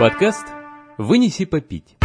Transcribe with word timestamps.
Подкаст 0.00 0.46
«Вынеси 0.96 1.44
попить». 1.44 1.98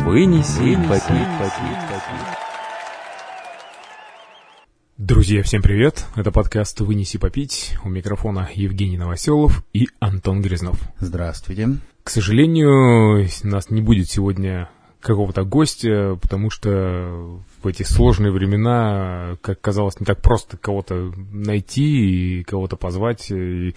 Вынеси 0.00 0.76
попить. 0.88 1.28
Друзья, 4.96 5.42
всем 5.42 5.60
привет! 5.60 6.06
Это 6.16 6.32
подкаст 6.32 6.80
«Вынеси 6.80 7.18
попить». 7.18 7.76
У 7.84 7.90
микрофона 7.90 8.48
Евгений 8.54 8.96
Новоселов 8.96 9.62
и 9.74 9.88
Антон 10.00 10.40
Грязнов. 10.40 10.80
Здравствуйте. 11.00 11.68
К 12.02 12.08
сожалению, 12.08 13.28
нас 13.42 13.68
не 13.68 13.82
будет 13.82 14.08
сегодня 14.08 14.70
какого-то 15.00 15.44
гостя, 15.44 16.18
потому 16.20 16.50
что 16.50 17.40
в 17.62 17.66
эти 17.66 17.82
сложные 17.82 18.32
времена, 18.32 19.36
как 19.40 19.60
казалось, 19.60 19.98
не 20.00 20.06
так 20.06 20.20
просто 20.20 20.56
кого-то 20.56 21.12
найти 21.32 22.40
и 22.40 22.44
кого-то 22.44 22.76
позвать. 22.76 23.30
И 23.30 23.74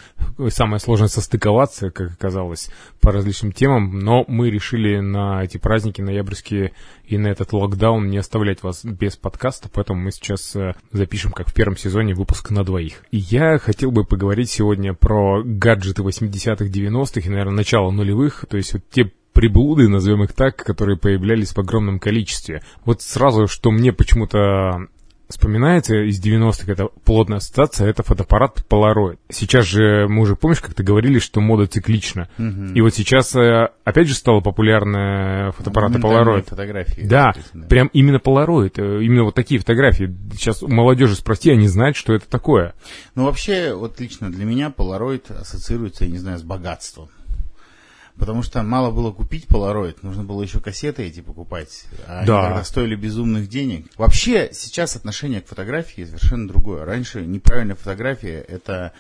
самое 0.49 0.80
сложное 0.80 1.08
состыковаться, 1.08 1.91
как 1.91 2.12
оказалось, 2.12 2.70
по 2.99 3.12
различным 3.12 3.52
темам. 3.52 3.99
Но 3.99 4.26
мы 4.27 4.49
решили 4.49 4.99
на 4.99 5.44
эти 5.44 5.58
праздники 5.58 6.02
ноябрьские 6.02 6.73
и 7.05 7.18
на 7.18 7.27
этот 7.27 7.54
локдаун 7.54 8.08
не 8.08 8.18
оставлять 8.18 8.63
вас 8.63 8.85
без 8.85 9.18
подкаста, 9.18 9.70
поэтому 9.72 10.02
мы 10.02 10.12
сейчас 10.12 10.55
э, 10.55 10.76
запишем, 10.91 11.32
как 11.32 11.49
в 11.49 11.54
первом 11.54 11.76
сезоне, 11.76 12.13
выпуск 12.13 12.52
на 12.52 12.63
двоих. 12.63 13.04
И 13.12 13.18
я 13.18 13.58
хотел 13.58 13.91
бы 13.91 14.05
поговорить 14.05 14.49
сегодня 14.49 14.94
про 14.94 15.44
гаджеты 15.44 16.04
80-х, 16.04 16.66
90-х 16.66 17.20
и, 17.20 17.30
наверное, 17.30 17.55
начало 17.55 17.91
нулевых, 17.91 18.46
то 18.49 18.58
есть 18.58 18.74
вот 18.74 18.84
те 18.90 19.12
приблуды, 19.34 19.88
назовем 19.88 20.23
их 20.23 20.34
так, 20.34 20.55
которые 20.55 20.98
появлялись 20.98 21.53
в 21.53 21.59
огромном 21.59 21.99
количестве. 21.99 22.62
Вот 22.85 23.02
сразу, 23.02 23.48
что 23.48 23.71
мне 23.71 23.94
почему-то 23.94 24.88
вспоминается 25.31 25.96
из 25.96 26.23
90-х, 26.23 26.71
это 26.71 26.90
плотная 27.04 27.38
ассоциация, 27.38 27.88
это 27.88 28.04
фотоаппарат 28.04 28.63
Polaroid. 28.70 29.18
Сейчас 29.29 29.65
же, 29.65 30.07
мы 30.07 30.21
уже 30.21 30.35
помнишь, 30.35 30.60
как 30.60 30.73
ты 30.73 30.84
говорили, 30.84 31.20
что 31.20 31.41
мода 31.41 31.65
циклична. 31.65 32.29
Мгм. 32.38 32.73
И 32.73 32.82
вот 32.82 32.93
сейчас 32.93 33.35
э, 33.35 33.70
опять 33.84 34.07
же 34.07 34.13
стала 34.13 34.41
популярная 34.41 35.51
фотоаппараты 35.54 35.99
Polaroid. 35.99 36.49
фотографии. 36.49 37.01
Да, 37.01 37.34
прям 37.70 37.90
именно 37.93 38.18
Polaroid, 38.18 38.73
э, 38.77 39.04
именно 39.04 39.23
вот 39.23 39.35
такие 39.35 39.60
фотографии. 39.60 40.13
Сейчас 40.34 40.62
у 40.62 40.68
молодежи 40.68 41.16
спроси, 41.16 41.49
они 41.49 41.68
знают, 41.68 41.95
что 41.95 42.13
это 42.13 42.29
такое. 42.29 42.73
Ну, 43.16 43.26
вообще, 43.26 43.73
вот 43.73 43.99
лично 43.99 44.29
для 44.29 44.45
меня 44.45 44.71
Polaroid 44.76 45.34
ассоциируется, 45.34 46.05
я 46.05 46.12
не 46.12 46.18
знаю, 46.18 46.38
с 46.38 46.43
богатством. 46.43 47.10
Потому 48.22 48.44
что 48.44 48.62
мало 48.62 48.91
было 48.91 49.12
купить 49.12 49.48
Polaroid, 49.48 49.98
нужно 50.04 50.24
было 50.24 50.44
еще 50.44 50.60
кассеты 50.60 51.02
эти 51.02 51.22
покупать. 51.22 51.86
А 52.05 52.24
Да. 52.24 52.38
они 52.38 52.48
тогда 52.50 52.63
стоили 52.63 52.96
безумных 52.96 53.50
денег. 53.50 53.88
Вообще, 53.98 54.50
сейчас 54.54 54.96
отношение 54.96 55.41
к 55.41 55.48
фотографии 55.48 56.05
совершенно 56.05 56.48
другое. 56.48 56.86
Раньше 56.86 57.26
неправильная 57.26 57.76
фотография 57.76 58.46
это 58.48 58.94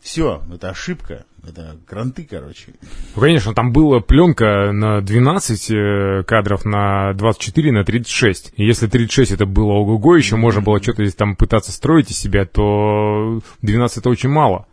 все, 0.00 0.40
это 0.54 0.70
ошибка, 0.70 1.24
это 1.44 1.78
гранты, 1.88 2.24
короче. 2.30 2.74
Ну, 3.16 3.20
конечно, 3.20 3.54
там 3.54 3.72
была 3.72 3.98
пленка 3.98 4.70
на 4.70 5.00
12 5.00 5.70
э, 5.72 6.22
кадров, 6.22 6.64
на 6.64 7.12
24, 7.14 7.72
на 7.72 7.84
36. 7.84 8.52
И 8.54 8.64
если 8.64 8.86
36 8.86 9.32
это 9.32 9.46
было 9.46 9.72
ого-го, 9.72 10.14
еще 10.14 10.36
можно 10.36 10.60
было 10.60 10.80
что-то 10.80 11.04
здесь 11.04 11.16
там 11.16 11.34
пытаться 11.34 11.72
строить 11.72 12.12
из 12.12 12.18
себя, 12.18 12.46
то 12.46 13.40
12 13.62 13.98
это 13.98 14.10
очень 14.10 14.28
мало. 14.28 14.66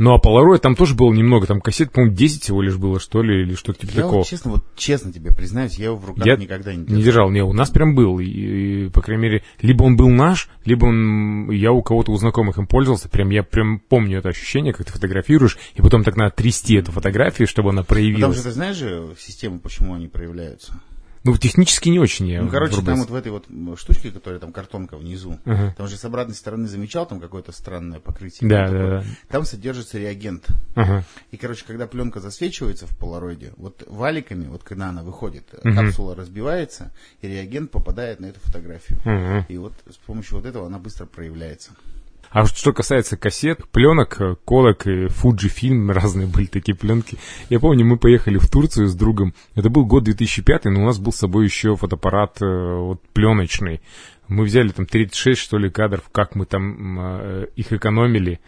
Ну 0.00 0.14
а 0.14 0.18
Polaroid 0.18 0.60
там 0.60 0.76
тоже 0.76 0.94
было 0.94 1.12
немного, 1.12 1.46
там 1.46 1.60
кассет, 1.60 1.92
по-моему, 1.92 2.16
10 2.16 2.42
всего 2.42 2.62
лишь 2.62 2.78
было, 2.78 2.98
что 2.98 3.22
ли, 3.22 3.42
или 3.42 3.54
что-то 3.54 3.80
типа 3.80 3.90
Я 3.90 3.96
такого. 3.96 4.16
вот 4.20 4.26
честно, 4.26 4.50
вот 4.52 4.64
честно 4.74 5.12
тебе 5.12 5.30
признаюсь, 5.30 5.74
я 5.74 5.86
его 5.86 5.96
в 5.96 6.06
руках 6.06 6.24
Я 6.24 6.36
никогда 6.36 6.72
не 6.74 6.86
Не 6.86 7.02
держал, 7.02 7.30
не, 7.30 7.42
у 7.42 7.52
нас 7.52 7.68
прям 7.68 7.94
был, 7.94 8.18
и, 8.18 8.24
и, 8.24 8.88
по 8.88 9.02
крайней 9.02 9.24
мере, 9.24 9.42
либо 9.60 9.82
он 9.82 9.98
был 9.98 10.08
наш, 10.08 10.48
либо 10.64 10.86
он, 10.86 11.50
я 11.50 11.72
у 11.72 11.82
кого-то 11.82 12.12
у 12.12 12.16
знакомых 12.16 12.56
им 12.56 12.66
пользовался, 12.66 13.10
прям 13.10 13.28
я 13.28 13.42
прям 13.42 13.78
помню 13.78 14.20
это 14.20 14.30
ощущение, 14.30 14.72
как 14.72 14.86
ты 14.86 14.92
фотографируешь, 14.92 15.58
и 15.74 15.82
потом 15.82 16.02
так 16.02 16.16
надо 16.16 16.34
трясти 16.34 16.76
эту 16.76 16.92
фотографию, 16.92 17.46
чтобы 17.46 17.68
она 17.68 17.82
Потому 17.82 18.00
проявилась. 18.00 18.36
что 18.36 18.44
ты 18.44 18.52
знаешь 18.52 18.76
же 18.76 19.08
систему, 19.18 19.60
почему 19.60 19.92
они 19.92 20.08
проявляются? 20.08 20.80
Ну, 21.22 21.36
технически 21.36 21.90
не 21.90 21.98
очень 21.98 22.26
я 22.28 22.40
Ну, 22.42 22.48
короче, 22.48 22.76
там 22.76 22.84
врубаюсь. 22.84 23.00
вот 23.00 23.10
в 23.10 23.14
этой 23.14 23.30
вот 23.32 23.78
штучке, 23.78 24.10
которая 24.10 24.40
там 24.40 24.52
картонка 24.52 24.96
внизу, 24.96 25.38
Ага. 25.44 25.74
там 25.76 25.86
же 25.86 25.96
с 25.98 26.04
обратной 26.06 26.34
стороны 26.34 26.66
замечал 26.66 27.04
там 27.06 27.20
какое-то 27.20 27.52
странное 27.52 28.00
покрытие. 28.00 28.48
Да, 28.48 28.62
да, 28.62 28.66
такое. 28.66 29.00
да. 29.00 29.04
Там 29.28 29.44
содержится 29.44 29.98
реагент. 29.98 30.46
Ага. 30.76 31.04
И, 31.30 31.36
короче, 31.36 31.64
когда 31.66 31.86
пленка 31.86 32.20
засвечивается 32.20 32.86
в 32.86 32.96
полароиде, 32.96 33.52
вот 33.58 33.84
валиками, 33.86 34.46
вот 34.46 34.62
когда 34.64 34.88
она 34.88 35.02
выходит, 35.02 35.44
Мгм. 35.62 35.76
капсула 35.76 36.14
разбивается, 36.16 36.90
и 37.20 37.28
реагент 37.28 37.70
попадает 37.70 38.20
на 38.20 38.26
эту 38.26 38.40
фотографию. 38.40 38.98
Мгм. 39.04 39.44
И 39.48 39.58
вот 39.58 39.74
с 39.90 39.96
помощью 39.96 40.36
вот 40.38 40.46
этого 40.46 40.66
она 40.68 40.78
быстро 40.78 41.04
проявляется. 41.04 41.72
А 42.30 42.46
что 42.46 42.72
касается 42.72 43.16
кассет, 43.16 43.66
пленок, 43.70 44.20
э, 44.20 44.36
колок, 44.44 44.86
и 44.86 45.06
Fujifilm, 45.06 45.92
разные 45.92 46.28
были 46.28 46.46
такие 46.46 46.76
пленки. 46.76 47.18
Я 47.48 47.58
помню, 47.58 47.84
мы 47.84 47.96
поехали 47.96 48.38
в 48.38 48.48
Турцию 48.48 48.86
с 48.86 48.94
другом. 48.94 49.34
Это 49.56 49.68
был 49.68 49.84
год 49.84 50.04
2005, 50.04 50.66
но 50.66 50.82
у 50.82 50.86
нас 50.86 50.98
был 50.98 51.12
с 51.12 51.16
собой 51.16 51.44
еще 51.44 51.74
фотоаппарат 51.74 52.40
э, 52.40 52.46
вот 52.46 53.02
пленочный. 53.12 53.80
Мы 54.30 54.44
взяли 54.44 54.68
там 54.68 54.86
36, 54.86 55.40
что 55.40 55.58
ли, 55.58 55.70
кадров, 55.70 56.04
как 56.12 56.36
мы 56.36 56.46
там 56.46 57.00
э, 57.00 57.46
их 57.56 57.72
экономили. 57.72 58.38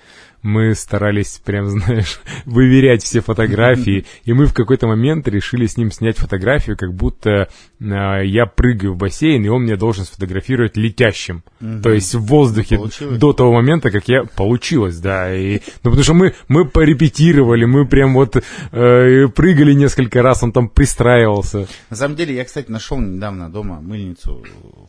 Мы 0.40 0.76
старались 0.76 1.40
прям, 1.44 1.66
знаешь, 1.70 2.20
выверять 2.44 3.02
все 3.02 3.20
фотографии. 3.20 4.06
И 4.24 4.32
мы 4.32 4.46
в 4.46 4.54
какой-то 4.54 4.86
момент 4.86 5.26
решили 5.26 5.66
с 5.66 5.76
ним 5.76 5.90
снять 5.90 6.18
фотографию, 6.18 6.76
как 6.76 6.94
будто 6.94 7.48
э, 7.80 8.26
я 8.26 8.46
прыгаю 8.46 8.94
в 8.94 8.96
бассейн, 8.96 9.44
и 9.44 9.48
он 9.48 9.62
мне 9.62 9.76
должен 9.76 10.04
сфотографировать 10.04 10.76
летящим. 10.76 11.42
То 11.82 11.92
есть 11.92 12.14
в 12.14 12.26
воздухе 12.26 12.76
Получилось? 12.76 13.18
до 13.18 13.32
того 13.32 13.52
момента, 13.52 13.90
как 13.90 14.06
я 14.06 14.22
получилось, 14.22 14.98
да. 14.98 15.34
И, 15.34 15.60
ну, 15.82 15.90
потому 15.90 16.04
что 16.04 16.14
мы, 16.14 16.34
мы 16.46 16.64
порепетировали, 16.64 17.64
мы 17.64 17.86
прям 17.86 18.14
вот 18.14 18.36
э, 18.36 19.28
прыгали 19.34 19.72
несколько 19.72 20.22
раз, 20.22 20.44
он 20.44 20.52
там 20.52 20.68
пристраивался. 20.68 21.66
На 21.90 21.96
самом 21.96 22.14
деле, 22.14 22.36
я, 22.36 22.44
кстати, 22.44 22.70
нашел 22.70 23.00
недавно 23.00 23.50
дома 23.50 23.80
мыльницу, 23.80 24.44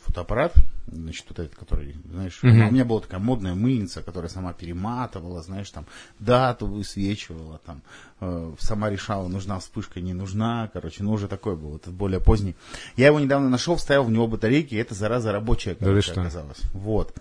фотоаппарат, 0.05 0.53
значит, 0.93 1.25
вот 1.29 1.39
этот, 1.39 1.55
который, 1.55 1.95
знаешь, 2.09 2.39
Мгм. 2.41 2.67
у 2.67 2.71
меня 2.71 2.85
была 2.85 3.01
такая 3.01 3.19
модная 3.19 3.55
мыльница, 3.55 4.01
которая 4.01 4.29
сама 4.29 4.53
перематывала, 4.53 5.41
знаешь, 5.41 5.69
там, 5.69 5.85
дату 6.19 6.67
высвечивала, 6.67 7.59
там, 7.65 7.81
э, 8.21 8.53
сама 8.59 8.89
решала, 8.89 9.27
нужна 9.27 9.59
вспышка, 9.59 10.01
не 10.01 10.13
нужна, 10.13 10.69
короче, 10.73 11.03
ну, 11.03 11.11
уже 11.11 11.27
такой 11.27 11.55
был, 11.55 11.75
это 11.75 11.89
более 11.91 12.19
поздний. 12.19 12.55
Я 12.95 13.07
его 13.07 13.19
недавно 13.19 13.49
нашел, 13.49 13.75
вставил 13.75 14.03
в 14.03 14.11
него 14.11 14.27
батарейки, 14.27 14.75
и 14.75 14.77
это, 14.77 14.95
зараза, 14.95 15.31
рабочая, 15.31 15.75
короче, 15.75 16.11
что? 16.11 16.21
оказалась. 16.21 16.61
Вот. 16.73 17.15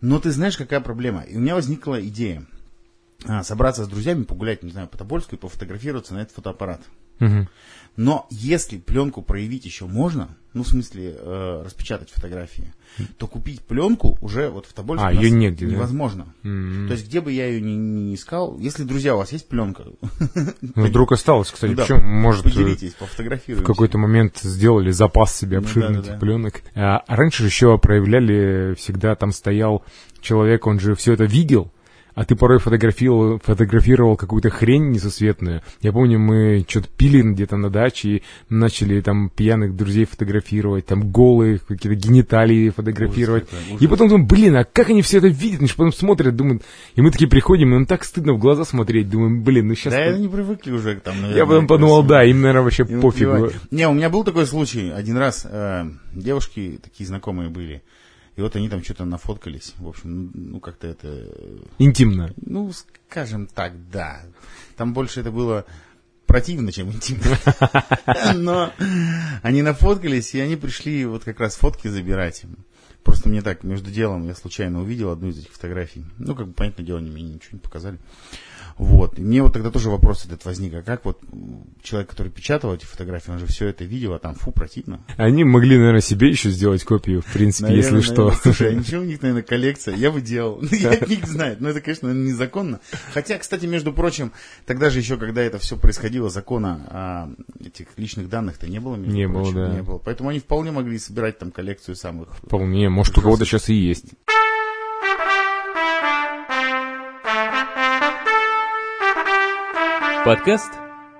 Но 0.00 0.18
ты 0.20 0.30
знаешь, 0.32 0.56
какая 0.56 0.80
проблема? 0.80 1.22
И 1.22 1.36
у 1.36 1.40
меня 1.40 1.54
возникла 1.54 2.00
идея 2.06 2.44
а, 3.26 3.42
собраться 3.42 3.84
с 3.84 3.88
друзьями, 3.88 4.24
погулять, 4.24 4.62
не 4.62 4.70
знаю, 4.70 4.88
по 4.88 4.98
Тобольску 4.98 5.36
и 5.36 5.38
пофотографироваться 5.38 6.14
на 6.14 6.18
этот 6.18 6.34
фотоаппарат. 6.34 6.82
Мгм. 7.18 7.48
Но 7.96 8.26
если 8.30 8.76
пленку 8.78 9.22
проявить 9.22 9.64
еще 9.66 9.86
можно, 9.86 10.28
ну, 10.52 10.64
в 10.64 10.68
смысле, 10.68 11.14
э, 11.16 11.62
распечатать 11.64 12.10
фотографии, 12.10 12.72
то 13.18 13.28
купить 13.28 13.60
пленку 13.60 14.18
уже 14.20 14.48
вот 14.50 14.66
в 14.66 14.72
Тобольске 14.72 15.06
А, 15.06 15.12
её 15.12 15.28
негде, 15.32 15.66
да? 15.66 15.72
невозможно. 15.74 16.26
М. 16.42 16.86
То 16.88 16.94
есть, 16.94 17.06
где 17.06 17.20
бы 17.20 17.30
я 17.30 17.46
ее 17.46 17.60
ни, 17.60 17.70
ни 17.72 18.14
искал, 18.16 18.58
если, 18.58 18.82
друзья, 18.82 19.14
у 19.14 19.18
вас 19.18 19.30
есть 19.30 19.46
пленка, 19.48 19.84
Ну, 20.60 20.86
вдруг 20.86 21.12
осталось, 21.12 21.52
кстати, 21.52 21.70
Ну 21.70 21.76
да, 21.76 21.82
причем, 21.84 22.04
может, 22.04 22.44
э, 22.46 22.50
поделитесь, 22.50 22.94
в 22.94 22.96
пофотографируйте. 22.96 23.64
какой-то 23.64 23.96
момент 23.98 24.38
сделали 24.42 24.90
запас 24.90 25.32
себе 25.36 25.60
Ну, 25.60 25.64
обширный 25.66 25.98
да-да-да. 25.98 26.18
пленок. 26.18 26.62
А 26.74 27.04
раньше 27.06 27.42
же 27.44 27.48
еще 27.48 27.78
проявляли, 27.78 28.74
всегда 28.76 29.14
там 29.14 29.30
стоял 29.30 29.84
человек, 30.20 30.66
он 30.66 30.80
же 30.80 30.96
все 30.96 31.12
это 31.12 31.24
видел, 31.24 31.70
а 32.14 32.24
ты 32.24 32.36
порой 32.36 32.58
фотографировал, 32.58 33.40
фотографировал 33.42 34.16
какую-то 34.16 34.50
хрень 34.50 34.90
несусветную. 34.90 35.62
Я 35.80 35.92
помню, 35.92 36.18
мы 36.18 36.64
что-то 36.68 36.88
пили 36.88 37.22
где-то 37.22 37.56
на 37.56 37.70
даче 37.70 38.08
и 38.08 38.22
начали 38.48 39.00
там 39.00 39.30
пьяных 39.30 39.76
друзей 39.76 40.04
фотографировать, 40.04 40.86
там 40.86 41.10
голые 41.10 41.58
какие-то 41.58 41.94
гениталии 41.94 42.70
фотографировать. 42.70 43.44
Ужас 43.44 43.64
какой, 43.68 43.84
и 43.84 43.88
потом 43.88 44.08
думаю, 44.08 44.26
блин, 44.26 44.56
а 44.56 44.64
как 44.64 44.90
они 44.90 45.02
все 45.02 45.18
это 45.18 45.28
видят? 45.28 45.60
Они 45.60 45.68
же 45.68 45.74
потом 45.74 45.92
смотрят, 45.92 46.36
думают, 46.36 46.62
и 46.94 47.00
мы 47.00 47.10
такие 47.10 47.28
приходим, 47.28 47.70
и 47.70 47.72
нам 47.72 47.86
так 47.86 48.04
стыдно 48.04 48.34
в 48.34 48.38
глаза 48.38 48.64
смотреть, 48.64 49.08
думаем, 49.08 49.42
блин, 49.42 49.68
ну 49.68 49.74
сейчас... 49.74 49.92
Да, 49.92 50.00
они 50.00 50.28
привыкли 50.28 50.70
уже 50.70 50.94
там, 50.96 51.16
наверное, 51.16 51.36
Я 51.36 51.46
потом 51.46 51.66
подумал, 51.66 52.02
да, 52.02 52.24
им, 52.24 52.40
наверное, 52.40 52.62
вообще 52.62 52.84
пофигу. 52.84 53.50
Не, 53.70 53.88
у 53.88 53.92
меня 53.92 54.10
был 54.10 54.24
такой 54.24 54.46
случай. 54.46 54.90
Один 54.90 55.16
раз 55.16 55.46
э, 55.48 55.84
девушки 56.12 56.78
такие 56.82 57.06
знакомые 57.06 57.48
были. 57.48 57.82
И 58.36 58.40
вот 58.40 58.56
они 58.56 58.68
там 58.68 58.82
что-то 58.82 59.04
нафоткались. 59.04 59.74
В 59.78 59.88
общем, 59.88 60.30
ну 60.34 60.60
как-то 60.60 60.86
это... 60.88 61.08
э, 61.08 61.58
Интимно. 61.78 62.32
Ну, 62.36 62.72
скажем 62.72 63.46
так, 63.46 63.72
да. 63.90 64.22
Там 64.76 64.92
больше 64.92 65.20
это 65.20 65.30
было 65.30 65.64
противно, 66.26 66.72
чем 66.72 66.90
интимно. 66.90 67.38
Но 68.34 68.72
они 69.42 69.62
нафоткались, 69.62 70.34
и 70.34 70.40
они 70.40 70.56
пришли 70.56 71.04
вот 71.06 71.22
как 71.24 71.38
раз 71.38 71.54
фотки 71.56 71.88
забирать. 71.88 72.44
Просто 73.04 73.28
мне 73.28 73.42
так, 73.42 73.62
между 73.64 73.90
делом, 73.90 74.26
я 74.26 74.34
случайно 74.34 74.80
увидел 74.80 75.10
одну 75.10 75.28
из 75.28 75.38
этих 75.38 75.52
фотографий. 75.52 76.04
Ну, 76.18 76.34
как 76.34 76.48
бы, 76.48 76.52
понятное 76.54 76.86
дело, 76.86 76.98
они 76.98 77.10
мне 77.10 77.22
ничего 77.34 77.50
не 77.52 77.58
показали. 77.58 77.98
Вот. 78.76 79.18
И 79.18 79.22
мне 79.22 79.42
вот 79.42 79.52
тогда 79.52 79.70
тоже 79.70 79.90
вопрос 79.90 80.24
этот 80.24 80.44
возник, 80.44 80.74
а 80.74 80.82
как 80.82 81.04
вот 81.04 81.20
человек, 81.82 82.10
который 82.10 82.30
печатал 82.30 82.74
эти 82.74 82.84
фотографии, 82.84 83.30
он 83.30 83.38
же 83.38 83.46
все 83.46 83.68
это 83.68 83.84
видел, 83.84 84.14
а 84.14 84.18
там 84.18 84.34
фу, 84.34 84.50
противно. 84.50 85.00
Они 85.16 85.44
могли, 85.44 85.76
наверное, 85.76 86.00
себе 86.00 86.28
еще 86.28 86.50
сделать 86.50 86.82
копию, 86.84 87.22
в 87.22 87.32
принципе, 87.32 87.68
Наверное, 87.68 88.00
если 88.00 88.12
что. 88.12 88.24
наверное. 88.24 88.42
Слушай, 88.42 88.70
а 88.70 88.74
ничего 88.74 89.02
у 89.02 89.04
них, 89.04 89.22
наверное, 89.22 89.42
коллекция. 89.42 89.94
Я 89.94 90.10
бы 90.10 90.20
делал. 90.20 90.60
Я 90.72 90.96
них 91.06 91.26
знаю. 91.26 91.56
Но 91.60 91.70
это, 91.70 91.80
конечно, 91.80 92.12
незаконно. 92.12 92.80
Хотя, 93.12 93.38
кстати, 93.38 93.66
между 93.66 93.92
прочим, 93.92 94.32
тогда 94.66 94.90
же 94.90 94.98
еще, 94.98 95.16
когда 95.16 95.42
это 95.42 95.58
все 95.58 95.76
происходило, 95.76 96.28
закона 96.28 96.86
о 96.90 97.28
этих 97.64 97.86
личных 97.96 98.28
данных-то 98.28 98.66
не 98.66 98.80
было. 98.80 98.96
между 98.96 99.16
Не 99.16 99.28
было, 99.28 99.52
да. 99.52 99.68
Не 99.74 99.82
было. 99.82 99.98
Поэтому 99.98 100.30
они 100.30 100.40
вполне 100.40 100.72
могли 100.72 100.98
собирать 100.98 101.38
там 101.38 101.50
коллекцию 101.50 101.96
самых... 101.96 102.28
Вполне, 102.42 102.88
может, 102.88 103.16
у 103.18 103.20
кого-то 103.20 103.44
сейчас 103.44 103.68
и 103.68 103.74
есть. 103.74 104.06
Подкаст 110.24 110.72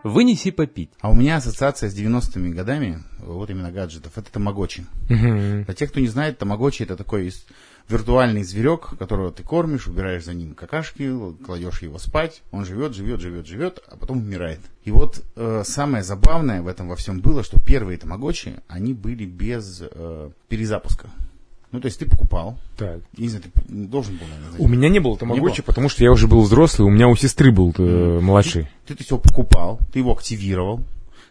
«Вынеси 0.03 0.51
попить». 0.51 0.89
А 1.03 1.11
у 1.11 1.15
меня 1.15 1.37
ассоциация 1.37 1.91
с 1.91 1.95
90-ми 1.95 2.55
годами, 2.55 3.03
вот 3.19 3.51
именно 3.51 3.71
гаджетов, 3.71 4.17
это 4.17 4.33
тамагочи. 4.33 4.87
Мгм. 5.11 5.65
Для 5.65 5.75
тех, 5.75 5.91
кто 5.91 6.01
не 6.01 6.07
знает, 6.07 6.39
тамагочи 6.39 6.85
это 6.85 6.97
такой 6.97 7.31
виртуальный 7.87 8.45
зверек, 8.45 8.97
которого 8.99 9.31
ты 9.31 9.43
кормишь, 9.43 9.89
убираешь 9.89 10.25
за 10.25 10.33
ним 10.33 10.55
какашки, 10.55 11.13
кладешь 11.45 11.83
его 11.83 11.99
спать, 11.99 12.41
он 12.51 12.65
живет, 12.65 12.95
живет, 12.95 13.21
живет, 13.21 13.47
живет, 13.47 13.79
а 13.89 13.99
потом 13.99 14.19
умирает. 14.19 14.61
И 14.85 14.91
вот 14.91 15.23
э, 15.37 15.65
самое 15.67 16.03
забавное 16.03 16.63
в 16.63 16.67
этом 16.67 16.89
во 16.89 16.97
всем 16.97 17.21
было, 17.21 17.45
что 17.45 17.61
первые 17.61 17.99
тамагочи, 17.99 18.55
они 18.69 18.95
были 18.95 19.27
без 19.27 19.83
э, 19.83 20.31
перезапуска. 20.49 21.11
Ну, 21.75 21.81
то 21.81 21.87
есть 21.87 21.99
ты 21.99 22.07
покупал, 22.07 22.57
Так. 22.77 23.01
я 23.17 23.23
не 23.23 23.29
знаю, 23.29 23.43
ты 23.43 23.51
должен 23.67 24.17
был, 24.17 24.27
наверное. 24.29 24.61
У 24.61 24.69
меня 24.69 24.89
не 24.89 25.01
было 25.01 25.15
Не 25.15 25.19
тамагочи, 25.19 25.57
было. 25.57 25.65
потому 25.67 25.89
что 25.89 26.05
я 26.05 26.13
уже 26.13 26.29
был 26.29 26.41
взрослый, 26.43 26.87
у 26.87 26.91
меня 26.91 27.09
у 27.09 27.17
сестры 27.17 27.51
был 27.51 27.75
э, 27.77 28.21
младший. 28.21 28.69
Ты, 28.87 28.95
ты 28.95 29.03
его 29.03 29.19
покупал, 29.19 29.81
ты 29.93 29.99
его 29.99 30.13
активировал, 30.13 30.83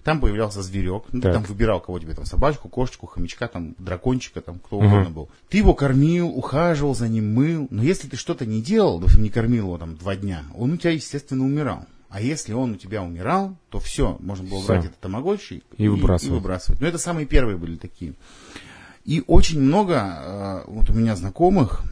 там 0.03 0.19
появлялся 0.19 0.61
зверек, 0.61 1.03
ну, 1.13 1.21
ты 1.21 1.31
там 1.31 1.43
выбирал 1.43 1.79
кого 1.79 1.97
тебе, 1.99 2.13
там 2.13 2.25
собачку, 2.25 2.67
кошечку, 2.67 3.05
хомячка, 3.07 3.47
там 3.47 3.73
дракончика, 3.77 4.41
там 4.41 4.59
кто 4.59 4.79
угодно 4.79 5.09
был. 5.11 5.29
Ты 5.47 5.59
его 5.59 5.73
кормил, 5.73 6.27
ухаживал 6.27 6.93
за 6.93 7.07
ним, 7.07 7.33
мыл, 7.33 7.67
но 7.69 7.81
если 7.81 8.09
ты 8.09 8.17
что-то 8.17 8.45
не 8.45 8.61
делал, 8.61 8.99
допустим, 8.99 9.23
не 9.23 9.29
кормил 9.29 9.67
его 9.67 9.77
там 9.77 9.95
два 9.95 10.17
дня, 10.17 10.43
он 10.57 10.73
у 10.73 10.75
тебя, 10.77 10.91
естественно, 10.91 11.45
умирал. 11.45 11.85
А 12.09 12.19
если 12.19 12.51
он 12.51 12.73
у 12.73 12.75
тебя 12.75 13.01
умирал, 13.01 13.55
то 13.69 13.79
все, 13.79 14.17
можно 14.19 14.45
было 14.47 14.59
Всё. 14.59 14.67
брать 14.67 14.85
этот 14.87 14.99
тамагочи 14.99 15.63
И 15.77 15.87
выбрасывать. 15.87 16.31
и 16.31 16.35
выбрасывать. 16.35 16.81
Но 16.81 16.87
это 16.87 16.97
самые 16.97 17.25
первые 17.25 17.55
были 17.57 17.77
такие. 17.77 18.13
И 19.05 19.23
очень 19.27 19.61
много 19.61 19.95
э, 19.95 20.63
вот 20.67 20.89
у 20.89 20.93
меня 20.93 21.15
знакомых 21.15 21.83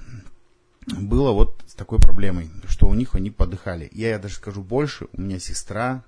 было 0.87 1.31
вот 1.31 1.61
с 1.67 1.73
такой 1.73 1.99
проблемой, 1.99 2.49
что 2.67 2.87
у 2.87 2.93
них 2.93 3.15
они 3.15 3.29
подыхали. 3.29 3.89
Я, 3.91 4.09
я 4.09 4.19
даже 4.19 4.35
скажу 4.35 4.63
больше, 4.63 5.07
у 5.13 5.21
меня 5.21 5.39
сестра 5.39 6.03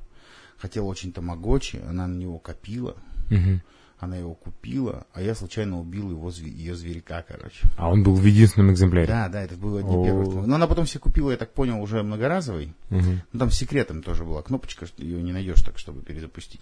хотела 0.58 0.86
очень 0.86 1.12
тамагочи, 1.12 1.82
она 1.88 2.08
на 2.08 2.16
него 2.16 2.40
копила, 2.40 2.96
Мгм. 3.30 3.62
она 4.00 4.16
его 4.18 4.34
купила, 4.34 5.06
а 5.14 5.22
я 5.22 5.36
случайно 5.36 5.80
убил 5.80 6.10
его, 6.10 6.30
ее 6.32 6.76
зверька, 6.76 7.24
короче. 7.28 7.68
А 7.78 7.90
он 7.90 8.04
был 8.04 8.16
в 8.16 8.24
единственном 8.26 8.72
экземпляре. 8.72 9.08
Да, 9.08 9.28
да, 9.28 9.44
это 9.44 9.56
было 9.56 9.80
одни 9.82 10.04
первых. 10.04 10.48
Но 10.48 10.56
она 10.56 10.68
потом 10.68 10.88
себе 10.88 11.02
купила, 11.02 11.32
я 11.32 11.38
так 11.38 11.54
понял, 11.54 11.82
уже 11.82 12.02
многоразовый. 12.02 12.74
Мгм. 12.90 13.22
Ну, 13.32 13.40
там 13.40 13.52
с 13.52 13.56
секретом 13.58 14.02
тоже 14.04 14.24
была 14.24 14.42
кнопочка, 14.42 14.86
что 14.86 15.04
ее 15.04 15.22
не 15.22 15.34
найдешь 15.34 15.62
так, 15.62 15.78
чтобы 15.78 16.02
перезапустить. 16.02 16.62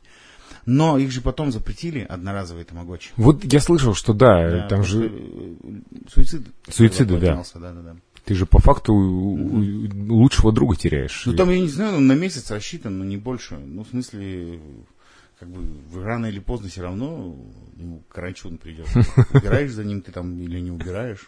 Но 0.65 0.97
их 0.97 1.11
же 1.11 1.21
потом 1.21 1.51
запретили, 1.51 1.99
одноразовые 1.99 2.65
тамагочи. 2.65 3.11
Вот 3.17 3.43
я 3.43 3.59
слышал, 3.59 3.93
что 3.93 4.13
да, 4.13 4.49
Да, 4.49 4.67
там 4.67 4.83
же 4.83 5.07
э, 5.07 5.55
суицид. 6.13 6.47
Суициды, 6.69 7.19
да. 7.19 7.43
да, 7.55 7.71
да, 7.71 7.81
да. 7.81 7.95
ты 8.25 8.35
же 8.35 8.45
по 8.45 8.59
факту 8.59 8.93
лучшего 8.93 10.51
друга 10.51 10.75
теряешь. 10.75 11.23
Ну, 11.25 11.33
там, 11.33 11.49
я 11.49 11.59
не 11.59 11.67
знаю, 11.67 11.93
ну, 11.93 11.99
на 11.99 12.13
месяц 12.13 12.51
рассчитан, 12.51 12.97
но 12.97 13.05
не 13.05 13.17
больше. 13.17 13.57
Ну, 13.57 13.83
в 13.83 13.87
смысле, 13.89 14.59
как 15.39 15.49
бы, 15.49 16.03
рано 16.03 16.27
или 16.27 16.39
поздно 16.39 16.69
все 16.69 16.83
равно 16.83 17.35
ему 17.75 18.03
каранчун 18.09 18.57
придет. 18.57 18.87
Убираешь 19.33 19.71
за 19.71 19.83
ним 19.83 20.01
ты 20.01 20.11
там 20.11 20.39
или 20.39 20.59
не 20.59 20.71
убираешь. 20.71 21.27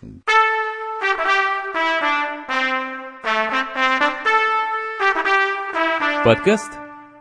Подкаст 6.23 6.71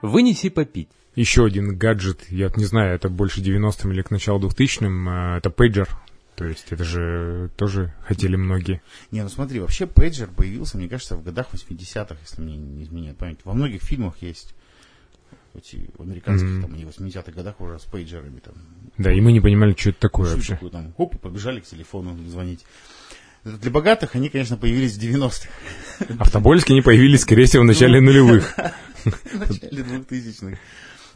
«Вынеси 0.00 0.48
попить». 0.48 0.88
Еще 1.14 1.44
один 1.44 1.76
гаджет, 1.76 2.20
я 2.30 2.50
не 2.56 2.64
знаю, 2.64 2.94
это 2.94 3.08
больше 3.10 3.40
90-м 3.42 3.92
или 3.92 4.02
к 4.02 4.10
началу 4.10 4.40
2000-м, 4.48 5.08
а, 5.08 5.38
это 5.38 5.50
пейджер. 5.50 5.88
То 6.36 6.46
есть 6.46 6.66
это 6.70 6.82
же 6.84 7.50
тоже 7.56 7.92
хотели 8.06 8.36
многие. 8.36 8.80
Не, 9.10 9.22
ну 9.22 9.28
смотри, 9.28 9.60
вообще 9.60 9.86
пейджер 9.86 10.28
появился, 10.28 10.78
мне 10.78 10.88
кажется, 10.88 11.14
в 11.16 11.22
годах 11.22 11.48
80-х, 11.52 12.16
если 12.22 12.40
мне 12.40 12.56
не 12.56 12.82
изменяет 12.84 13.18
память. 13.18 13.38
Во 13.44 13.52
многих 13.52 13.82
фильмах 13.82 14.14
есть. 14.20 14.54
Эти, 15.54 15.90
в 15.98 16.02
американских 16.02 16.48
Мгм. 16.48 16.62
там 16.62 16.74
и 16.76 16.84
80-х 16.84 17.30
годах 17.32 17.60
уже 17.60 17.78
с 17.78 17.82
пейджерами 17.82 18.38
там. 18.38 18.54
Да, 18.96 19.12
и 19.12 19.20
мы 19.20 19.32
не 19.32 19.40
понимали, 19.40 19.74
что 19.78 19.90
это 19.90 20.00
такое 20.00 20.34
вообще. 20.34 20.54
такую 20.54 20.70
там, 20.70 20.94
хоп, 20.96 21.14
и 21.14 21.18
побежали 21.18 21.60
к 21.60 21.66
телефону 21.66 22.16
звонить. 22.26 22.64
Для 23.44 23.70
богатых 23.70 24.14
они, 24.14 24.30
конечно, 24.30 24.56
появились 24.56 24.96
в 24.96 25.02
90-х. 25.02 25.48
Автобольские 26.18 26.76
они 26.76 26.80
появились, 26.82 27.20
скорее 27.20 27.44
всего, 27.44 27.64
в 27.64 27.66
начале 27.66 28.00
нулевых. 28.00 28.56
В 29.04 29.34
начале 29.38 29.82
2000-х. 29.82 30.56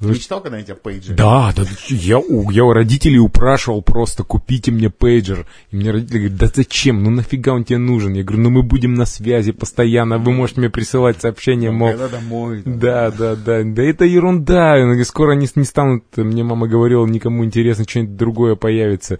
Ты 0.01 0.07
мечтал 0.07 0.41
когда-нибудь 0.41 0.71
о 0.71 0.75
пейджере? 0.75 1.15
Да, 1.15 1.53
да, 1.57 1.65
я, 1.89 2.19
у, 2.19 2.51
я 2.51 2.65
у 2.65 2.73
родителей 2.73 3.19
упрашивал 3.19 3.83
просто, 3.83 4.25
купите 4.25 4.71
мне 4.71 4.91
пейджер. 4.91 5.47
И 5.71 5.77
мне 5.77 5.91
родители 5.91 6.19
говорят, 6.19 6.39
да 6.39 6.51
зачем, 6.55 7.03
ну 7.03 7.11
нафига 7.11 7.53
он 7.53 7.65
тебе 7.65 7.79
нужен? 7.79 8.15
Я 8.15 8.23
говорю, 8.23 8.43
ну 8.43 8.51
мы 8.51 8.63
будем 8.63 8.95
на 8.95 9.07
связи 9.07 9.53
постоянно, 9.53 10.19
вы 10.19 10.33
можете 10.33 10.61
мне 10.61 10.71
присылать 10.71 11.21
сообщения, 11.21 11.71
мол, 11.71 11.91
Когда 11.91 12.09
домой. 12.09 12.63
там. 12.63 12.79
Да, 12.79 13.11
да, 13.11 13.37
да, 13.37 13.63
да 13.63 13.83
это 13.83 14.05
ерунда. 14.05 14.77
Скоро 15.05 15.33
они 15.33 15.49
не 15.55 15.65
станут, 15.65 16.05
мне 16.17 16.45
мама 16.45 16.69
говорила, 16.69 17.07
никому 17.07 17.45
интересно, 17.45 17.85
что-нибудь 17.89 18.17
другое 18.17 18.55
появится. 18.55 19.19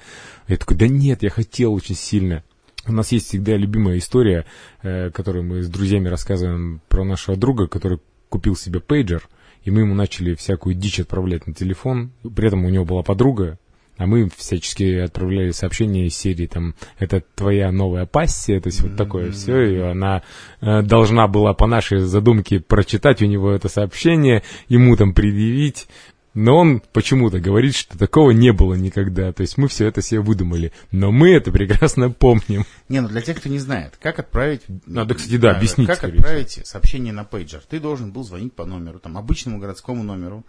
Я 0.49 0.57
такой, 0.57 0.77
да 0.77 0.89
нет, 0.89 1.23
я 1.23 1.31
хотел 1.31 1.73
очень 1.73 1.97
сильно. 1.97 2.43
У 2.87 2.93
нас 2.93 3.11
есть 3.13 3.29
всегда 3.29 3.57
любимая 3.57 3.99
история, 3.99 4.47
э, 4.83 5.11
которую 5.11 5.45
мы 5.45 5.63
с 5.63 5.69
друзьями 5.69 6.09
рассказываем 6.09 6.81
про 6.89 7.05
нашего 7.05 7.37
друга, 7.37 7.67
который 7.67 7.99
купил 8.29 8.55
себе 8.55 8.81
пейджер, 8.81 9.29
и 9.67 9.71
мы 9.71 9.81
ему 9.81 9.95
начали 9.95 10.35
всякую 10.35 10.77
дичь 10.77 11.01
отправлять 11.01 11.47
на 11.47 11.53
телефон. 11.53 12.13
При 12.35 12.47
этом 12.47 12.65
у 12.65 12.71
него 12.71 12.85
была 12.85 13.03
подруга, 13.03 13.59
а 13.99 14.07
мы 14.07 14.31
всячески 14.35 15.01
отправляли 15.01 15.51
сообщения 15.51 16.07
из 16.07 16.17
серии, 16.17 16.47
там, 16.47 16.77
это 16.99 17.23
твоя 17.35 17.73
новая 17.73 18.07
пассия, 18.07 18.61
то 18.61 18.69
есть 18.69 18.81
вот 18.83 18.97
такое 18.97 19.33
все, 19.33 19.63
и 19.63 19.79
она 19.79 20.23
э, 20.61 20.83
должна 20.83 21.27
была 21.27 21.53
по 21.53 21.67
нашей 21.67 21.99
задумке 21.99 22.61
прочитать 22.61 23.23
у 23.23 23.27
него 23.27 23.51
это 23.51 23.69
сообщение, 23.69 24.45
ему 24.69 24.97
там 24.97 25.13
предъявить, 25.13 25.89
но 26.37 26.59
он 26.59 26.83
почему-то 26.93 27.41
говорит, 27.41 27.75
что 27.75 27.97
такого 27.97 28.31
не 28.31 28.53
было 28.53 28.75
никогда, 28.75 29.33
то 29.33 29.41
есть 29.41 29.57
мы 29.57 29.69
все 29.69 29.87
это 29.87 30.03
себе 30.03 30.21
выдумали, 30.21 30.71
но 30.93 31.11
мы 31.11 31.31
это 31.31 31.51
прекрасно 31.51 32.11
помним. 32.11 32.67
Не, 32.91 33.01
ну 33.01 33.09
для 33.09 33.23
тех, 33.23 33.39
кто 33.39 33.49
не 33.49 33.59
знает, 33.59 33.97
как 33.99 34.19
отправить... 34.19 34.61
Надо, 34.85 35.15
кстати, 35.15 35.39
да, 35.39 35.57
объяснить, 35.57 35.89
Как 35.89 36.05
отправить 36.05 36.61
сообщение 36.65 37.15
на 37.15 37.25
пейджер? 37.25 37.63
Ты 37.69 37.81
должен 37.81 38.13
был 38.13 38.23
звонить 38.23 38.53
по 38.53 38.67
номеру, 38.67 38.99
там, 38.99 39.17
обычному 39.17 39.59
городскому 39.59 40.03
номеру. 40.03 40.45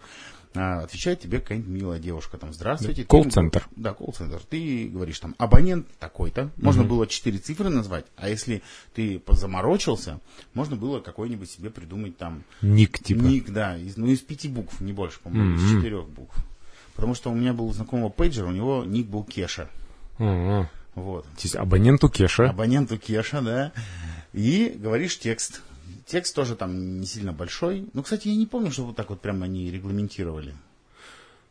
А, 0.55 0.81
отвечает 0.81 1.19
тебе 1.19 1.39
какая-нибудь 1.39 1.69
милая 1.69 1.99
девушка, 1.99 2.37
там, 2.37 2.53
здравствуйте. 2.53 3.03
Колл-центр. 3.03 3.67
Да, 3.75 3.93
колл-центр. 3.93 4.39
Ты 4.49 4.87
говоришь, 4.87 5.19
там, 5.19 5.35
абонент 5.37 5.87
такой-то. 5.99 6.49
Можно 6.57 6.83
было 6.83 7.05
четыре 7.07 7.37
цифры 7.37 7.69
назвать, 7.69 8.05
а 8.15 8.29
если 8.29 8.63
ты 8.95 9.21
заморочился, 9.29 10.19
можно 10.53 10.75
было 10.75 10.99
какой-нибудь 10.99 11.49
себе 11.49 11.69
придумать 11.69 12.17
там 12.17 12.43
Ник, 12.61 12.99
типа. 12.99 13.21
Ник, 13.21 13.49
да, 13.49 13.77
из, 13.77 13.97
ну 13.97 14.07
из 14.07 14.21
пяти 14.21 14.47
букв, 14.47 14.79
не 14.81 14.93
больше, 14.93 15.19
по-моему, 15.19 15.55
из 15.55 15.63
Мгм. 15.63 15.77
четырех 15.77 16.09
букв. 16.09 16.35
Потому 16.95 17.13
что 17.13 17.29
у 17.29 17.35
меня 17.35 17.53
был 17.53 17.71
знакомого 17.73 18.09
пейджер, 18.09 18.45
у 18.45 18.51
него 18.51 18.83
ник 18.83 19.07
был 19.07 19.23
Кеша. 19.23 19.69
Ага. 20.17 20.69
Вот. 20.95 21.25
То 21.25 21.41
есть 21.43 21.55
абоненту 21.55 22.09
Кеша. 22.09 22.49
Абоненту 22.49 22.97
Кеша, 22.97 23.41
да. 23.41 23.71
И 24.33 24.75
говоришь 24.75 25.19
текст. 25.19 25.61
Текст 26.06 26.36
тоже 26.36 26.56
там 26.56 27.00
не 27.00 27.06
сильно 27.06 27.34
большой. 27.34 27.88
Ну, 27.94 28.03
кстати, 28.03 28.27
я 28.29 28.36
не 28.36 28.46
помню, 28.46 28.72
что 28.72 28.84
вот 28.86 28.96
так 28.96 29.10
вот 29.10 29.22
прям 29.22 29.44
они 29.44 29.72
регламентировали. 29.72 30.53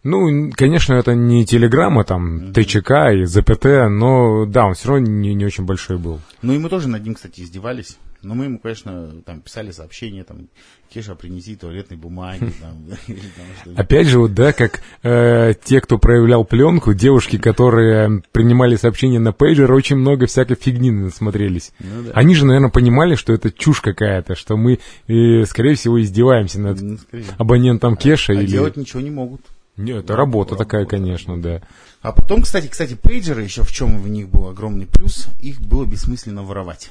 Ну, 0.02 0.52
конечно, 0.52 0.94
это 0.94 1.14
не 1.14 1.44
телеграмма, 1.44 2.04
там, 2.04 2.52
ТЧК 2.52 3.12
и 3.12 3.24
ЗПТ, 3.24 3.90
но 3.90 4.46
да, 4.46 4.66
он 4.66 4.74
все 4.74 4.88
равно 4.88 5.06
не, 5.06 5.34
не 5.34 5.44
очень 5.44 5.64
большой 5.64 5.98
был. 5.98 6.20
Ну, 6.42 6.52
и 6.52 6.58
мы 6.58 6.68
тоже 6.68 6.88
над 6.88 7.02
ним, 7.02 7.14
кстати, 7.14 7.40
издевались. 7.40 7.98
Но 8.22 8.34
мы 8.34 8.44
ему, 8.44 8.58
конечно, 8.58 9.22
там 9.24 9.40
писали 9.40 9.70
сообщения, 9.70 10.24
там, 10.24 10.48
Кеша, 10.88 11.14
принеси 11.14 11.56
туалетной 11.56 11.96
бумаги, 11.96 12.52
там, 12.60 12.84
или 13.06 13.20
там. 13.64 13.74
Опять 13.76 14.08
же, 14.08 14.18
вот, 14.18 14.34
да, 14.34 14.52
как 14.52 14.82
э, 15.02 15.54
те, 15.62 15.80
кто 15.80 15.98
проявлял 15.98 16.44
пленку, 16.44 16.94
девушки, 16.94 17.38
которые 17.38 18.22
принимали 18.32 18.76
сообщения 18.76 19.18
на 19.18 19.32
пейджер, 19.32 19.72
очень 19.72 19.96
много 19.96 20.26
всякой 20.26 20.56
фигни 20.56 20.90
насмотрелись. 20.90 21.72
Ну 21.80 22.04
да. 22.04 22.12
Они 22.14 22.34
же, 22.34 22.46
наверное, 22.46 22.70
понимали, 22.70 23.14
что 23.14 23.32
это 23.32 23.50
чушь 23.50 23.80
какая-то, 23.80 24.34
что 24.34 24.56
мы, 24.56 24.78
э, 25.08 25.44
скорее 25.44 25.74
всего, 25.74 26.00
издеваемся 26.00 26.60
над 26.60 26.80
Ну, 26.80 26.98
абонентом 27.38 27.96
Кеша. 27.96 28.32
А 28.32 28.36
или... 28.36 28.46
делать 28.46 28.76
ничего 28.76 29.00
не 29.00 29.10
могут. 29.10 29.40
Нет, 29.76 30.04
это 30.04 30.16
работа 30.16 30.52
работа, 30.52 30.56
такая, 30.56 30.80
работа. 30.82 30.96
конечно, 30.96 31.40
да. 31.40 31.62
А 32.00 32.12
потом, 32.12 32.42
кстати, 32.42 32.68
кстати, 32.68 32.94
пейджеры 32.94 33.42
еще 33.42 33.62
в 33.62 33.72
чем 33.72 33.98
в 34.00 34.08
них 34.08 34.28
был 34.28 34.48
огромный 34.48 34.86
плюс, 34.86 35.28
их 35.40 35.60
было 35.60 35.84
бессмысленно 35.84 36.42
воровать. 36.42 36.90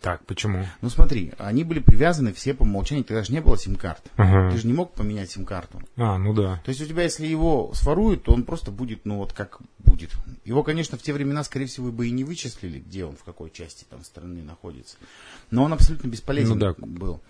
Так, 0.00 0.24
почему? 0.26 0.66
Ну 0.82 0.90
смотри, 0.90 1.32
они 1.38 1.64
были 1.64 1.80
привязаны 1.80 2.32
все 2.32 2.54
по 2.54 2.62
умолчанию, 2.62 3.04
тогда 3.04 3.22
же 3.22 3.32
не 3.32 3.40
было 3.40 3.56
сим-карт. 3.56 4.02
Ага. 4.16 4.50
Ты 4.50 4.58
же 4.58 4.66
не 4.66 4.72
мог 4.72 4.92
поменять 4.92 5.30
сим-карту. 5.30 5.80
А, 5.96 6.18
ну 6.18 6.34
да. 6.34 6.60
То 6.64 6.70
есть 6.70 6.80
у 6.82 6.86
тебя, 6.86 7.04
если 7.04 7.26
его 7.26 7.72
своруют, 7.74 8.24
то 8.24 8.32
он 8.32 8.44
просто 8.44 8.70
будет, 8.70 9.04
ну 9.04 9.16
вот 9.18 9.32
как 9.32 9.60
будет. 9.78 10.10
Его, 10.44 10.62
конечно, 10.62 10.98
в 10.98 11.02
те 11.02 11.12
времена, 11.12 11.42
скорее 11.44 11.66
всего, 11.66 11.90
бы 11.90 12.08
и 12.08 12.10
не 12.10 12.24
вычислили, 12.24 12.78
где 12.78 13.04
он, 13.04 13.16
в 13.16 13.24
какой 13.24 13.50
части 13.50 13.84
там 13.88 14.04
страны 14.04 14.42
находится. 14.42 14.96
Но 15.50 15.64
он 15.64 15.72
абсолютно 15.72 16.08
бесполезен 16.08 16.54
Ну 16.54 16.60
да. 16.60 16.74
был. 16.78 17.20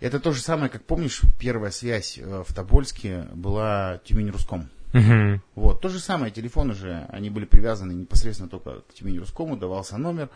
Это 0.00 0.20
то 0.20 0.32
же 0.32 0.40
самое, 0.40 0.70
как 0.70 0.84
помнишь, 0.84 1.22
первая 1.40 1.70
связь 1.70 2.18
э, 2.18 2.44
в 2.46 2.54
Тобольске 2.54 3.26
была 3.34 4.00
Тюмень-Руском. 4.04 4.68
Мгм. 4.92 5.42
Вот, 5.54 5.80
то 5.80 5.88
же 5.88 5.98
самое, 5.98 6.32
телефоны 6.32 6.72
же, 6.74 7.06
они 7.10 7.30
были 7.30 7.44
привязаны 7.44 7.92
непосредственно 7.92 8.48
только 8.48 8.80
к 8.82 8.94
Тюмень-Рускому, 8.94 9.58
давался 9.58 9.98
номер, 9.98 10.30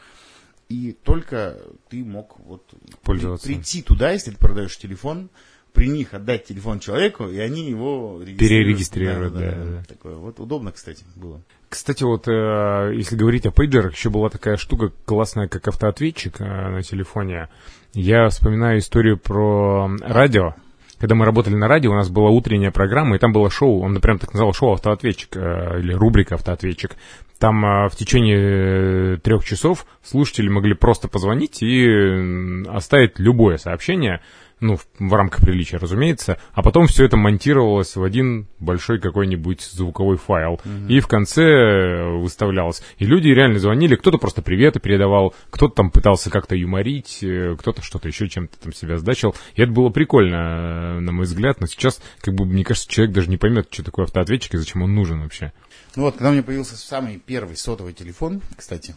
и 0.72 0.92
только 0.92 1.58
ты 1.90 2.02
мог 2.02 2.38
вот 2.46 2.62
Пользоваться. 3.02 3.46
при- 3.46 3.54
прийти 3.54 3.82
туда, 3.82 4.12
если 4.12 4.30
ты 4.30 4.38
продаешь 4.38 4.76
телефон, 4.78 5.28
при 5.74 5.88
них 5.88 6.14
отдать 6.14 6.44
телефон 6.44 6.80
человеку, 6.80 7.28
и 7.28 7.38
они 7.38 7.68
его 7.68 8.20
регистрируют. 8.20 8.38
Перерегистрируют, 8.38 9.34
да, 9.34 9.52
да. 9.52 9.82
Такое 9.88 10.16
вот 10.16 10.40
удобно, 10.40 10.72
кстати, 10.72 11.04
было. 11.16 11.40
Кстати, 11.68 12.04
вот 12.04 12.28
э, 12.28 12.94
если 12.94 13.16
говорить 13.16 13.46
о 13.46 13.50
пейджерах, 13.50 13.94
еще 13.94 14.10
была 14.10 14.28
такая 14.28 14.56
штука 14.56 14.92
классная, 15.04 15.48
как 15.48 15.68
автоответчик 15.68 16.40
э, 16.40 16.44
на 16.44 16.82
телефоне. 16.82 17.48
Я 17.94 18.28
вспоминаю 18.28 18.78
историю 18.78 19.18
про 19.18 19.90
радио. 20.00 20.54
Когда 20.98 21.14
мы 21.14 21.24
работали 21.24 21.54
на 21.54 21.66
радио, 21.68 21.90
у 21.90 21.96
нас 21.96 22.08
была 22.10 22.30
утренняя 22.30 22.70
программа, 22.70 23.16
и 23.16 23.18
там 23.18 23.32
было 23.32 23.50
шоу, 23.50 23.80
он 23.80 24.00
прям 24.00 24.18
так 24.18 24.32
называл 24.34 24.52
шоу 24.52 24.72
«Автоответчик» 24.74 25.36
э, 25.36 25.80
или 25.80 25.92
рубрика 25.92 26.36
«Автоответчик». 26.36 26.92
Там 27.42 27.66
э, 27.66 27.88
в 27.88 27.96
течение 27.96 28.38
э, 28.38 29.16
трех 29.16 29.44
часов 29.44 29.84
слушатели 30.00 30.48
могли 30.48 30.74
просто 30.74 31.08
позвонить 31.08 31.60
и 31.60 32.62
оставить 32.68 33.18
любое 33.18 33.56
сообщение, 33.56 34.20
ну, 34.62 34.76
в, 34.76 34.86
в 34.98 35.12
рамках 35.12 35.40
приличия, 35.40 35.76
разумеется, 35.76 36.38
а 36.52 36.62
потом 36.62 36.86
все 36.86 37.04
это 37.04 37.16
монтировалось 37.16 37.96
в 37.96 38.02
один 38.02 38.46
большой 38.60 39.00
какой-нибудь 39.00 39.60
звуковой 39.60 40.16
файл, 40.16 40.60
и 40.88 41.00
в 41.00 41.08
конце 41.08 41.42
э, 41.42 42.18
выставлялось. 42.18 42.82
И 42.98 43.04
люди 43.04 43.28
реально 43.28 43.58
звонили, 43.58 43.96
кто-то 43.96 44.18
просто 44.18 44.40
приветы 44.40 44.78
передавал, 44.78 45.34
кто-то 45.50 45.74
там 45.74 45.90
пытался 45.90 46.30
как-то 46.30 46.54
юморить, 46.54 47.18
э, 47.22 47.56
кто-то 47.58 47.82
что-то 47.82 48.08
еще 48.08 48.28
чем-то 48.28 48.56
там 48.58 48.72
себя 48.72 48.98
сдачил. 48.98 49.34
И 49.56 49.62
это 49.62 49.72
было 49.72 49.90
прикольно, 49.90 50.36
э, 50.36 51.00
на 51.00 51.12
мой 51.12 51.24
взгляд, 51.24 51.60
но 51.60 51.66
сейчас, 51.66 52.00
как 52.20 52.34
бы, 52.34 52.44
мне 52.44 52.64
кажется, 52.64 52.88
человек 52.88 53.14
даже 53.14 53.28
не 53.28 53.36
поймет, 53.36 53.66
что 53.70 53.82
такое 53.82 54.04
автоответчик 54.04 54.54
и 54.54 54.58
зачем 54.58 54.82
он 54.82 54.94
нужен 54.94 55.22
вообще. 55.22 55.52
Ну 55.96 56.04
вот, 56.04 56.14
когда 56.14 56.30
у 56.30 56.32
меня 56.32 56.42
появился 56.42 56.76
самый 56.76 57.18
первый 57.18 57.56
сотовый 57.56 57.92
телефон, 57.92 58.40
кстати, 58.56 58.94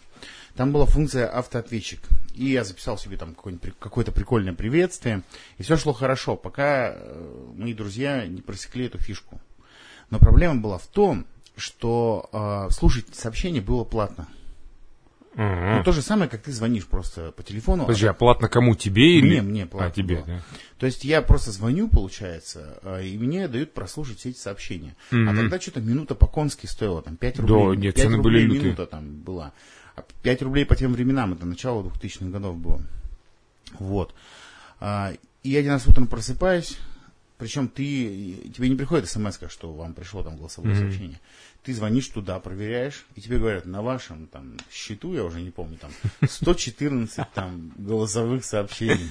там 0.55 0.71
была 0.71 0.85
функция 0.85 1.27
автоответчик. 1.27 2.00
И 2.33 2.45
я 2.47 2.63
записал 2.63 2.97
себе 2.97 3.17
там 3.17 3.35
какое-то 3.35 4.12
прикольное 4.12 4.53
приветствие. 4.53 5.21
И 5.57 5.63
все 5.63 5.77
шло 5.77 5.93
хорошо, 5.93 6.35
пока 6.35 6.93
э, 6.95 7.51
мои 7.55 7.74
друзья 7.74 8.25
не 8.27 8.41
просекли 8.41 8.85
эту 8.88 8.97
фишку. 8.97 9.39
Но 10.09 10.19
проблема 10.19 10.55
была 10.62 10.77
в 10.77 10.88
том, 10.88 11.25
что 11.57 12.29
э, 12.33 12.71
слушать 12.74 13.05
сообщение 13.15 13.62
было 13.62 13.83
платно. 13.85 14.27
Ага. 15.38 15.77
Ну, 15.79 15.83
то 15.83 15.91
же 15.91 16.01
самое, 16.01 16.29
как 16.29 16.43
ты 16.43 16.51
звонишь 16.53 16.85
просто 16.88 17.31
по 17.33 17.43
телефону. 17.43 17.83
Подожди, 17.83 18.05
а 18.07 18.13
платно 18.13 18.47
кому? 18.47 18.74
Тебе 18.75 19.17
или... 19.17 19.27
Мне, 19.27 19.41
мне 19.41 19.65
платно 19.65 19.88
А, 19.89 19.91
тебе, 19.91 20.15
было. 20.17 20.25
да. 20.27 20.41
То 20.79 20.85
есть 20.85 21.03
я 21.03 21.21
просто 21.21 21.51
звоню, 21.51 21.89
получается, 21.89 22.79
а, 22.83 23.01
и 23.01 23.17
мне 23.17 23.50
дают 23.50 23.74
прослушать 23.74 24.19
все 24.19 24.29
эти 24.29 24.38
сообщения. 24.38 24.95
А 25.12 25.15
Мгм. 25.15 25.35
тогда 25.35 25.59
что-то 25.59 25.81
минута 25.81 26.15
по-конски 26.15 26.67
стоила, 26.67 27.01
там 27.01 27.17
5 27.17 27.35
Да, 27.38 27.41
рублей. 27.43 27.77
нет, 27.81 27.95
5 27.95 28.03
цены 28.05 28.21
были 28.21 28.35
рублей 28.38 28.43
лютые. 28.45 28.63
минута 28.63 28.85
там 28.85 29.09
была. 29.19 29.51
А 29.95 30.03
5 30.23 30.41
рублей 30.41 30.65
по 30.65 30.75
тем 30.75 30.93
временам, 30.93 31.33
это 31.33 31.45
начало 31.45 31.83
2000-х 31.83 32.25
годов 32.29 32.57
было. 32.57 32.81
Вот. 33.79 34.13
А, 34.79 35.13
И 35.43 35.49
я 35.49 35.59
один 35.59 35.71
раз 35.73 35.87
утром 35.87 36.07
просыпаюсь, 36.07 36.77
причем 37.37 37.67
ты, 37.67 38.51
тебе 38.55 38.69
не 38.69 38.75
приходит 38.75 39.09
смс, 39.09 39.37
что 39.49 39.73
вам 39.73 39.93
пришло 39.93 40.23
там 40.23 40.37
голосовое 40.37 40.73
Мгм. 40.73 40.81
сообщение. 40.83 41.19
Ты 41.63 41.73
звонишь 41.73 42.07
туда, 42.09 42.39
проверяешь, 42.39 43.05
и 43.15 43.21
тебе 43.21 43.39
говорят, 43.39 43.65
на 43.65 43.81
вашем 43.81 44.27
там 44.27 44.57
счету, 44.71 45.13
я 45.13 45.23
уже 45.23 45.41
не 45.41 45.51
помню, 45.51 45.77
там 45.77 45.91
114 46.27 47.25
там 47.33 47.71
голосовых 47.77 48.45
сообщений. 48.45 49.09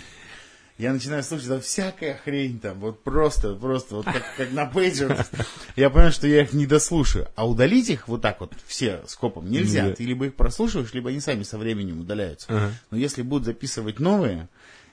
Я 0.76 0.92
начинаю 0.92 1.22
слушать 1.22 1.48
там 1.48 1.60
всякая 1.60 2.16
хрень 2.16 2.58
там, 2.58 2.80
вот 2.80 3.04
просто, 3.04 3.54
просто, 3.54 3.96
вот 3.96 4.06
как, 4.06 4.24
как 4.36 4.50
на 4.50 4.66
пейджер. 4.66 5.24
Я 5.76 5.88
понимаю, 5.88 6.10
что 6.10 6.26
я 6.26 6.42
их 6.42 6.52
не 6.52 6.66
дослушаю. 6.66 7.28
А 7.36 7.48
удалить 7.48 7.90
их 7.90 8.08
вот 8.08 8.22
так 8.22 8.40
вот 8.40 8.52
все 8.66 9.02
скопом 9.06 9.48
нельзя. 9.48 9.92
Ты 9.92 10.04
либо 10.04 10.26
их 10.26 10.34
прослушиваешь, 10.34 10.92
либо 10.92 11.10
они 11.10 11.20
сами 11.20 11.44
со 11.44 11.58
временем 11.58 12.00
удаляются. 12.00 12.48
Ага. 12.48 12.72
Но 12.90 12.96
если 12.96 13.22
будут 13.22 13.44
записывать 13.44 14.00
новые, 14.00 14.48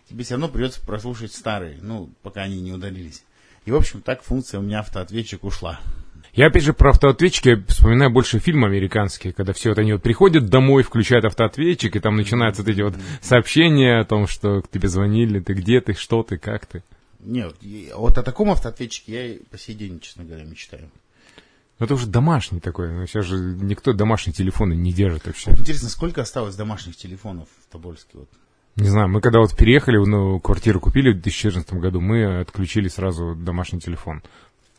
тебе 0.08 0.24
все 0.24 0.36
равно 0.36 0.50
придется 0.50 0.82
прослушать 0.82 1.34
старые, 1.34 1.80
ну, 1.82 2.12
пока 2.22 2.42
они 2.42 2.62
не 2.62 2.74
удалились. 2.74 3.24
И, 3.66 3.72
в 3.72 3.76
общем, 3.76 4.02
так 4.02 4.22
функция 4.22 4.60
у 4.60 4.64
меня 4.64 4.80
автоответчик 4.80 5.44
ушла. 5.44 5.80
Я 6.34 6.48
опять 6.48 6.64
же 6.64 6.74
про 6.74 6.92
автоответчики 6.92 7.64
вспоминаю 7.68 8.10
больше 8.10 8.40
фильмы 8.40 8.68
американские, 8.68 9.34
когда 9.34 9.52
все 9.52 9.70
вот 9.70 9.80
они 9.80 9.94
вот 9.94 10.02
приходят 10.02 10.50
домой, 10.50 10.84
включают 10.84 11.26
автоответчик, 11.26 11.96
и 11.96 12.00
там 12.00 12.16
начинаются 12.16 12.62
вот 12.62 12.72
эти 12.72 12.82
вот 12.82 12.96
сообщения 13.22 14.00
о 14.00 14.06
том, 14.06 14.28
что 14.28 14.62
к 14.62 14.70
тебе 14.70 14.88
звонили, 14.88 15.42
ты 15.42 15.54
где 15.54 15.82
ты, 15.82 15.94
что 15.94 16.24
ты, 16.24 16.38
как 16.38 16.66
ты. 16.66 16.84
Нет, 17.20 17.56
вот 17.96 18.18
о 18.18 18.24
таком 18.24 18.50
автоответчике 18.50 19.12
я 19.12 19.26
и 19.28 19.40
по 19.44 19.58
сей 19.58 19.76
день, 19.76 20.00
честно 20.00 20.24
говоря, 20.24 20.46
мечтаю. 20.46 20.90
Ну 21.80 21.86
это 21.86 21.96
уже 21.96 22.08
домашний 22.08 22.60
такой, 22.60 22.92
ну 22.92 23.06
сейчас 23.08 23.26
же 23.26 23.36
никто 23.36 23.92
домашние 23.92 24.34
телефоны 24.34 24.74
не 24.74 24.94
держит 24.94 25.26
вообще. 25.26 25.50
Вот 25.50 25.60
интересно, 25.60 25.90
сколько 25.90 26.22
осталось 26.22 26.56
домашних 26.56 26.96
телефонов 26.96 27.50
в 27.68 27.72
Тобольске? 27.72 28.20
Вот. 28.20 28.30
Не 28.78 28.88
знаю, 28.88 29.10
мы 29.10 29.20
когда 29.20 29.40
вот 29.40 29.56
переехали, 29.58 29.98
ну, 29.98 30.40
квартиру 30.40 30.80
купили 30.80 31.10
в 31.10 31.16
2014 31.16 31.74
году, 31.74 32.00
мы 32.00 32.40
отключили 32.40 32.88
сразу 32.88 33.36
домашний 33.36 33.80
телефон. 33.80 34.24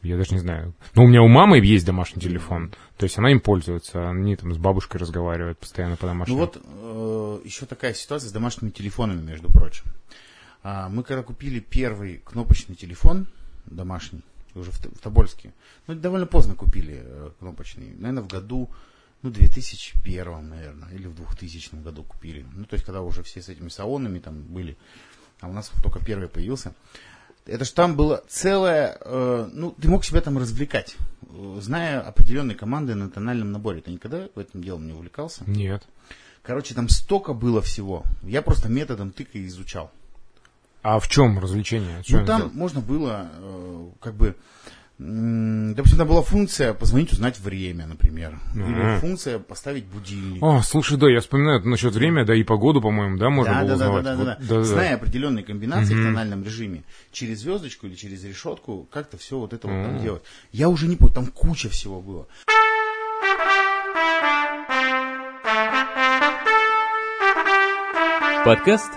Я 0.03 0.17
даже 0.17 0.35
не 0.35 0.41
знаю. 0.41 0.75
Но 0.95 1.05
у 1.05 1.07
меня 1.07 1.23
у 1.23 1.29
мамы 1.29 1.59
есть 1.59 1.87
домашний 1.87 2.21
телефон. 2.21 2.73
То 2.97 3.05
есть 3.05 3.19
она 3.19 3.31
им 3.31 3.41
пользуется. 3.41 4.11
Они 4.11 4.35
там 4.35 4.53
с 4.53 4.59
бабушкой 4.59 5.01
разговаривают 5.01 5.59
постоянно 5.59 5.97
по 5.97 6.07
домашнему. 6.07 6.39
Ну 6.39 6.45
вот 6.45 6.61
э, 6.63 7.47
еще 7.47 7.67
такая 7.67 7.95
ситуация 7.95 8.29
с 8.29 8.33
домашними 8.33 8.71
телефонами, 8.71 9.23
между 9.23 9.49
прочим. 9.49 9.85
А, 10.65 10.89
мы 10.89 11.03
когда 11.05 11.23
купили 11.23 11.61
первый 11.61 12.19
кнопочный 12.25 12.75
телефон 12.75 13.27
домашний, 13.67 14.23
уже 14.55 14.71
в, 14.71 14.81
в 14.81 14.99
Тобольске, 14.99 15.53
ну, 15.87 15.95
довольно 15.95 16.27
поздно 16.27 16.55
купили 16.55 17.01
э, 17.03 17.31
кнопочный, 17.39 17.95
наверное, 17.97 18.23
в 18.23 18.29
году, 18.29 18.71
ну, 19.23 19.31
2001, 19.31 20.49
наверное, 20.49 20.91
или 20.93 21.07
в 21.07 21.15
2000 21.15 21.77
году 21.77 22.03
купили. 22.03 22.45
Ну, 22.53 22.65
то 22.65 22.75
есть, 22.75 22.85
когда 22.85 23.03
уже 23.03 23.23
все 23.23 23.41
с 23.41 23.49
этими 23.49 23.69
салонами 23.69 24.19
там 24.19 24.43
были, 24.43 24.77
а 25.41 25.49
у 25.49 25.53
нас 25.53 25.71
только 25.83 26.05
первый 26.05 26.29
появился. 26.29 26.75
Это 27.47 27.65
ж 27.65 27.71
там 27.71 27.97
было 27.97 28.23
целое, 28.29 28.97
э, 29.01 29.49
ну, 29.53 29.73
ты 29.73 29.89
мог 29.89 30.05
себя 30.05 30.21
там 30.21 30.39
развлекать, 30.39 30.97
э, 31.23 31.59
зная 31.61 32.01
определенные 32.01 32.57
команды 32.57 32.95
на 32.95 33.11
тональном 33.11 33.51
наборе. 33.51 33.81
Ты 33.81 33.91
никогда 33.91 34.29
в 34.35 34.39
этом 34.39 34.63
делом 34.63 34.87
не 34.87 34.93
увлекался? 34.93 35.43
Нет. 35.47 35.83
Короче, 36.43 36.75
там 36.75 36.89
столько 36.89 37.35
было 37.35 37.61
всего. 37.61 38.05
Я 38.23 38.43
просто 38.43 38.69
методом 38.69 39.11
тыка 39.11 39.45
изучал. 39.47 39.91
А 40.83 40.99
в 40.99 41.09
чем 41.09 41.39
развлечение? 41.39 42.03
Что 42.03 42.21
Ну, 42.21 42.27
там 42.27 42.37
делают? 42.39 42.55
можно 42.57 42.81
было, 42.81 43.29
э, 43.33 43.89
как 44.01 44.15
бы, 44.15 44.37
допустим, 45.75 45.99
там 45.99 46.09
была 46.09 46.23
функция 46.23 46.75
позвонить, 46.75 47.13
узнать 47.13 47.39
время, 47.41 47.87
например. 47.87 48.39
Или 48.55 48.63
Мгм. 48.63 48.99
функция 49.01 49.39
поставить 49.39 49.85
будильник. 49.87 50.43
О, 50.43 50.63
слушай, 50.63 50.97
да, 50.99 51.11
я 51.11 51.21
вспоминаю 51.21 51.61
насчет 51.67 51.93
времени, 51.95 52.25
да, 52.25 52.35
и 52.35 52.43
погоду, 52.45 52.81
по-моему, 52.81 53.19
да, 53.19 53.31
можно 53.31 53.55
да, 53.55 53.61
было 53.61 53.69
да, 53.71 53.77
да, 53.77 53.85
узнавать. 53.85 54.05
да, 54.05 54.11
да, 54.11 54.17
Вот, 54.17 54.25
да, 54.27 54.37
да-да-да. 54.41 54.65
Зная 54.65 54.95
определенные 54.95 55.45
комбинации 55.45 55.95
в 55.95 55.99
Мгм. 55.99 56.07
тональном 56.09 56.45
режиме, 56.45 56.83
через 57.11 57.41
звездочку 57.41 57.87
или 57.87 57.95
через 57.95 58.23
решетку, 58.25 58.87
как-то 58.91 59.17
все 59.19 59.39
вот 59.39 59.53
это 59.53 59.67
вот 59.69 59.83
там 59.83 59.95
Мгм. 59.95 60.03
делать. 60.03 60.23
Я 60.53 60.69
уже 60.69 60.87
не 60.87 60.97
помню, 60.97 61.15
там 61.15 61.27
куча 61.27 61.69
всего 61.69 62.01
было. 62.01 62.27
Подкаст 68.45 68.93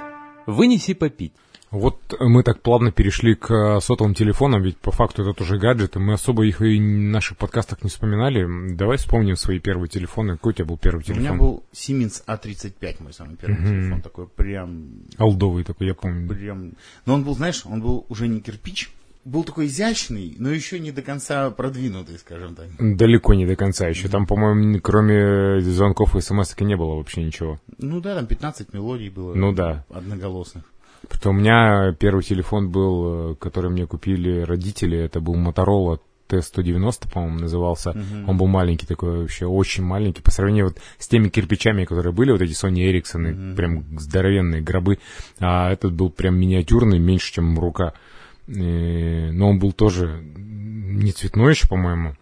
«Вынеси 0.48 0.94
попить». 0.94 1.34
Вот 1.76 2.16
мы 2.20 2.42
так 2.44 2.62
плавно 2.62 2.92
перешли 2.92 3.36
к 3.36 3.52
э, 3.52 3.82
сотовым 3.82 4.14
телефонам, 4.14 4.64
ведь 4.64 4.78
по 4.78 4.92
факту 4.92 5.24
это 5.24 5.34
тоже 5.34 5.58
гаджеты. 5.58 6.00
Мы 6.00 6.14
особо 6.14 6.46
их 6.46 6.62
и 6.62 6.78
в 6.78 6.82
наших 6.82 7.38
подкастах 7.38 7.84
не 7.84 7.90
вспоминали. 7.90 8.48
Давай 8.76 8.98
вспомним 8.98 9.36
свои 9.36 9.60
первые 9.60 9.90
телефоны. 9.90 10.34
Какой 10.38 10.52
у 10.52 10.56
тебя 10.56 10.66
был 10.66 10.78
первый 10.78 11.00
У 11.00 11.04
телефон? 11.04 11.24
меня 11.24 11.34
был 11.34 11.64
Siemens 11.74 12.24
A35, 12.26 13.04
мой 13.04 13.14
самый 13.14 13.36
первый 13.36 13.60
Мгм. 13.60 13.68
телефон, 13.68 14.02
такой 14.02 14.28
прям 14.28 14.86
Олдовый 15.18 15.64
такой, 15.66 15.88
я 15.88 15.94
помню. 15.96 16.30
Прям... 16.30 16.72
Но 17.06 17.16
он 17.16 17.24
был, 17.24 17.36
знаешь, 17.36 17.64
он 17.66 17.82
был 17.82 18.06
уже 18.08 18.28
не 18.30 18.40
кирпич, 18.40 18.92
был 19.26 19.44
такой 19.44 19.66
изящный, 19.66 20.36
но 20.38 20.52
еще 20.52 20.80
не 20.80 20.92
до 20.92 21.02
конца 21.02 21.50
продвинутый, 21.50 22.18
скажем 22.20 22.56
так. 22.56 22.68
Далеко 22.80 23.34
не 23.34 23.46
до 23.46 23.56
конца 23.56 23.88
еще. 23.88 24.08
Там, 24.08 24.28
по-моему, 24.28 24.80
кроме 24.82 25.60
звонков 25.62 26.16
и 26.16 26.22
смс 26.22 26.56
не 26.60 26.78
было 26.78 26.96
вообще 26.96 27.24
ничего. 27.24 27.60
Ну 27.80 28.00
да, 28.00 28.16
там 28.16 28.28
15 28.28 28.74
мелодий 28.74 29.10
было. 29.10 29.34
Ну 29.34 29.52
да. 29.52 29.84
Одноголосных. 29.90 30.64
Потом 31.10 31.38
у 31.38 31.40
меня 31.40 31.94
первый 32.00 32.24
телефон 32.24 32.70
был, 32.70 33.32
э, 33.32 33.36
который 33.36 33.70
мне 33.70 33.86
купили 33.88 34.42
родители. 34.42 34.98
Это 34.98 35.20
был 35.20 35.36
Motorola 35.36 36.00
Т-190, 36.28 37.12
по-моему, 37.14 37.40
назывался. 37.40 37.92
Он 38.28 38.38
был 38.38 38.48
маленький 38.48 38.88
такой, 38.88 39.20
вообще 39.22 39.46
очень 39.46 39.84
маленький, 39.84 40.22
по 40.24 40.32
сравнению 40.32 40.66
вот 40.66 40.78
с 40.98 41.08
теми 41.08 41.30
кирпичами, 41.30 41.86
которые 41.86 42.14
были, 42.14 42.32
вот 42.32 42.42
эти 42.42 42.54
Sony 42.54 42.90
Ericsson, 42.92 43.56
прям 43.56 43.86
здоровенные 44.00 44.62
гробы. 44.62 44.98
А 45.40 45.72
этот 45.72 45.94
был 45.94 46.10
прям 46.10 46.36
миниатюрный, 46.40 46.98
меньше, 47.00 47.34
чем 47.34 47.60
рука. 47.60 47.94
И- 48.48 49.30
но 49.32 49.50
он 49.50 49.60
был 49.60 49.72
тоже 49.72 50.20
не 50.38 51.12
цветной 51.12 51.52
еще, 51.54 51.68
по-моему. 51.68 52.16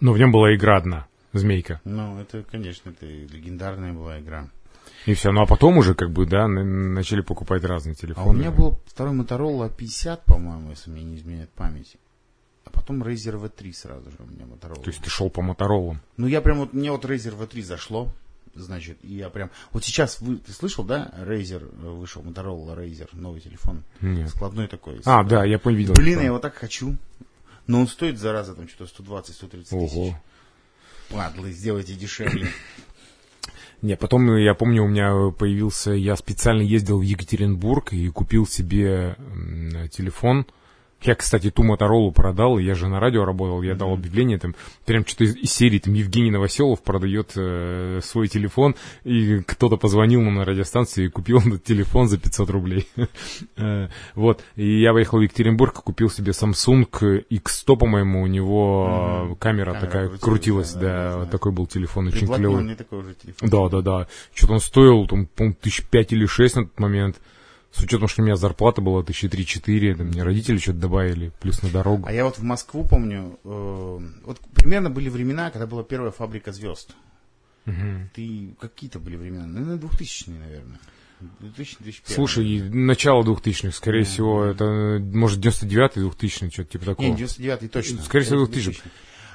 Но 0.00 0.12
в 0.12 0.18
нем 0.18 0.32
была 0.32 0.54
игра 0.54 0.76
одна, 0.76 1.06
змейка. 1.32 1.80
Ну, 1.84 2.18
это, 2.20 2.44
конечно, 2.50 2.90
это 2.90 3.06
легендарная 3.06 3.92
была 3.92 4.18
игра. 4.20 4.48
И 5.06 5.14
все. 5.14 5.32
Ну 5.32 5.42
а 5.42 5.46
потом 5.46 5.78
уже, 5.78 5.94
как 5.94 6.10
бы, 6.10 6.26
да, 6.26 6.46
на- 6.46 6.64
начали 6.64 7.20
покупать 7.22 7.64
разные 7.64 7.92
А 7.92 7.96
телефоны. 7.96 8.28
у 8.30 8.32
меня 8.32 8.50
был 8.50 8.78
второй 8.86 9.14
Motorola 9.14 9.70
50, 9.74 10.24
по-моему, 10.24 10.70
если 10.70 10.90
мне 10.90 11.02
не 11.02 11.16
изменяет 11.16 11.50
память. 11.50 11.96
А 12.64 12.70
потом 12.70 13.02
Razer 13.02 13.40
V3 13.40 13.72
сразу 13.72 14.10
же 14.10 14.16
у 14.20 14.26
меня 14.26 14.44
Motorola. 14.44 14.82
То 14.82 14.90
есть 14.90 15.02
ты 15.02 15.10
шел 15.10 15.28
по 15.30 15.42
моторолам. 15.42 16.00
Ну, 16.16 16.26
я 16.28 16.40
прям 16.40 16.58
вот, 16.58 16.72
мне 16.72 16.92
вот 16.92 17.04
Razer 17.04 17.36
V3 17.36 17.62
зашло, 17.62 18.12
значит, 18.54 18.98
и 19.02 19.14
я 19.14 19.28
прям... 19.30 19.50
Вот 19.72 19.84
сейчас, 19.84 20.20
вы, 20.20 20.36
ты 20.36 20.52
слышал, 20.52 20.84
да, 20.84 21.12
Razer 21.18 21.62
э, 21.64 21.88
вышел, 21.90 22.22
Motorola 22.22 22.76
Razer, 22.76 23.08
новый 23.12 23.40
телефон? 23.40 23.82
Нет. 24.00 24.28
Складной 24.30 24.68
такой. 24.68 25.00
А, 25.04 25.24
да, 25.24 25.44
я 25.44 25.58
понял, 25.58 25.78
видел. 25.78 25.94
Блин, 25.94 26.20
я 26.20 26.26
его 26.26 26.38
так 26.38 26.54
хочу. 26.54 26.96
Но 27.66 27.80
он 27.80 27.88
стоит, 27.88 28.18
зараза, 28.18 28.54
там 28.54 28.68
что-то 28.68 29.02
120-130 29.02 29.48
тысяч. 29.62 29.72
Ого. 29.72 30.16
Падлы, 31.10 31.50
сделайте 31.50 31.94
дешевле. 31.94 32.48
Не, 33.82 33.96
потом 33.96 34.30
э, 34.30 34.44
я 34.44 34.54
помню, 34.54 34.84
у 34.84 34.88
меня 34.88 35.30
появился, 35.36 35.90
я 35.90 36.16
специально 36.16 36.62
ездил 36.62 36.98
в 36.98 37.02
Екатеринбург 37.02 37.92
и 37.92 38.08
купил 38.08 38.46
себе 38.46 39.16
телефон. 39.90 40.46
Я, 41.02 41.14
кстати, 41.14 41.50
ту 41.50 41.62
Моторолу 41.62 42.12
продал, 42.12 42.58
я 42.58 42.74
же 42.74 42.88
на 42.88 43.00
радио 43.00 43.24
работал, 43.24 43.62
я 43.62 43.74
дал 43.74 43.92
объявление, 43.94 44.38
там, 44.38 44.54
прям 44.84 45.06
что-то 45.06 45.24
из, 45.24 45.36
из 45.36 45.52
серии, 45.52 45.78
там, 45.78 45.94
Евгений 45.94 46.30
Новоселов 46.30 46.82
продает 46.82 47.32
э, 47.36 48.00
свой 48.02 48.28
телефон, 48.28 48.74
и 49.04 49.40
кто-то 49.40 49.76
позвонил 49.76 50.20
ему 50.20 50.30
на 50.30 50.44
радиостанцию 50.44 51.06
и 51.06 51.08
купил 51.08 51.38
этот 51.38 51.64
телефон 51.64 52.08
за 52.08 52.18
500 52.18 52.50
рублей. 52.50 52.88
Э, 53.56 53.88
Вот, 54.14 54.42
и 54.56 54.80
я 54.80 54.92
поехал 54.92 55.18
в 55.18 55.22
Екатеринбург, 55.22 55.74
купил 55.82 56.08
себе 56.10 56.32
Samsung 56.32 56.88
X100, 57.30 57.76
по-моему, 57.76 58.22
у 58.22 58.26
него 58.26 59.36
камера 59.40 59.74
такая 59.80 60.08
крутилась, 60.20 60.72
да, 60.72 61.26
такой 61.26 61.52
был 61.52 61.66
телефон, 61.66 62.08
очень 62.08 62.26
клевый. 62.36 62.64
Да, 63.42 63.68
да, 63.68 63.80
да. 63.82 64.06
Что-то 64.34 64.52
он 64.54 64.60
стоил, 64.60 65.06
там, 65.06 65.26
по-моему, 65.26 65.56
тысяч 65.60 65.84
пять 65.84 66.12
или 66.12 66.26
шесть 66.26 66.56
на 66.56 66.64
тот 66.66 66.78
момент. 66.80 67.16
С 67.72 67.82
учетом, 67.82 68.06
что 68.06 68.22
у 68.22 68.24
меня 68.24 68.36
зарплата 68.36 68.82
была 68.82 69.02
тысячи 69.02 69.28
три-четыре, 69.28 69.94
мне 69.94 70.22
родители 70.22 70.58
что-то 70.58 70.78
добавили, 70.78 71.32
плюс 71.40 71.62
на 71.62 71.70
дорогу. 71.70 72.04
А 72.06 72.12
я 72.12 72.24
вот 72.24 72.38
в 72.38 72.42
Москву 72.42 72.86
помню, 72.86 73.38
э, 73.44 73.98
вот 74.24 74.40
примерно 74.54 74.90
были 74.90 75.08
времена, 75.08 75.50
когда 75.50 75.66
была 75.66 75.82
первая 75.82 76.10
фабрика 76.10 76.52
звезд. 76.52 76.94
Мгм. 77.64 78.10
Ты 78.14 78.54
какие-то 78.60 78.98
были 78.98 79.16
времена? 79.16 79.46
Наверное, 79.46 79.76
2000 79.78 80.30
наверное. 80.30 80.78
2000-2001. 81.40 82.02
Слушай, 82.04 82.60
начало 82.68 83.24
двухтысячных, 83.24 83.74
скорее 83.74 84.02
всего, 84.04 84.44
это, 84.44 84.98
может, 85.00 85.38
99-й, 85.38 86.00
2000 86.00 86.50
что-то 86.50 86.64
типа 86.64 86.84
такого. 86.84 87.06
Не, 87.06 87.14
99-й 87.14 87.68
точно. 87.68 88.02
Скорее 88.02 88.24
всего, 88.24 88.46
2000. 88.46 88.64
2000. 88.64 88.82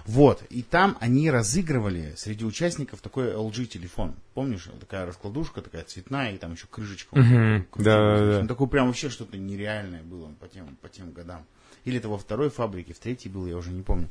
Вот, 0.08 0.42
и 0.50 0.64
там 0.64 0.98
они 1.02 1.30
разыгрывали 1.30 2.14
среди 2.16 2.46
участников 2.46 3.02
такой 3.02 3.28
LG 3.28 3.66
телефон. 3.66 4.16
Помнишь, 4.34 4.70
такая 4.80 5.06
раскладушка, 5.06 5.62
такая 5.62 5.84
цветная, 5.84 6.34
и 6.34 6.38
там 6.38 6.54
еще 6.54 6.66
крышечка. 6.68 7.14
Мгм, 7.20 7.68
крутилась. 7.70 8.20
да-да-да. 8.20 8.42
Ну, 8.42 8.48
такое 8.48 8.68
прям 8.70 8.88
вообще 8.88 9.10
что-то 9.10 9.38
нереальное 9.38 10.04
было 10.04 10.30
по 10.40 10.48
тем, 10.48 10.78
по 10.82 10.88
тем 10.88 11.12
годам. 11.12 11.46
Или 11.84 11.98
это 11.98 12.08
во 12.08 12.18
второй 12.18 12.50
фабрике, 12.50 12.94
в 12.94 13.00
третьей 13.00 13.30
был, 13.30 13.48
я 13.48 13.58
уже 13.58 13.72
не 13.72 13.82
помню. 13.82 14.10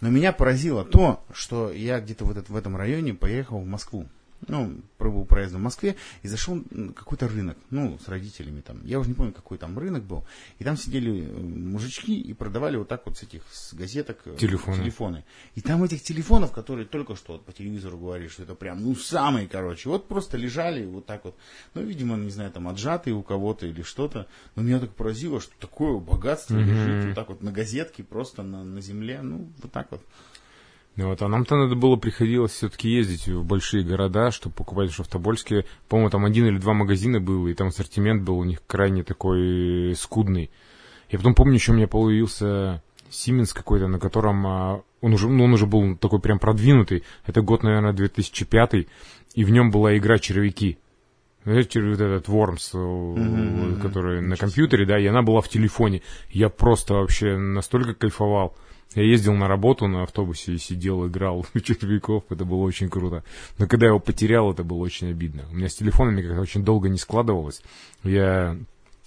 Но 0.00 0.10
меня 0.10 0.32
поразило 0.32 0.84
то, 0.84 1.24
что 1.32 1.72
я 1.72 2.00
где-то 2.00 2.24
в, 2.24 2.30
этот, 2.30 2.48
в 2.48 2.56
этом 2.56 2.76
районе 2.76 3.12
поехал 3.12 3.58
в 3.58 3.66
Москву. 3.66 4.08
Ну, 4.48 4.80
пробовал 4.98 5.24
проездом 5.24 5.60
в 5.60 5.64
Москве 5.64 5.96
и 6.22 6.28
зашел 6.28 6.60
на 6.70 6.92
какой-то 6.92 7.28
рынок, 7.28 7.56
ну, 7.70 7.98
с 8.04 8.08
родителями 8.08 8.60
там. 8.60 8.84
Я 8.84 8.98
уже 8.98 9.08
не 9.08 9.14
помню, 9.14 9.32
какой 9.32 9.58
там 9.58 9.78
рынок 9.78 10.02
был. 10.04 10.24
И 10.58 10.64
там 10.64 10.76
сидели 10.76 11.22
э, 11.22 11.40
мужички 11.40 12.20
и 12.20 12.32
продавали 12.32 12.76
вот 12.76 12.88
так 12.88 13.06
вот 13.06 13.16
с 13.16 13.22
этих 13.22 13.42
с 13.52 13.72
газеток 13.74 14.18
э, 14.24 14.36
Телефоны. 14.36 14.78
телефоны. 14.78 15.24
И 15.54 15.60
там 15.60 15.84
этих 15.84 16.02
телефонов, 16.02 16.52
которые 16.52 16.86
только 16.86 17.14
что 17.14 17.34
вот 17.34 17.44
по 17.44 17.52
телевизору 17.52 17.98
говорили, 17.98 18.28
что 18.28 18.42
это 18.42 18.54
прям, 18.54 18.82
ну, 18.82 18.94
самые, 18.94 19.46
короче, 19.48 19.88
вот 19.88 20.08
просто 20.08 20.36
лежали 20.36 20.84
вот 20.84 21.06
так 21.06 21.24
вот. 21.24 21.36
Ну, 21.74 21.82
видимо, 21.82 22.16
не 22.16 22.30
знаю, 22.30 22.50
там 22.50 22.68
отжатые 22.68 23.14
у 23.14 23.22
кого-то 23.22 23.66
или 23.66 23.82
что-то. 23.82 24.26
Но 24.56 24.62
меня 24.62 24.80
так 24.80 24.94
поразило, 24.94 25.40
что 25.40 25.52
такое 25.60 25.98
богатство 25.98 26.56
лежит 26.56 27.06
вот 27.06 27.14
так 27.14 27.28
вот 27.28 27.42
на 27.42 27.52
газетке, 27.52 28.02
просто 28.02 28.42
на, 28.42 28.64
на 28.64 28.80
земле, 28.80 29.22
ну, 29.22 29.48
вот 29.62 29.72
так 29.72 29.90
вот. 29.90 30.02
Ну 30.96 31.08
вот, 31.08 31.22
а 31.22 31.28
нам-то 31.28 31.56
надо 31.56 31.74
было, 31.74 31.96
приходилось 31.96 32.52
все-таки 32.52 32.90
ездить 32.90 33.26
в 33.26 33.44
большие 33.44 33.82
города, 33.82 34.30
чтобы 34.30 34.54
покупать, 34.54 34.92
что 34.92 35.04
в 35.04 35.08
Тобольске, 35.08 35.64
по-моему, 35.88 36.10
там 36.10 36.24
один 36.26 36.46
или 36.46 36.58
два 36.58 36.74
магазина 36.74 37.18
было, 37.18 37.48
и 37.48 37.54
там 37.54 37.68
ассортимент 37.68 38.22
был 38.22 38.38
у 38.38 38.44
них 38.44 38.62
крайне 38.66 39.02
такой 39.02 39.94
скудный. 39.96 40.50
Я 41.10 41.18
потом 41.18 41.34
помню, 41.34 41.54
еще 41.54 41.72
у 41.72 41.76
меня 41.76 41.88
появился 41.88 42.82
Siemens 43.10 43.54
какой-то, 43.54 43.88
на 43.88 43.98
котором 43.98 44.46
а, 44.46 44.82
он 45.00 45.14
уже, 45.14 45.28
ну, 45.28 45.44
он 45.44 45.52
уже 45.54 45.66
был 45.66 45.96
такой 45.96 46.20
прям 46.20 46.38
продвинутый. 46.38 47.04
Это 47.26 47.40
год, 47.40 47.62
наверное, 47.62 47.92
2005, 47.92 48.86
и 49.34 49.44
в 49.44 49.50
нем 49.50 49.70
была 49.70 49.96
игра 49.96 50.18
«Червяки». 50.18 50.78
Знаете, 51.44 51.82
вот 51.82 52.00
этот 52.00 52.28
Worms, 52.28 52.70
э, 52.74 53.80
который 53.82 54.20
на 54.20 54.36
компьютере, 54.36 54.86
да, 54.86 54.98
и 54.98 55.06
она 55.06 55.22
была 55.22 55.40
в 55.40 55.48
телефоне. 55.48 56.02
Я 56.30 56.48
просто 56.48 56.94
вообще 56.94 57.36
настолько 57.36 57.94
кайфовал. 57.94 58.56
Я 58.94 59.04
ездил 59.04 59.34
на 59.34 59.48
работу 59.48 59.86
на 59.88 60.02
автобусе 60.02 60.54
и 60.54 60.58
сидел, 60.58 61.06
играл 61.06 61.46
в 61.54 61.60
червяков, 61.60 62.24
это 62.30 62.44
было 62.44 62.62
очень 62.62 62.88
круто. 62.88 63.24
Но 63.58 63.66
когда 63.66 63.86
я 63.86 63.90
его 63.90 64.00
потерял, 64.00 64.52
это 64.52 64.64
было 64.64 64.78
очень 64.78 65.10
обидно. 65.10 65.44
У 65.50 65.54
меня 65.54 65.68
с 65.68 65.74
телефонами 65.74 66.22
как-то 66.22 66.40
очень 66.40 66.64
долго 66.64 66.88
не 66.88 66.98
складывалось. 66.98 67.62
Я 68.04 68.56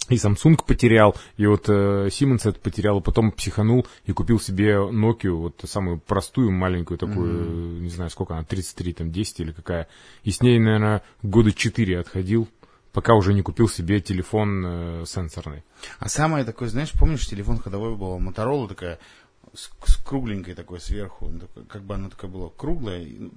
и 0.08 0.14
Samsung 0.14 0.64
потерял, 0.64 1.16
и 1.36 1.46
вот 1.46 1.68
э, 1.68 2.08
Siemens 2.08 2.48
это 2.48 2.60
потерял, 2.60 3.00
и 3.00 3.02
потом 3.02 3.32
психанул 3.32 3.86
и 4.04 4.12
купил 4.12 4.38
себе 4.38 4.74
Nokia, 4.74 5.30
вот 5.30 5.62
самую 5.64 5.98
простую, 5.98 6.52
маленькую 6.52 6.98
такую, 6.98 7.78
э, 7.78 7.80
не 7.80 7.90
знаю, 7.90 8.10
сколько 8.10 8.34
она, 8.34 8.44
33, 8.44 8.92
там, 8.92 9.10
10 9.10 9.40
или 9.40 9.50
какая. 9.50 9.88
И 10.22 10.30
с 10.30 10.40
ней, 10.40 10.60
наверное, 10.60 11.02
года 11.22 11.52
4 11.52 11.98
отходил, 11.98 12.48
пока 12.92 13.14
уже 13.14 13.34
не 13.34 13.42
купил 13.42 13.68
себе 13.68 14.00
телефон 14.00 14.64
э, 14.64 15.04
сенсорный. 15.06 15.64
А 15.98 16.08
самое 16.08 16.44
такое, 16.44 16.68
знаешь, 16.68 16.92
помнишь, 16.92 17.26
телефон 17.26 17.58
ходовой 17.58 17.96
был, 17.96 18.18
Моторола 18.20 18.68
такая, 18.68 19.00
с, 19.56 19.70
с 19.84 19.96
кругленькой 19.96 20.54
такой 20.54 20.80
сверху, 20.80 21.32
как 21.68 21.82
бы 21.82 21.94
она 21.94 22.10
такая 22.10 22.30
была 22.30 22.50
круглая. 22.50 23.02
и, 23.02 23.18
ну, 23.18 23.32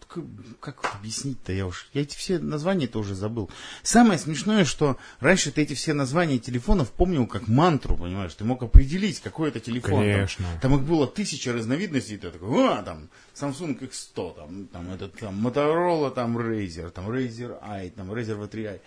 как 0.59 0.95
объяснить-то, 0.95 1.53
я 1.53 1.65
уж, 1.65 1.89
я 1.93 2.01
эти 2.01 2.15
все 2.15 2.39
названия-то 2.39 2.99
уже 2.99 3.15
забыл. 3.15 3.49
Самое 3.81 4.19
смешное, 4.19 4.65
что 4.65 4.97
раньше 5.19 5.51
ты 5.51 5.61
эти 5.61 5.73
все 5.73 5.93
названия 5.93 6.37
телефонов 6.37 6.91
помнил 6.91 7.25
как 7.27 7.47
мантру, 7.47 7.95
понимаешь, 7.97 8.33
ты 8.33 8.43
мог 8.43 8.61
определить, 8.61 9.21
какой 9.21 9.49
это 9.49 9.59
телефон. 9.59 9.91
Там- 9.91 9.99
Конечно. 9.99 10.45
Там, 10.61 10.75
их 10.75 10.81
было 10.83 11.07
тысяча 11.07 11.53
разновидностей, 11.53 12.17
ты 12.17 12.29
такой, 12.31 12.67
а, 12.67 12.83
там, 12.83 13.09
Samsung 13.33 13.79
X100, 13.79 14.35
там, 14.35 14.67
там, 14.67 14.91
этот, 14.91 15.17
там, 15.17 15.47
Motorola, 15.47 16.11
там, 16.11 16.37
Razer, 16.37 16.89
там, 16.91 17.09
Razer 17.09 17.57
i, 17.63 17.89
там, 17.89 18.11
Razer 18.11 18.37
V3i. 18.37 18.81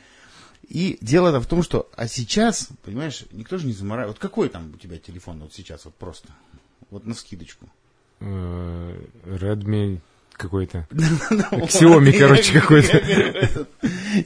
И 0.68 0.98
дело-то 1.00 1.40
в 1.40 1.46
том, 1.46 1.62
что, 1.62 1.90
а 1.96 2.06
сейчас, 2.06 2.68
понимаешь, 2.84 3.24
никто 3.32 3.58
же 3.58 3.66
не 3.66 3.72
заморает. 3.72 4.08
Вот 4.08 4.18
какой 4.18 4.48
там 4.48 4.72
у 4.74 4.78
тебя 4.78 4.96
телефон 4.98 5.40
вот 5.40 5.52
сейчас, 5.52 5.84
вот 5.84 5.94
просто, 5.94 6.28
вот 6.92 7.06
на 7.06 7.14
скидочку. 7.14 7.66
Э, 8.20 8.96
Redmi 9.24 10.00
какой-то. 10.42 10.86
Xiaomi, 10.92 11.68
Xiaomi, 11.68 12.18
короче, 12.18 12.60
какой-то. 12.60 13.66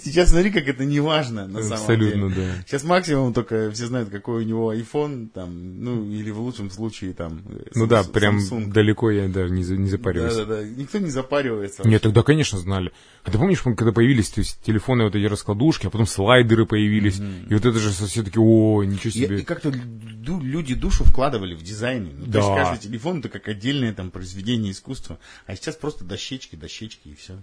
Сейчас 0.02 0.30
смотри, 0.30 0.50
как 0.50 0.66
это 0.68 0.84
не 0.84 1.00
важно 1.00 1.46
на 1.46 1.62
самом 1.62 1.74
Абсолютно, 1.80 2.28
деле. 2.30 2.34
да. 2.48 2.62
Сейчас 2.66 2.82
максимум 2.84 3.32
только 3.32 3.70
все 3.70 3.86
знают, 3.86 4.10
какой 4.10 4.42
у 4.44 4.46
него 4.46 4.74
iPhone, 4.74 5.28
там, 5.28 5.82
ну, 5.82 6.04
или 6.10 6.30
в 6.30 6.40
лучшем 6.40 6.70
случае, 6.70 7.12
там, 7.12 7.42
Ну 7.74 7.86
да, 7.86 8.02
прям 8.02 8.40
далеко 8.72 9.10
я 9.10 9.28
даже 9.28 9.52
не, 9.52 9.62
за- 9.62 9.76
не 9.76 9.88
запариваюсь. 9.88 10.34
Да, 10.34 10.44
да, 10.44 10.56
да. 10.56 10.64
Никто 10.64 10.98
не 10.98 11.10
запаривается. 11.10 11.86
Нет, 11.86 12.02
тогда, 12.02 12.22
конечно, 12.22 12.58
знали. 12.58 12.90
А 13.24 13.30
ты 13.30 13.38
помнишь, 13.38 13.62
когда 13.62 13.92
появились 13.92 14.30
то 14.30 14.40
есть, 14.40 14.60
телефоны, 14.62 15.04
вот 15.04 15.14
эти 15.14 15.24
раскладушки, 15.26 15.86
а 15.86 15.90
потом 15.90 16.06
слайдеры 16.06 16.66
появились, 16.66 17.18
и 17.48 17.54
вот 17.54 17.64
это 17.64 17.78
же 17.78 17.90
все 17.90 18.22
таки 18.22 18.38
о, 18.38 18.82
ничего 18.84 19.10
себе. 19.10 19.40
и 19.40 19.42
как-то 19.42 19.70
люди 19.72 20.74
душу 20.74 21.04
вкладывали 21.04 21.54
в 21.54 21.62
дизайны. 21.62 22.10
Ну, 22.18 22.24
То 22.26 22.30
Да. 22.32 22.38
есть 22.40 22.50
каждый 22.50 22.88
телефон 22.88 23.18
это 23.20 23.28
как 23.28 23.46
отдельное 23.48 23.92
там 23.92 24.10
произведение 24.10 24.72
искусства. 24.72 25.18
А 25.46 25.54
сейчас 25.54 25.76
просто 25.76 26.04
дощечки, 26.06 26.56
дощечки 26.56 27.08
и 27.08 27.14
все. 27.14 27.38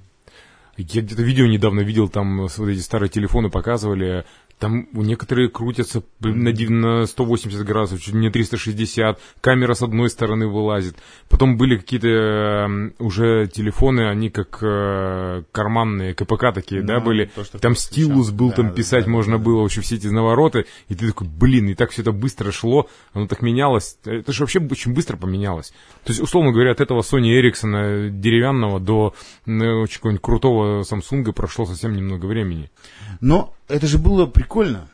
Я 0.77 1.01
где-то 1.03 1.21
видео 1.21 1.45
недавно 1.45 1.81
видел, 1.81 2.09
там 2.09 2.49
с- 2.49 2.57
вот 2.57 2.67
эти 2.69 2.79
старые 2.79 3.09
телефоны 3.09 3.49
показывали, 3.51 4.25
Там 4.63 4.87
некоторые 4.93 5.49
крутятся 5.49 6.03
на, 6.21 6.53
див- 6.53 6.69
на 6.69 7.05
180 7.05 7.65
градусов, 7.65 7.99
чуть 8.01 8.13
не 8.13 8.29
360, 8.29 9.19
камера 9.41 9.73
с 9.73 9.81
одной 9.81 10.09
стороны 10.09 10.47
вылазит. 10.47 10.95
Потом 11.27 11.57
были 11.57 11.75
какие-то 11.75 12.07
э, 12.07 12.91
уже 12.97 13.47
телефоны, 13.53 14.07
они 14.07 14.29
как 14.29 14.59
э, 14.61 15.43
карманные, 15.51 16.13
КПК 16.13 16.53
такие, 16.53 16.81
да, 16.81 16.99
Ну, 16.99 17.05
были. 17.05 17.29
то, 17.35 17.43
Там 17.59 17.75
стилус 17.75 18.27
писал. 18.27 18.37
был, 18.37 18.49
Да, 18.51 18.55
там 18.55 18.67
да, 18.69 18.71
писать 18.73 19.03
да, 19.03 19.11
можно 19.11 19.37
да. 19.37 19.43
было, 19.43 19.63
вообще 19.63 19.81
все 19.81 19.95
эти 19.95 20.07
навороты. 20.07 20.65
И 20.87 20.95
ты 20.95 21.07
такой, 21.09 21.27
блин, 21.27 21.67
и 21.67 21.73
так 21.73 21.89
все 21.91 22.01
это 22.01 22.13
быстро 22.13 22.53
шло, 22.53 22.87
оно 23.11 23.27
так 23.27 23.41
менялось. 23.41 23.97
Это 24.05 24.31
же 24.31 24.43
вообще 24.43 24.59
очень 24.61 24.93
быстро 24.93 25.17
поменялось. 25.17 25.73
То 26.05 26.11
есть, 26.11 26.21
условно 26.21 26.53
говоря, 26.53 26.71
от 26.71 26.79
этого 26.79 27.01
Sony 27.01 27.37
Ericsson 27.37 28.11
деревянного 28.11 28.79
до 28.79 29.13
ну, 29.45 29.81
очень 29.81 29.95
какого-нибудь 29.95 30.21
крутого 30.23 30.81
Samsung 30.83 31.33
прошло 31.33 31.65
совсем 31.65 31.93
немного 31.97 32.27
времени. 32.27 32.71
Но 33.19 33.53
это 33.73 33.87
же 33.87 33.97
было 33.97 34.27
прикольно. 34.27 34.87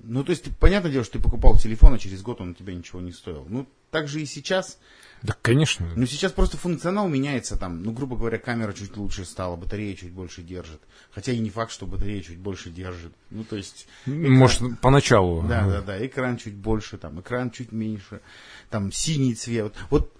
Ну, 0.00 0.22
то 0.22 0.30
есть, 0.30 0.44
ты- 0.44 0.50
понятное 0.50 0.92
дело, 0.92 1.02
что 1.04 1.14
ты 1.14 1.24
покупал 1.24 1.58
телефон, 1.58 1.94
а 1.94 1.98
через 1.98 2.22
год 2.22 2.40
он 2.40 2.50
у 2.50 2.54
тебя 2.54 2.74
ничего 2.74 3.00
не 3.00 3.10
стоил. 3.10 3.46
Ну, 3.48 3.66
так 3.90 4.06
же 4.06 4.20
и 4.20 4.26
сейчас. 4.26 4.78
Да, 5.22 5.34
конечно. 5.40 5.90
Ну, 5.96 6.06
сейчас 6.06 6.30
просто 6.30 6.58
функционал 6.58 7.08
меняется 7.08 7.56
там. 7.56 7.82
Ну, 7.82 7.92
грубо 7.92 8.16
говоря, 8.16 8.38
камера 8.38 8.74
чуть 8.74 8.96
лучше 8.98 9.24
стала, 9.24 9.56
батарея 9.56 9.96
чуть 9.96 10.12
больше 10.12 10.42
держит. 10.42 10.80
Хотя 11.10 11.32
и 11.32 11.38
не 11.38 11.48
факт, 11.48 11.72
что 11.72 11.86
батарея 11.86 12.22
чуть 12.22 12.38
больше 12.38 12.68
держит. 12.70 13.12
Ну, 13.30 13.42
то 13.44 13.56
есть... 13.56 13.88
Может, 14.04 14.78
поначалу. 14.80 15.42
Да, 15.42 15.66
да, 15.66 15.80
да. 15.80 16.06
Экран 16.06 16.36
чуть 16.36 16.54
больше, 16.54 16.98
там, 16.98 17.20
экран 17.20 17.50
чуть 17.50 17.72
меньше. 17.72 18.20
Там, 18.68 18.92
синий 18.92 19.34
цвет. 19.34 19.74
Вот 19.88 20.12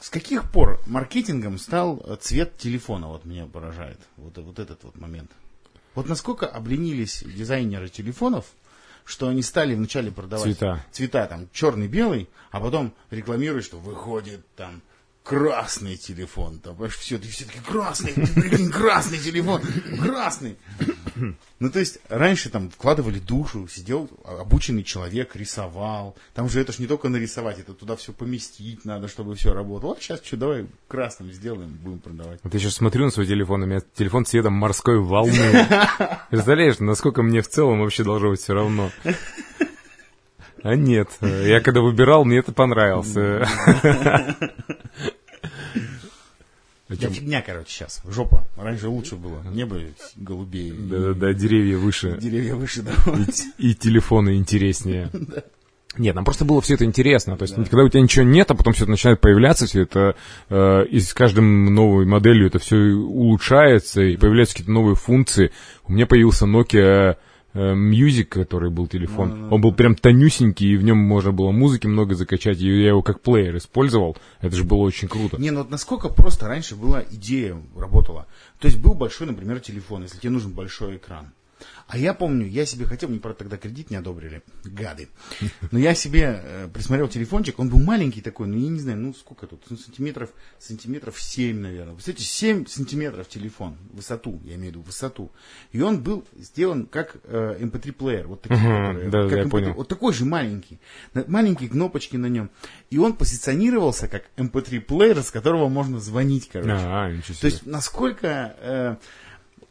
с 0.00 0.08
каких 0.08 0.50
пор 0.52 0.80
маркетингом 0.86 1.58
стал 1.58 2.00
э, 2.06 2.16
цвет 2.20 2.56
телефона? 2.56 3.08
Вот 3.08 3.24
меня 3.24 3.46
поражает. 3.46 3.98
Вот, 4.16 4.38
вот 4.38 4.58
этот 4.58 4.84
вот 4.84 4.96
момент. 4.96 5.30
Вот 5.94 6.08
насколько 6.08 6.46
обленились 6.46 7.22
дизайнеры 7.24 7.88
телефонов, 7.88 8.46
что 9.04 9.28
они 9.28 9.42
стали 9.42 9.74
вначале 9.74 10.10
продавать 10.10 10.56
Цвета. 10.56 10.84
цвета 10.90 11.26
там 11.26 11.48
черный-белый, 11.52 12.28
а 12.50 12.60
потом 12.60 12.94
рекламируют, 13.10 13.64
что 13.64 13.78
выходит 13.78 14.44
там 14.56 14.82
красный 15.22 15.96
телефон. 15.96 16.58
Там, 16.58 16.76
все, 16.88 17.18
ты 17.18 17.28
все-таки 17.28 17.58
красный, 17.60 18.12
ты 18.12 18.26
прикинь, 18.26 18.70
красный 18.70 19.18
телефон, 19.18 19.62
красный. 20.00 20.56
Ну, 21.60 21.70
то 21.70 21.78
есть, 21.78 21.98
раньше 22.10 22.50
там 22.50 22.68
вкладывали 22.68 23.18
душу, 23.18 23.66
сидел 23.68 24.10
обученный 24.24 24.82
человек, 24.82 25.34
рисовал. 25.34 26.14
Там 26.34 26.50
же 26.50 26.60
это 26.60 26.72
ж 26.72 26.78
не 26.78 26.86
только 26.86 27.08
нарисовать, 27.08 27.58
это 27.58 27.72
туда 27.72 27.96
все 27.96 28.12
поместить 28.12 28.84
надо, 28.84 29.08
чтобы 29.08 29.34
все 29.34 29.54
работало. 29.54 29.90
Вот 29.90 30.02
сейчас 30.02 30.20
что, 30.22 30.36
давай 30.36 30.66
красным 30.88 31.32
сделаем, 31.32 31.70
будем 31.82 32.00
продавать. 32.00 32.40
Вот 32.42 32.52
я 32.52 32.60
сейчас 32.60 32.74
смотрю 32.74 33.06
на 33.06 33.10
свой 33.10 33.26
телефон, 33.26 33.62
у 33.62 33.66
меня 33.66 33.80
телефон 33.94 34.26
цветом 34.26 34.52
морской 34.54 34.98
волны. 34.98 35.32
Представляешь, 36.30 36.80
насколько 36.80 37.22
мне 37.22 37.40
в 37.40 37.48
целом 37.48 37.80
вообще 37.80 38.04
должно 38.04 38.30
быть 38.30 38.40
все 38.40 38.52
равно. 38.52 38.90
А 40.62 40.76
нет, 40.76 41.08
я 41.20 41.60
когда 41.60 41.80
выбирал, 41.80 42.24
мне 42.24 42.38
это 42.38 42.52
понравилось. 42.52 43.14
О 46.88 46.96
Да 46.96 47.08
фигня, 47.08 47.40
короче, 47.40 47.70
сейчас. 47.70 48.02
Жопа. 48.04 48.46
Раньше 48.56 48.88
лучше 48.88 49.16
было. 49.16 49.42
Небо 49.52 49.80
голубее. 50.16 50.68
и 50.68 50.72
Да-да-да, 50.72 51.32
деревья 51.32 51.78
выше. 51.78 52.18
Деревья 52.20 52.54
выше, 52.54 52.82
да. 52.82 52.92
И, 53.58 53.70
и 53.70 53.74
телефоны 53.74 54.36
интереснее. 54.36 55.10
Нет, 55.96 56.14
нам 56.14 56.24
просто 56.24 56.44
было 56.44 56.60
все 56.60 56.74
это 56.74 56.84
интересно. 56.84 57.36
То 57.36 57.44
есть, 57.44 57.54
когда 57.54 57.84
у 57.84 57.88
тебя 57.88 58.02
ничего 58.02 58.24
нет, 58.24 58.50
а 58.50 58.54
потом 58.54 58.72
все 58.72 58.82
это 58.82 58.90
начинает 58.90 59.20
появляться, 59.20 59.66
все 59.66 59.82
это 59.82 60.16
э, 60.48 60.86
и 60.86 60.98
с 60.98 61.14
каждым 61.14 61.72
новой 61.72 62.04
моделью 62.04 62.48
это 62.48 62.58
все 62.58 62.76
улучшается, 62.76 64.02
и 64.02 64.16
появляются 64.16 64.54
какие-то 64.54 64.72
новые 64.72 64.96
функции. 64.96 65.52
У 65.86 65.92
меня 65.92 66.06
появился 66.06 66.46
Nokia 66.46 67.16
э, 67.54 67.74
Music, 67.74 68.24
который 68.24 68.70
был 68.70 68.86
телефон. 68.86 69.52
Он 69.52 69.60
был 69.60 69.72
прям 69.72 69.94
тонюсенький, 69.94 70.74
и 70.74 70.76
в 70.76 70.84
нем 70.84 70.98
можно 70.98 71.32
было 71.32 71.50
музыки 71.50 71.86
много 71.86 72.14
закачать, 72.14 72.60
и 72.60 72.82
я 72.82 72.88
его 72.88 73.02
как 73.02 73.20
плеер 73.20 73.56
использовал. 73.56 74.16
Это 74.40 74.54
же 74.54 74.64
было 74.64 74.78
очень 74.78 75.08
круто. 75.08 75.38
Не, 75.38 75.50
ну 75.50 75.60
вот 75.60 75.70
насколько 75.70 76.08
просто 76.08 76.46
раньше 76.46 76.76
была 76.76 77.02
идея, 77.10 77.56
работала. 77.76 78.26
То 78.58 78.66
есть 78.66 78.78
был 78.78 78.94
большой, 78.94 79.26
например, 79.26 79.60
телефон, 79.60 80.02
если 80.02 80.18
тебе 80.18 80.30
нужен 80.30 80.52
большой 80.52 80.96
экран. 80.96 81.32
А 81.86 81.98
я 81.98 82.14
помню, 82.14 82.46
я 82.46 82.64
себе 82.64 82.86
хотел, 82.86 83.10
мне, 83.10 83.20
правда, 83.20 83.40
тогда 83.40 83.56
кредит 83.58 83.90
не 83.90 83.96
одобрили, 83.96 84.42
гады. 84.64 85.08
Но 85.70 85.78
я 85.78 85.94
себе 85.94 86.40
э, 86.42 86.68
присмотрел 86.72 87.08
телефончик, 87.08 87.58
он 87.58 87.68
был 87.68 87.78
маленький 87.78 88.22
такой, 88.22 88.46
ну 88.46 88.56
я 88.56 88.68
не 88.68 88.80
знаю, 88.80 88.98
ну 88.98 89.12
сколько 89.12 89.46
тут, 89.46 89.62
ну, 89.68 89.76
сантиметров, 89.76 90.30
сантиметров 90.58 91.20
7, 91.20 91.60
наверное. 91.60 91.94
Представляете, 91.94 92.24
7 92.26 92.66
сантиметров 92.66 93.28
телефон, 93.28 93.76
высоту, 93.92 94.40
я 94.44 94.54
имею 94.54 94.72
в 94.72 94.76
виду 94.76 94.80
высоту. 94.82 95.30
И 95.72 95.80
он 95.82 96.02
был 96.02 96.24
сделан 96.36 96.86
как 96.86 97.16
э, 97.24 97.58
MP3-плеер, 97.60 98.26
вот 98.28 98.42
такие, 98.42 98.58
Мгм, 98.60 98.86
которые, 98.86 99.10
да, 99.10 99.22
как 99.28 99.32
я 99.38 99.44
MP3, 99.44 99.48
понял. 99.50 99.72
вот 99.74 99.88
такой 99.88 100.14
же 100.14 100.24
маленький, 100.24 100.78
маленькие 101.26 101.68
кнопочки 101.68 102.16
на 102.16 102.26
нем. 102.26 102.50
И 102.90 102.98
он 102.98 103.12
позиционировался 103.14 104.08
как 104.08 104.24
MP3-плеер, 104.36 105.22
с 105.22 105.30
которого 105.30 105.68
можно 105.68 106.00
звонить, 106.00 106.48
короче. 106.50 106.70
А, 106.72 107.10
ничего 107.10 107.34
То 107.34 107.34
себе. 107.34 107.48
есть, 107.50 107.66
насколько 107.66 108.56
э, 108.60 108.96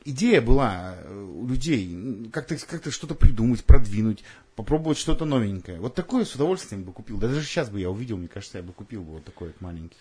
идея 0.06 0.42
была 0.42 0.96
э, 0.98 1.14
у 1.14 1.48
людей 1.48 2.30
как-то 2.32 2.58
как 2.58 2.92
что-то 2.92 3.16
придумать, 3.16 3.64
продвинуть, 3.64 4.24
попробовать 4.56 4.98
что-то 4.98 5.26
новенькое. 5.26 5.80
Вот 5.80 5.96
такое 5.96 6.26
с 6.26 6.36
удовольствием 6.36 6.84
бы 6.84 6.92
купил. 6.92 7.18
Да 7.18 7.28
даже 7.28 7.44
сейчас 7.44 7.70
бы 7.70 7.80
я 7.80 7.90
увидел, 7.90 8.18
мне 8.18 8.28
кажется, 8.28 8.58
я 8.58 8.64
бы 8.64 8.74
купил 8.74 9.04
бы 9.04 9.14
вот 9.14 9.26
такой 9.26 9.48
вот 9.50 9.62
маленький. 9.62 9.98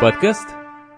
Подкаст 0.00 0.48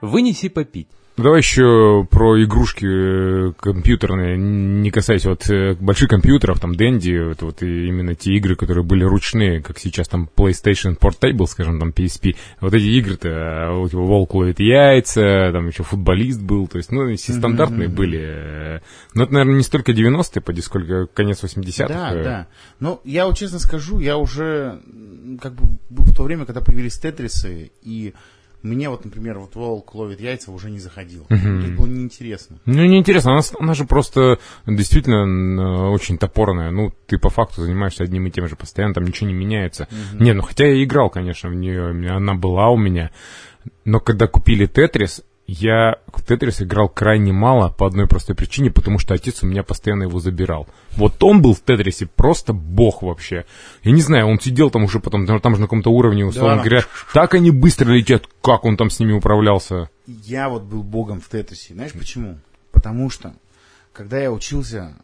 «Вынеси 0.01 0.49
попить». 0.49 0.89
Ну, 1.17 1.23
Давай 1.23 1.39
еще 1.39 2.09
про 2.11 2.43
игрушки 2.43 2.87
э, 2.87 3.53
компьютерные, 3.61 4.37
не 4.37 4.91
касаясь 4.91 5.25
вот 5.27 5.49
э, 5.49 5.75
больших 5.75 6.09
компьютеров, 6.09 6.59
там 6.59 6.73
Dendy, 6.73 7.31
это 7.31 7.45
вот 7.45 7.63
именно 7.63 8.17
те 8.17 8.33
игры, 8.33 8.57
которые 8.57 8.83
были 8.83 9.05
ручные, 9.05 9.63
как 9.63 9.79
сейчас 9.79 10.09
там 10.09 10.29
PlayStation 10.35 10.99
Portable, 10.99 11.47
скажем, 11.47 11.79
там 11.79 11.91
PSP. 11.91 12.35
Вот 12.61 12.75
эти 12.75 12.87
игры-то, 12.87 13.29
а, 13.31 13.75
вот 13.75 13.93
его 13.93 14.07
волк 14.07 14.35
ловит 14.35 14.59
яйца, 14.59 15.51
там 15.53 15.69
еще 15.69 15.85
футболист 15.85 16.41
был, 16.43 16.67
то 16.67 16.79
есть, 16.79 16.91
ну, 16.91 17.15
все 17.15 17.33
стандартные 17.33 17.89
были. 17.89 18.21
э. 18.21 18.81
Но 19.15 19.23
это, 19.23 19.33
наверное, 19.35 19.59
не 19.59 19.63
столько 19.63 19.93
90-е, 19.93 20.43
поди, 20.43 20.63
сколько 20.63 21.07
конец 21.07 21.45
80-х. 21.45 21.87
Да, 21.87 22.13
э. 22.13 22.25
да. 22.25 22.47
Но 22.81 23.01
я 23.05 23.27
вот 23.27 23.39
честно 23.39 23.61
скажу, 23.61 24.01
я 24.01 24.17
уже 24.17 24.81
как 25.41 25.55
бы 25.55 25.79
был 25.91 26.07
в 26.07 26.15
то 26.15 26.25
время, 26.25 26.45
когда 26.45 26.61
появились 26.61 26.99
тетрисы, 26.99 27.71
и 27.83 28.15
мне 28.65 28.89
вот, 28.89 29.05
например, 29.05 29.39
вот 29.39 29.55
волк 29.55 29.95
ловит 29.95 30.21
яйца 30.21 30.51
уже 30.51 30.71
не 30.71 30.79
заходил. 30.79 31.27
То 31.29 31.35
есть 31.35 31.75
было 31.75 31.87
неинтересно. 31.87 32.57
Ну, 32.65 32.85
неинтересно, 32.85 33.33
она, 33.33 33.43
она 33.61 33.75
же 33.75 33.85
просто 33.85 34.39
действительно 34.67 35.91
очень 35.91 36.19
топорная. 36.19 36.71
Ну, 36.71 36.93
ты 37.07 37.19
по 37.19 37.29
факту 37.29 37.63
занимаешься 37.63 38.05
одним 38.05 38.27
и 38.27 38.31
тем 38.31 38.49
же 38.49 38.57
постоянно, 38.57 38.95
там 38.95 39.05
ничего 39.05 39.29
не 39.29 39.35
меняется. 39.35 39.87
Не, 40.19 40.33
ну 40.33 40.43
хотя 40.43 40.67
я 40.67 40.83
играл, 40.83 41.11
конечно, 41.11 41.51
в 41.51 41.55
нее, 41.55 41.91
она 42.11 42.35
была 42.35 42.71
у 42.71 42.77
меня. 42.77 43.11
Но 43.85 44.01
когда 44.01 44.27
купили 44.27 44.67
Тетрис, 44.67 45.23
я 45.47 45.97
в 46.07 46.23
Тетрис 46.23 46.63
играл 46.63 46.89
крайне 46.89 47.33
мало 47.33 47.69
по 47.69 47.87
одной 47.87 48.07
простой 48.07 48.35
причине, 48.35 48.71
потому 48.71 48.99
что 48.99 49.15
отец 49.15 49.43
у 49.43 49.47
меня 49.47 49.63
постоянно 49.63 50.05
его 50.05 50.19
забирал. 50.19 50.67
Вот 50.97 51.23
он 51.23 51.43
был 51.43 51.55
в 51.55 51.61
Тетрисе 51.61 52.07
просто 52.07 52.53
бог 52.53 53.03
вообще. 53.03 53.45
Я 53.83 53.93
не 53.93 54.01
знаю, 54.01 54.27
он 54.27 54.41
сидел 54.41 54.71
там 54.71 54.85
уже 54.85 55.01
потом, 55.01 55.27
там 55.27 55.55
же 55.55 55.61
на 55.61 55.67
каком-то 55.67 55.91
уровне, 55.91 56.25
условно 56.25 56.57
Да. 56.57 56.63
говоря, 56.63 56.85
так 57.13 57.35
они 57.35 57.51
быстро 57.51 57.93
летят, 57.93 58.27
как 58.43 58.65
он 58.65 58.77
там 58.77 58.89
с 58.89 58.99
ними 58.99 59.13
управлялся. 59.13 59.91
Я 60.07 60.49
вот 60.49 60.63
был 60.63 60.83
богом 60.83 61.21
в 61.21 61.29
тетрисе. 61.29 61.75
Знаешь 61.75 61.93
почему? 61.93 62.39
Потому 62.73 63.11
что, 63.11 63.35
когда 63.93 64.19
я 64.19 64.33
учился 64.33 64.97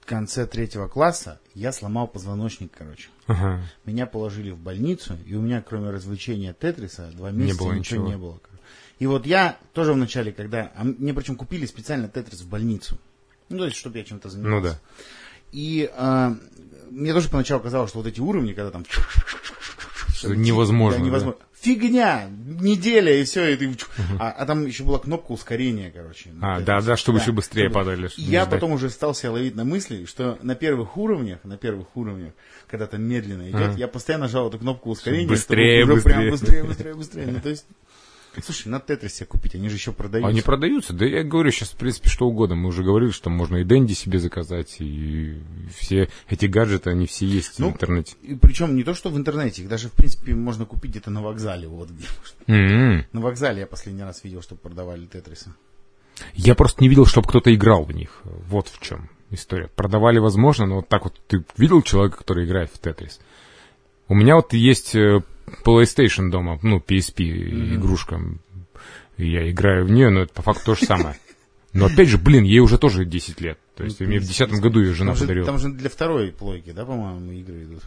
в 0.00 0.06
конце 0.06 0.46
третьего 0.46 0.86
класса, 0.88 1.40
я 1.54 1.72
сломал 1.72 2.06
позвоночник, 2.08 2.72
короче. 2.76 3.08
Ага. 3.26 3.60
Меня 3.86 4.06
положили 4.06 4.50
в 4.50 4.58
больницу, 4.58 5.16
и 5.26 5.34
у 5.34 5.40
меня, 5.40 5.62
кроме 5.66 5.90
развлечения 5.90 6.54
Тетриса, 6.58 7.10
два 7.14 7.30
месяца 7.30 7.58
было 7.64 7.72
ничего, 7.72 8.02
ничего. 8.02 8.08
не 8.08 8.16
было. 8.16 8.38
И 8.98 9.06
вот 9.06 9.26
я 9.26 9.58
тоже 9.74 9.92
вначале, 9.92 10.32
когда... 10.32 10.72
А 10.76 10.84
мне 10.84 11.12
причем 11.12 11.36
купили 11.36 11.66
специально 11.66 12.08
Тетрис 12.08 12.40
в 12.40 12.48
больницу. 12.48 12.98
Ну, 13.48 13.58
то 13.58 13.64
есть, 13.66 13.76
чтобы 13.76 13.98
я 13.98 14.04
чем-то 14.04 14.28
занимался. 14.28 14.56
Ну 14.56 14.62
да. 14.62 14.78
И 15.52 15.88
а, 15.96 16.34
мне 16.90 17.12
тоже 17.12 17.28
поначалу 17.28 17.62
казалось, 17.62 17.90
что 17.90 17.98
вот 17.98 18.06
эти 18.08 18.20
уровни, 18.20 18.52
когда 18.52 18.70
там... 18.70 18.84
Что 20.14 20.34
невозможно, 20.34 20.98
Да, 21.00 21.04
невозможно. 21.06 21.40
Фигня! 21.60 22.28
Неделя, 22.30 23.12
и 23.20 23.24
все. 23.24 23.48
И 23.52 23.56
ты... 23.56 23.76
а, 24.18 24.30
а 24.30 24.46
там 24.46 24.66
еще 24.66 24.84
была 24.84 24.98
кнопка 24.98 25.32
ускорения, 25.32 25.90
короче. 25.90 26.30
А, 26.40 26.60
да, 26.60 26.80
да, 26.80 26.96
чтобы 26.96 27.18
Да, 27.18 27.24
еще 27.24 27.32
быстрее 27.32 27.64
чтобы- 27.70 27.74
падали. 27.74 28.08
Чтобы 28.08 28.28
я 28.28 28.42
ждать. 28.42 28.50
потом 28.50 28.72
уже 28.72 28.88
стал 28.88 29.14
себя 29.14 29.32
ловить 29.32 29.54
на 29.56 29.64
мысли, 29.64 30.04
что 30.04 30.38
на 30.42 30.54
первых 30.54 30.96
уровнях, 30.96 31.40
на 31.44 31.56
первых 31.56 31.96
уровнях, 31.96 32.32
когда 32.68 32.86
там 32.86 33.02
медленно 33.02 33.50
идет, 33.50 33.70
Ага. 33.70 33.78
я 33.78 33.88
постоянно 33.88 34.28
жал 34.28 34.48
эту 34.48 34.58
кнопку 34.58 34.90
ускорения. 34.90 35.26
Быстрее, 35.28 35.80
чтобы 35.82 35.94
уже 35.94 36.02
прям 36.02 36.30
быстрее. 36.30 36.62
быстрее, 36.62 36.94
быстрее, 36.94 36.94
быстрее. 36.94 37.26
Ну, 37.32 37.40
то 37.40 37.48
есть, 37.48 37.66
Слушай, 38.44 38.68
надо 38.68 38.86
Тетрис 38.86 39.14
себе 39.14 39.26
купить, 39.26 39.54
они 39.54 39.68
же 39.68 39.76
еще 39.76 39.92
продаются. 39.92 40.28
Они 40.28 40.40
продаются, 40.40 40.92
да 40.92 41.04
я 41.04 41.22
говорю 41.22 41.50
сейчас, 41.50 41.70
в 41.70 41.76
принципе, 41.76 42.08
что 42.08 42.26
угодно. 42.26 42.56
Мы 42.56 42.68
уже 42.68 42.82
говорили, 42.82 43.10
что 43.10 43.30
можно 43.30 43.56
и 43.56 43.64
Дэнди 43.64 43.94
себе 43.94 44.18
заказать, 44.18 44.76
и 44.80 45.40
все 45.76 46.08
эти 46.28 46.46
гаджеты, 46.46 46.90
они 46.90 47.06
все 47.06 47.26
есть 47.26 47.58
Ну, 47.58 47.70
в 47.70 47.74
интернете. 47.74 48.14
И 48.22 48.34
причем 48.34 48.76
не 48.76 48.84
то, 48.84 48.94
что 48.94 49.10
в 49.10 49.16
интернете, 49.16 49.62
их 49.62 49.68
даже, 49.68 49.88
в 49.88 49.92
принципе, 49.92 50.34
можно 50.34 50.64
купить 50.64 50.92
где-то 50.92 51.10
на 51.10 51.22
вокзале. 51.22 51.68
Вот 51.68 51.90
где. 51.90 52.06
М-м. 52.46 53.06
На 53.12 53.20
вокзале 53.20 53.60
я 53.60 53.66
последний 53.66 54.02
раз 54.02 54.24
видел, 54.24 54.42
чтобы 54.42 54.60
продавали 54.60 55.06
Тетрисы. 55.06 55.52
Я 56.34 56.54
просто 56.54 56.82
не 56.82 56.88
видел, 56.88 57.06
чтобы 57.06 57.28
кто-то 57.28 57.54
играл 57.54 57.84
в 57.84 57.92
них. 57.92 58.22
Вот 58.24 58.68
в 58.68 58.80
чем 58.80 59.10
история. 59.30 59.68
Продавали, 59.68 60.18
возможно, 60.18 60.66
но 60.66 60.76
вот 60.76 60.88
так 60.88 61.04
вот 61.04 61.20
ты 61.26 61.44
видел 61.56 61.82
человека, 61.82 62.18
который 62.18 62.46
играет 62.46 62.70
в 62.72 62.78
Тетрис? 62.78 63.20
У 64.08 64.14
меня 64.14 64.36
вот 64.36 64.52
есть 64.52 64.94
э, 64.94 65.22
PlayStation 65.64 66.30
дома, 66.30 66.58
ну, 66.62 66.78
PSP 66.78 67.74
игрушка. 67.74 68.20
Я 69.16 69.50
играю 69.50 69.86
в 69.86 69.90
нее, 69.90 70.10
но 70.10 70.22
это 70.22 70.32
по 70.32 70.42
факту 70.42 70.66
то 70.66 70.74
же 70.74 70.86
самое. 70.86 71.16
Но 71.72 71.86
опять 71.86 72.08
же, 72.08 72.18
блин, 72.18 72.44
ей 72.44 72.60
уже 72.60 72.78
тоже 72.78 73.04
10 73.04 73.40
лет. 73.40 73.58
То 73.74 73.84
есть 73.84 74.00
мне 74.00 74.18
в 74.18 74.24
10 74.24 74.50
году 74.60 74.80
ее 74.80 74.94
жена 74.94 75.10
там, 75.10 75.16
же, 75.16 75.22
подарила. 75.24 75.46
там 75.46 75.58
же 75.58 75.68
для 75.68 75.90
второй 75.90 76.32
плойки, 76.32 76.72
да, 76.72 76.84
по-моему, 76.86 77.32
игры 77.32 77.64
идут. 77.64 77.82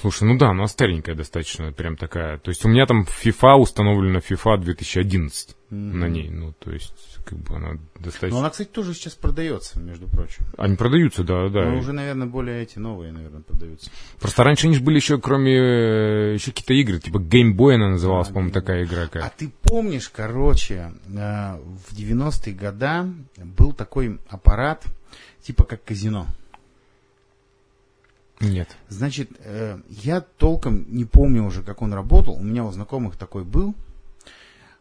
Слушай, 0.00 0.24
ну 0.24 0.38
да, 0.38 0.50
она 0.50 0.66
старенькая 0.68 1.14
достаточно, 1.14 1.72
прям 1.72 1.96
такая. 1.96 2.38
То 2.38 2.50
есть 2.50 2.64
у 2.64 2.68
меня 2.68 2.86
там 2.86 3.02
FIFA 3.02 3.56
установлена 3.56 4.20
FIFA 4.20 4.58
2011 4.58 5.56
на 5.70 6.06
ней. 6.08 6.30
Ну, 6.30 6.54
то 6.58 6.70
есть, 6.70 7.18
как 7.24 7.38
бы 7.38 7.56
она 7.56 7.72
Но 7.72 7.78
достаточно... 7.98 8.38
она, 8.38 8.50
кстати, 8.50 8.68
тоже 8.68 8.94
сейчас 8.94 9.14
продается, 9.14 9.80
между 9.80 10.06
прочим. 10.08 10.46
Они 10.56 10.76
продаются, 10.76 11.24
да, 11.24 11.48
да. 11.48 11.64
Но 11.64 11.78
уже, 11.78 11.92
наверное, 11.92 12.26
более 12.26 12.62
эти 12.62 12.78
новые, 12.78 13.12
наверное, 13.12 13.42
продаются. 13.42 13.90
Просто 14.20 14.44
раньше 14.44 14.66
они 14.66 14.76
же 14.76 14.82
были 14.82 14.96
еще, 14.96 15.18
кроме 15.18 15.52
э, 15.52 16.34
еще 16.34 16.52
какие-то 16.52 16.74
игры, 16.74 17.00
типа 17.00 17.18
Game 17.18 17.54
Boy 17.54 17.74
она 17.74 17.90
называлась, 17.90 18.28
А, 18.28 18.32
по-моему, 18.32 18.50
Game 18.50 18.54
такая 18.54 18.84
игра. 18.84 19.02
А 19.02 19.08
Как. 19.08 19.34
ты 19.34 19.50
помнишь, 19.62 20.08
короче, 20.08 20.92
э, 21.08 21.58
в 21.88 21.92
90-е 21.94 22.54
годы 22.54 23.14
был 23.44 23.72
такой 23.72 24.18
аппарат, 24.28 24.84
типа 25.42 25.64
как 25.64 25.84
казино. 25.84 26.26
Нет. 28.40 28.68
Значит, 28.88 29.30
э, 29.40 29.80
я 29.88 30.20
толком 30.20 30.86
не 30.94 31.04
помню 31.04 31.44
уже, 31.44 31.62
как 31.62 31.82
он 31.82 31.92
работал. 31.92 32.34
У 32.34 32.42
меня 32.42 32.64
у 32.64 32.70
знакомых 32.70 33.16
такой 33.16 33.44
был. 33.44 33.74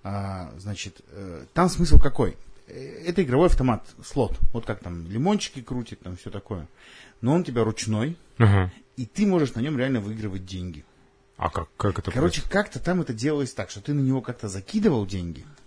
А, 0.04 0.52
значит, 0.60 1.02
э, 1.10 1.46
там 1.54 1.70
смысл 1.70 2.00
какой? 2.00 2.38
Э, 2.68 2.74
Это 3.06 3.24
игровой 3.24 3.48
автомат, 3.48 3.86
слот. 4.04 4.38
Вот 4.54 4.66
как 4.66 4.80
там 4.80 5.08
лимончики 5.10 5.62
крутит, 5.62 6.00
там 6.02 6.16
все 6.18 6.30
такое. 6.30 6.68
Но 7.22 7.34
он 7.34 7.42
у 7.42 7.44
тебя 7.44 7.64
ручной, 7.64 8.16
Ага. 8.38 8.72
и 8.96 9.06
ты 9.06 9.26
можешь 9.26 9.56
на 9.56 9.60
нем 9.62 9.78
реально 9.78 10.02
выигрывать 10.02 10.46
деньги. 10.46 10.86
А 11.38 11.50
как, 11.50 11.68
как 11.78 12.00
это 12.00 12.12
Короче, 12.12 12.42
как-то 12.48 12.80
там 12.80 13.02
это 13.02 13.14
делалось 13.14 13.54
так, 13.54 13.70
что 13.70 13.82
ты 13.82 13.94
на 13.94 14.02
него 14.02 14.22
как-то 14.22 14.48
закидывал 14.48 15.06
деньги. 15.06 15.42
происходит? 15.42 15.58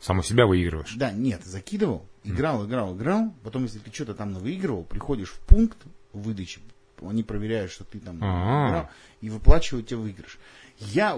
Само 0.00 0.22
себя 0.22 0.46
выигрываешь. 0.46 0.94
Да, 0.96 1.12
нет, 1.12 1.44
закидывал, 1.44 2.04
играл, 2.24 2.66
играл, 2.66 2.96
играл. 2.96 3.32
Потом, 3.42 3.64
если 3.64 3.78
ты 3.78 3.92
что-то 3.92 4.14
там 4.14 4.34
выигрывал, 4.34 4.84
приходишь 4.84 5.30
в 5.30 5.38
пункт 5.40 5.78
выдачи, 6.12 6.60
они 7.08 7.22
проверяют, 7.22 7.70
что 7.70 7.84
ты 7.84 7.98
там 8.00 8.18
А. 8.22 8.68
играл, 8.68 8.90
и 9.20 9.30
выплачивают 9.30 9.86
тебе 9.86 9.98
выигрыш. 9.98 10.38
Я, 10.78 11.16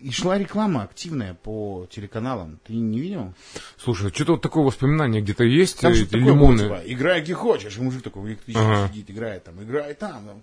и 0.00 0.10
шла 0.10 0.36
реклама 0.36 0.82
активная 0.82 1.32
по 1.34 1.86
телеканалам. 1.90 2.58
Ты 2.66 2.74
не 2.74 3.00
видел? 3.00 3.32
Слушай, 3.78 4.10
что-то 4.12 4.32
вот 4.32 4.42
такое 4.42 4.62
воспоминание 4.64 5.22
где-то 5.22 5.44
есть, 5.44 5.80
Там 5.80 5.92
э, 5.92 5.96
эти 5.96 6.04
такое 6.04 6.20
было, 6.24 6.32
лимоны. 6.34 6.58
типа, 6.64 6.82
играй 6.84 7.22
где 7.22 7.32
хочешь. 7.34 7.78
И 7.78 7.80
мужик 7.80 8.02
такой 8.02 8.30
электрический 8.30 8.66
Ага. 8.66 8.88
сидит, 8.88 9.10
играет 9.10 9.44
там, 9.44 9.62
играй 9.62 9.94
там. 9.94 10.22
там. 10.26 10.42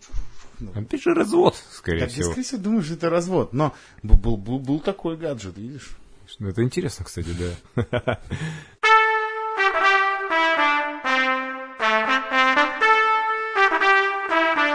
Ну, 0.60 0.72
Опять 0.74 1.04
же 1.04 1.14
развод, 1.14 1.56
скорее 1.72 2.00
Так, 2.00 2.10
я, 2.10 2.14
всего. 2.16 2.32
скорее 2.32 2.44
всего, 2.46 2.62
думаю, 2.62 2.82
что 2.84 2.94
это 2.96 3.10
развод. 3.12 3.54
Но 3.54 3.76
был, 4.02 4.16
был, 4.18 4.38
был, 4.38 4.60
был 4.60 4.80
такой 4.80 5.18
гаджет, 5.18 5.56
видишь? 5.58 5.92
Ну, 6.40 6.48
Это 6.50 6.64
интересно, 6.64 7.06
кстати, 7.06 7.28
да. 7.76 8.20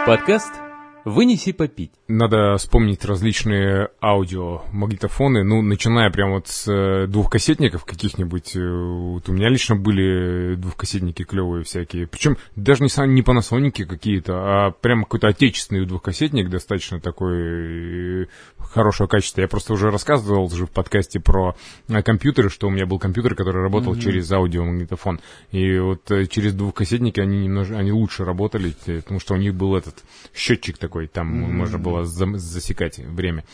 Подкаст 0.09 0.68
«Вынеси 1.09 1.51
попить». 1.51 1.91
Надо 2.07 2.55
вспомнить 2.57 3.05
различные 3.05 3.89
аудиомагнитофоны, 4.01 5.43
ну, 5.43 5.61
начиная 5.61 6.09
прямо 6.09 6.35
вот 6.35 6.47
с 6.47 6.67
э, 6.71 7.07
двухкассетников 7.07 7.85
каких-нибудь. 7.85 8.55
э, 8.55 8.59
Вот 8.59 9.29
у 9.29 9.33
меня 9.33 9.49
лично 9.49 9.75
были 9.75 10.55
двухкассетники 10.55 11.23
клевые 11.23 11.63
всякие. 11.63 12.07
Причем 12.07 12.37
даже 12.55 12.83
не, 12.83 12.89
сам- 12.89 13.13
не 13.13 13.21
Panasonic 13.21 13.85
какие-то, 13.85 14.33
а 14.35 14.71
прям 14.71 15.03
какой-то 15.03 15.27
отечественный 15.27 15.85
двухкассетник, 15.85 16.49
достаточно 16.49 16.99
такой 16.99 18.23
э, 18.23 18.25
хорошего 18.59 19.07
качества. 19.07 19.41
Я 19.41 19.47
просто 19.47 19.73
уже 19.73 19.89
рассказывал 19.91 20.49
же 20.49 20.65
в 20.65 20.71
подкасте 20.71 21.19
про 21.19 21.55
компьютеры, 22.03 22.49
что 22.49 22.67
у 22.67 22.71
меня 22.71 22.85
был 22.85 22.99
компьютер, 22.99 23.35
который 23.35 23.61
работал 23.61 23.95
через 23.95 24.31
аудиомагнитофон. 24.31 25.19
И 25.51 25.79
вот 25.79 26.11
через 26.29 26.53
двухкассетники 26.53 27.19
они 27.19 27.45
немножко, 27.45 27.77
они 27.77 27.91
лучше 27.91 28.25
работали, 28.25 28.73
потому 28.85 29.19
что 29.19 29.33
у 29.33 29.37
них 29.37 29.55
был 29.55 29.75
этот 29.75 30.03
счетчик 30.33 30.77
такой, 30.77 30.98
там 31.07 31.27
можно 31.27 31.77
было 31.79 32.05
засекать 32.05 32.99
время. 32.99 33.45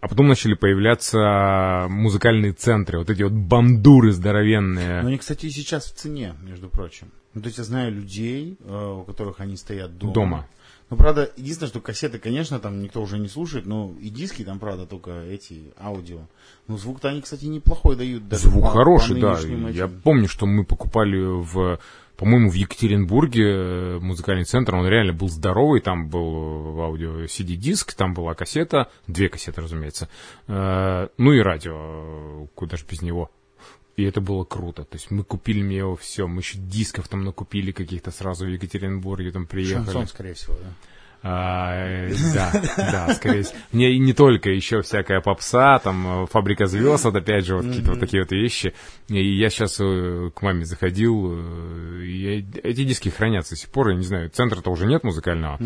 А 0.00 0.08
потом 0.08 0.28
начали 0.28 0.52
появляться 0.54 1.86
музыкальные 1.88 2.52
центры, 2.52 2.98
вот 2.98 3.08
эти 3.08 3.22
вот 3.22 3.32
бандуры 3.32 4.12
здоровенные. 4.12 5.00
Но 5.00 5.08
они, 5.08 5.18
кстати, 5.18 5.46
и 5.46 5.50
сейчас 5.50 5.86
в 5.86 5.94
цене, 5.94 6.34
между 6.42 6.68
прочим. 6.68 7.08
Ну, 7.32 7.40
то 7.40 7.46
есть 7.46 7.58
я 7.58 7.64
знаю 7.64 7.92
людей, 7.92 8.56
э, 8.64 8.96
у 9.00 9.02
которых 9.04 9.40
они 9.40 9.56
стоят 9.56 9.96
дома. 9.96 10.12
Дома. 10.12 10.46
Ну, 10.90 10.98
правда, 10.98 11.30
единственное, 11.36 11.70
что 11.70 11.80
кассеты, 11.80 12.18
конечно, 12.18 12.60
там 12.60 12.82
никто 12.82 13.00
уже 13.00 13.18
не 13.18 13.28
слушает, 13.28 13.64
но 13.64 13.94
и 14.00 14.10
диски 14.10 14.44
там, 14.44 14.58
правда, 14.58 14.84
только 14.86 15.22
эти 15.22 15.72
аудио. 15.80 16.18
Ну, 16.68 16.76
звук-то 16.76 17.08
они, 17.08 17.22
кстати, 17.22 17.46
неплохой 17.46 17.96
дают. 17.96 18.28
Даже 18.28 18.48
Звук 18.48 18.64
по- 18.64 18.70
хороший, 18.70 19.16
по 19.16 19.22
да. 19.22 19.32
нынешним 19.32 19.68
Я 19.68 19.86
этим. 19.86 20.00
помню, 20.02 20.28
что 20.28 20.44
мы 20.46 20.64
покупали 20.64 21.18
в, 21.24 21.78
по-моему, 22.16 22.48
в 22.50 22.54
Екатеринбурге 22.54 23.44
э, 23.44 23.98
музыкальный 24.00 24.44
центр. 24.44 24.74
Он 24.74 24.86
реально 24.86 25.12
был 25.12 25.28
здоровый. 25.28 25.80
Там 25.80 26.08
был 26.08 26.72
в 26.72 26.80
аудио 26.80 27.24
CD-диск, 27.24 27.94
там 27.94 28.14
была 28.14 28.34
кассета, 28.34 28.90
две 29.06 29.28
кассеты, 29.28 29.60
разумеется. 29.60 30.08
Э, 30.46 31.08
Ну 31.16 31.32
и 31.32 31.40
радио, 31.40 31.74
э, 31.74 32.46
куда 32.54 32.76
же 32.76 32.84
без 32.88 33.02
него. 33.02 33.30
И 33.96 34.02
это 34.02 34.20
было 34.20 34.44
круто. 34.44 34.84
То 34.84 34.96
есть 34.96 35.10
мы 35.10 35.22
купили 35.24 35.62
мне 35.62 35.78
его 35.78 35.96
все. 35.96 36.26
Мы 36.26 36.40
еще 36.40 36.58
дисков 36.58 37.08
там 37.08 37.24
накупили 37.24 37.72
каких-то 37.72 38.10
сразу 38.10 38.44
в 38.44 38.48
Екатеринбурге, 38.48 39.30
там 39.30 39.46
приехали. 39.46 39.84
Шансон, 39.84 40.06
скорее 40.08 40.34
всего, 40.34 40.54
да. 40.54 40.72
А, 41.26 41.72
э, 41.86 42.14
да, 42.34 42.52
да, 42.76 43.14
скорее 43.14 43.44
всего. 43.44 43.56
Не, 43.72 43.94
и 43.94 43.98
не 43.98 44.12
только, 44.12 44.50
еще 44.50 44.82
всякая 44.82 45.22
попса, 45.22 45.78
там, 45.78 46.24
э, 46.24 46.26
фабрика 46.26 46.66
звезд, 46.66 47.06
вот 47.06 47.16
опять 47.16 47.46
же, 47.46 47.56
вот 47.56 47.64
какие-то 47.64 47.92
вот 47.92 48.00
такие 48.00 48.22
вот 48.24 48.32
вещи. 48.32 48.74
И 49.08 49.38
я 49.38 49.48
сейчас 49.48 49.78
к 49.78 50.42
маме 50.42 50.66
заходил, 50.66 51.32
э, 51.32 52.02
и 52.04 52.46
эти 52.62 52.84
диски 52.84 53.08
хранятся 53.08 53.54
до 53.54 53.56
сих 53.56 53.70
пор, 53.70 53.88
я 53.88 53.96
не 53.96 54.04
знаю, 54.04 54.28
центра-то 54.28 54.70
уже 54.70 54.84
нет 54.84 55.02
музыкального, 55.02 55.58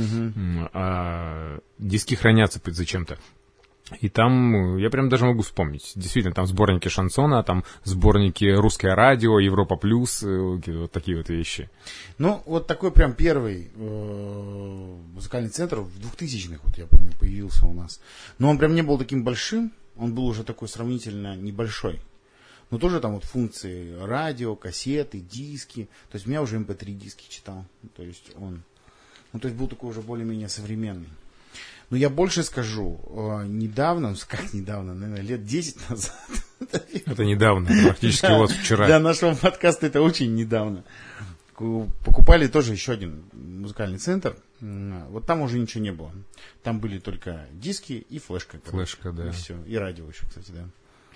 а 0.73 1.59
диски 1.79 2.15
хранятся 2.15 2.61
зачем-то. 2.65 3.19
И 4.01 4.09
там, 4.09 4.77
э, 4.77 4.81
я 4.81 4.91
прям 4.91 5.09
даже 5.09 5.25
могу 5.25 5.43
вспомнить, 5.43 5.93
действительно, 5.95 6.35
там 6.35 6.47
сборники 6.47 6.89
шансона, 6.89 7.43
там 7.43 7.65
сборники 7.85 8.45
русское 8.45 8.95
радио, 8.95 9.39
Европа 9.39 9.77
плюс, 9.77 10.23
э, 10.23 10.61
вот 10.67 10.93
такие 10.93 11.17
вот 11.17 11.29
вещи. 11.29 11.71
Ну, 12.19 12.43
вот 12.45 12.67
такой 12.67 12.91
прям 12.93 13.15
первый 13.15 13.71
э, 13.75 14.97
музыкальный 15.15 15.51
центр 15.51 15.81
в 15.81 15.99
2000-х, 15.99 16.61
вот 16.63 16.77
я 16.77 16.87
помню, 16.87 17.13
появился 17.19 17.67
у 17.67 17.73
нас. 17.73 18.01
Но 18.39 18.51
он 18.51 18.59
прям 18.59 18.75
не 18.75 18.83
был 18.83 18.99
таким 18.99 19.25
большим, 19.25 19.73
он 19.97 20.15
был 20.15 20.27
уже 20.27 20.45
такой 20.45 20.69
сравнительно 20.69 21.37
небольшой. 21.37 22.01
Но 22.71 22.79
тоже 22.79 23.01
там 23.01 23.15
вот 23.15 23.25
функции 23.25 23.95
радио, 23.95 24.55
кассеты, 24.55 25.21
диски. 25.21 25.89
То 26.11 26.17
есть 26.17 26.27
я 26.27 26.43
уже 26.43 26.59
MP3 26.59 26.93
диски 26.93 27.25
читал. 27.29 27.65
То 27.97 28.03
есть 28.03 28.31
он, 28.37 28.63
ну 29.33 29.41
то 29.41 29.49
есть 29.49 29.59
был 29.59 29.69
такой 29.69 29.91
уже 29.91 30.03
более-менее 30.03 30.49
современный. 30.49 31.09
Но 31.91 31.97
я 31.97 32.11
больше 32.11 32.43
скажу, 32.43 33.01
э, 33.09 33.47
недавно, 33.47 34.11
ну 34.11 34.17
как 34.29 34.53
недавно, 34.53 34.95
наверное, 34.95 35.23
лет 35.23 35.45
10 35.45 35.89
назад, 35.91 36.15
Это 37.07 37.25
недавно, 37.25 37.71
практически 37.85 38.23
да, 38.27 38.39
вот 38.39 38.51
вчера. 38.51 38.87
Для 38.87 38.99
нашего 39.01 39.35
подкаста 39.35 39.87
это 39.87 40.03
очень 40.03 40.35
недавно. 40.35 40.85
Ку- 41.55 41.89
Покупали 42.05 42.47
тоже 42.47 42.73
еще 42.73 42.93
один 42.93 43.25
музыкальный 43.33 43.99
центр. 43.99 44.37
Вот 44.61 45.25
там 45.27 45.41
уже 45.41 45.59
ничего 45.59 45.83
не 45.83 45.93
было. 45.93 46.13
Там 46.63 46.79
были 46.81 46.99
только 46.99 47.47
диски 47.53 47.93
и 48.11 48.19
флешка. 48.19 48.59
короче. 48.59 48.77
Флешка, 48.97 49.13
да. 49.13 49.29
И 49.29 49.31
все. 49.31 49.57
И 49.67 49.77
радио 49.77 50.07
еще, 50.09 50.27
кстати, 50.27 50.51
да. 50.51 50.65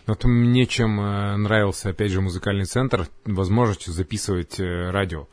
Вот 0.07 0.25
мне 0.25 0.67
чем 0.67 0.99
э, 1.01 1.37
нравился, 1.37 1.91
опять 1.91 2.11
же, 2.11 2.21
музыкальный 2.21 2.65
центр, 2.65 3.07
возможностью 3.25 3.93
записывать 3.93 4.59
э, 4.59 4.91
радио. 4.91 5.29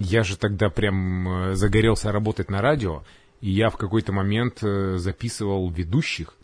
Я 0.00 0.22
же 0.24 0.36
тогда 0.38 0.70
прям 0.70 1.54
загорелся 1.54 2.12
работать 2.12 2.50
на 2.50 2.60
радио, 2.62 3.02
и 3.40 3.50
я 3.50 3.70
в 3.70 3.76
какой-то 3.76 4.12
момент 4.12 4.58
э, 4.62 4.96
записывал 4.98 5.70
ведущих, 5.70 6.34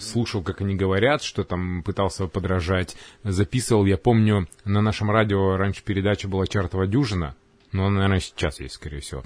слушал, 0.00 0.42
как 0.42 0.60
они 0.60 0.74
говорят, 0.74 1.22
что 1.22 1.44
там 1.44 1.82
пытался 1.82 2.26
подражать. 2.26 2.96
Записывал, 3.22 3.86
я 3.86 3.96
помню, 3.96 4.48
на 4.64 4.80
нашем 4.80 5.10
радио 5.10 5.56
раньше 5.56 5.82
передача 5.84 6.28
была 6.28 6.46
«Чартова 6.46 6.86
дюжина», 6.86 7.36
но 7.72 7.86
она, 7.86 7.96
наверное, 7.96 8.20
сейчас 8.20 8.60
есть, 8.60 8.74
скорее 8.74 9.00
всего. 9.00 9.22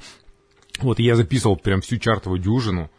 Вот 0.81 0.99
я 0.99 1.17
записывал 1.17 1.57
прям 1.57 1.81
всю 1.81 1.99
чартовую 1.99 2.41
дюжину, 2.41 2.91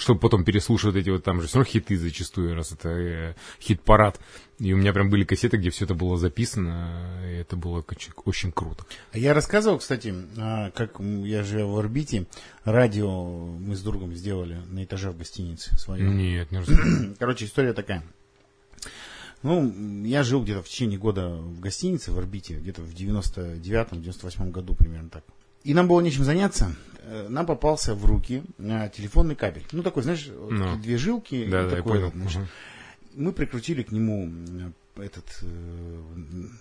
чтобы 0.00 0.18
потом 0.18 0.44
переслушивать 0.44 0.96
эти 0.96 1.10
вот 1.10 1.22
там 1.22 1.40
же 1.40 1.46
все 1.46 1.58
равно 1.58 1.70
хиты 1.70 1.96
зачастую, 1.96 2.54
раз 2.54 2.72
это 2.72 2.88
э, 2.88 3.34
хит-парад. 3.60 4.18
И 4.58 4.72
у 4.72 4.76
меня 4.76 4.92
прям 4.92 5.10
были 5.10 5.24
кассеты, 5.24 5.56
где 5.56 5.70
все 5.70 5.84
это 5.84 5.94
было 5.94 6.16
записано, 6.16 7.22
и 7.24 7.34
это 7.34 7.56
было 7.56 7.84
очень, 7.86 8.12
очень 8.24 8.52
круто. 8.52 8.84
А 9.12 9.18
Я 9.18 9.34
рассказывал, 9.34 9.78
кстати, 9.78 10.14
а, 10.36 10.70
как 10.70 11.00
я 11.00 11.42
живу 11.42 11.74
в 11.74 11.78
орбите, 11.78 12.26
радио 12.64 13.26
мы 13.26 13.76
с 13.76 13.82
другом 13.82 14.14
сделали 14.14 14.58
на 14.68 14.84
этаже 14.84 15.10
в 15.10 15.18
гостинице 15.18 15.78
своем. 15.78 16.16
Нет, 16.16 16.50
не 16.50 16.58
разумею. 16.58 17.16
Короче, 17.18 17.44
история 17.44 17.72
такая. 17.72 18.02
Ну, 19.42 20.04
я 20.04 20.22
жил 20.22 20.42
где-то 20.42 20.62
в 20.62 20.68
течение 20.68 20.98
года 20.98 21.28
в 21.28 21.60
гостинице 21.60 22.12
в 22.12 22.18
орбите, 22.18 22.56
где-то 22.56 22.82
в 22.82 22.92
99-98 22.92 24.50
году 24.50 24.74
примерно 24.74 25.08
так. 25.08 25.24
И 25.64 25.74
нам 25.74 25.88
было 25.88 26.00
нечем 26.00 26.24
заняться. 26.24 26.74
Э, 27.02 27.26
Нам 27.28 27.46
попался 27.46 27.94
в 27.94 28.04
руки 28.04 28.42
э, 28.58 28.90
телефонный 28.96 29.34
кабель. 29.36 29.64
Ну, 29.72 29.82
такой, 29.82 30.02
знаешь, 30.02 30.28
вот 30.28 30.50
Ну. 30.52 30.76
две 30.78 30.96
жилки. 30.96 31.44
Да, 31.46 31.62
да, 31.64 31.70
я 31.70 31.76
такой 31.76 31.92
понял. 31.92 32.04
вот, 32.06 32.14
знаешь. 32.14 32.34
Мгм. 32.36 32.48
Мы 33.16 33.32
прикрутили 33.32 33.82
к 33.82 33.90
нему 33.92 34.30
этот 34.96 35.24
э, 35.42 36.00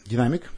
динамик. 0.05 0.51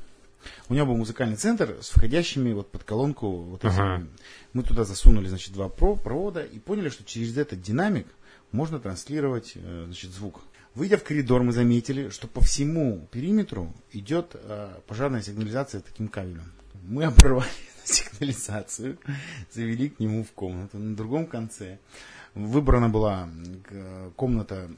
У 0.69 0.73
него 0.73 0.87
был 0.87 0.97
музыкальный 0.97 1.35
центр 1.35 1.77
с 1.81 1.89
входящими 1.89 2.51
вот 2.53 2.71
под 2.71 2.83
колонку 2.83 3.29
вот. 3.29 3.63
Ага. 3.65 4.07
Мы 4.53 4.63
туда 4.63 4.85
засунули, 4.85 5.27
значит, 5.27 5.53
два 5.53 5.69
про- 5.69 5.95
провода 5.95 6.43
и 6.43 6.57
поняли, 6.59 6.89
что 6.89 7.03
через 7.03 7.37
этот 7.37 7.61
динамик 7.61 8.07
можно 8.51 8.79
транслировать, 8.79 9.51
э, 9.55 9.83
значит, 9.85 10.11
звук. 10.11 10.41
Выйдя 10.73 10.97
в 10.97 11.03
коридор, 11.03 11.43
мы 11.43 11.51
заметили, 11.51 12.09
что 12.09 12.27
по 12.27 12.41
всему 12.41 13.07
периметру 13.11 13.73
идет 13.91 14.31
э, 14.35 14.73
пожарная 14.87 15.21
сигнализация 15.21 15.81
таким 15.81 16.07
кабелем. 16.07 16.51
Мы 16.83 17.05
оборвали 17.05 17.49
сигнализацию, 17.83 18.97
завели 19.51 19.89
к 19.89 19.99
нему 19.99 20.23
в 20.23 20.31
комнату. 20.31 20.77
На 20.77 20.95
другом 20.95 21.27
конце 21.27 21.77
выбрана 22.35 22.89
была 22.89 23.29
комната 24.15 24.69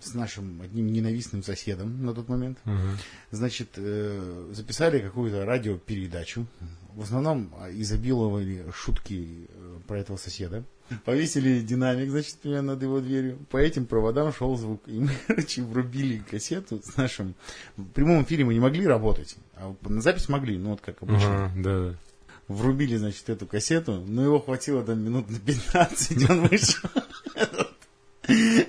с 0.00 0.14
нашим 0.14 0.62
одним 0.62 0.92
ненавистным 0.92 1.42
соседом 1.42 2.04
на 2.04 2.14
тот 2.14 2.28
момент. 2.28 2.58
Мгм. 2.64 2.98
Значит, 3.30 3.70
э, 3.76 4.50
записали 4.52 5.00
какую-то 5.00 5.44
радиопередачу. 5.44 6.46
В 6.94 7.02
основном 7.02 7.54
а, 7.58 7.70
изобиловали 7.70 8.66
шутки 8.74 9.48
э, 9.48 9.78
про 9.86 9.98
этого 9.98 10.16
соседа. 10.16 10.64
Повесили 11.04 11.60
динамик, 11.60 12.10
значит, 12.10 12.36
прямо 12.36 12.62
над 12.62 12.82
его 12.82 13.00
дверью. 13.00 13.38
По 13.50 13.56
этим 13.56 13.86
проводам 13.86 14.32
шел 14.32 14.56
звук. 14.56 14.82
И 14.86 14.98
мы, 14.98 15.10
короче, 15.26 15.62
врубили 15.62 16.22
кассету 16.30 16.82
с 16.84 16.96
нашим... 16.96 17.34
В 17.76 17.84
прямом 17.84 18.22
эфире 18.24 18.44
мы 18.44 18.52
не 18.52 18.60
могли 18.60 18.86
работать, 18.86 19.36
а 19.56 19.74
на 19.82 20.02
запись 20.02 20.28
могли, 20.28 20.58
ну 20.58 20.70
вот 20.70 20.80
как 20.80 21.02
обычно. 21.02 21.46
Ага, 21.46 21.52
да, 21.56 21.88
да. 21.90 21.96
Врубили, 22.52 22.96
значит, 22.96 23.28
эту 23.28 23.46
кассету, 23.46 24.02
но 24.06 24.22
его 24.22 24.40
хватило 24.40 24.82
там 24.82 25.00
минут 25.00 25.30
на 25.30 25.38
15, 25.38 26.30
он 26.30 26.46
вышел. 26.48 26.88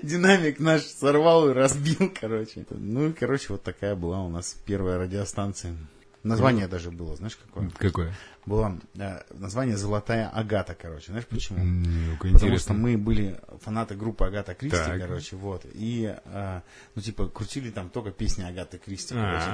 Динамик 0.02 0.60
наш 0.60 0.82
сорвал 0.84 1.50
и 1.50 1.54
разбил, 1.54 2.12
короче. 2.20 2.66
Ну 2.70 3.10
и, 3.10 3.14
короче, 3.14 3.48
вот 3.50 3.64
такая 3.64 3.96
была 3.96 4.22
у 4.22 4.30
нас 4.30 4.56
первая 4.66 4.98
радиостанция. 4.98 5.76
Название 6.24 6.68
даже 6.70 6.90
было, 6.90 7.16
знаешь, 7.18 7.36
какое? 7.36 7.70
Какое? 7.78 8.14
Было 8.46 8.78
э, 8.98 9.20
название 9.34 9.76
«Золотая 9.76 10.30
Агата», 10.30 10.74
короче. 10.74 11.08
Знаешь 11.08 11.26
почему? 11.28 11.60
Ну-ка, 11.64 12.30
Потому 12.30 12.58
что 12.58 12.74
мы 12.74 12.98
были 12.98 13.40
фанаты 13.62 13.96
группы 13.96 14.26
Агата 14.26 14.54
Кристи, 14.54 14.78
Так. 14.78 15.02
короче, 15.02 15.36
вот. 15.36 15.66
И, 15.74 16.14
э, 16.26 16.62
ну, 16.96 17.02
типа, 17.02 17.28
крутили 17.28 17.72
там 17.72 17.90
только 17.90 18.12
песни 18.12 18.44
Агаты 18.44 18.78
Кристи, 18.78 19.14
короче. 19.14 19.46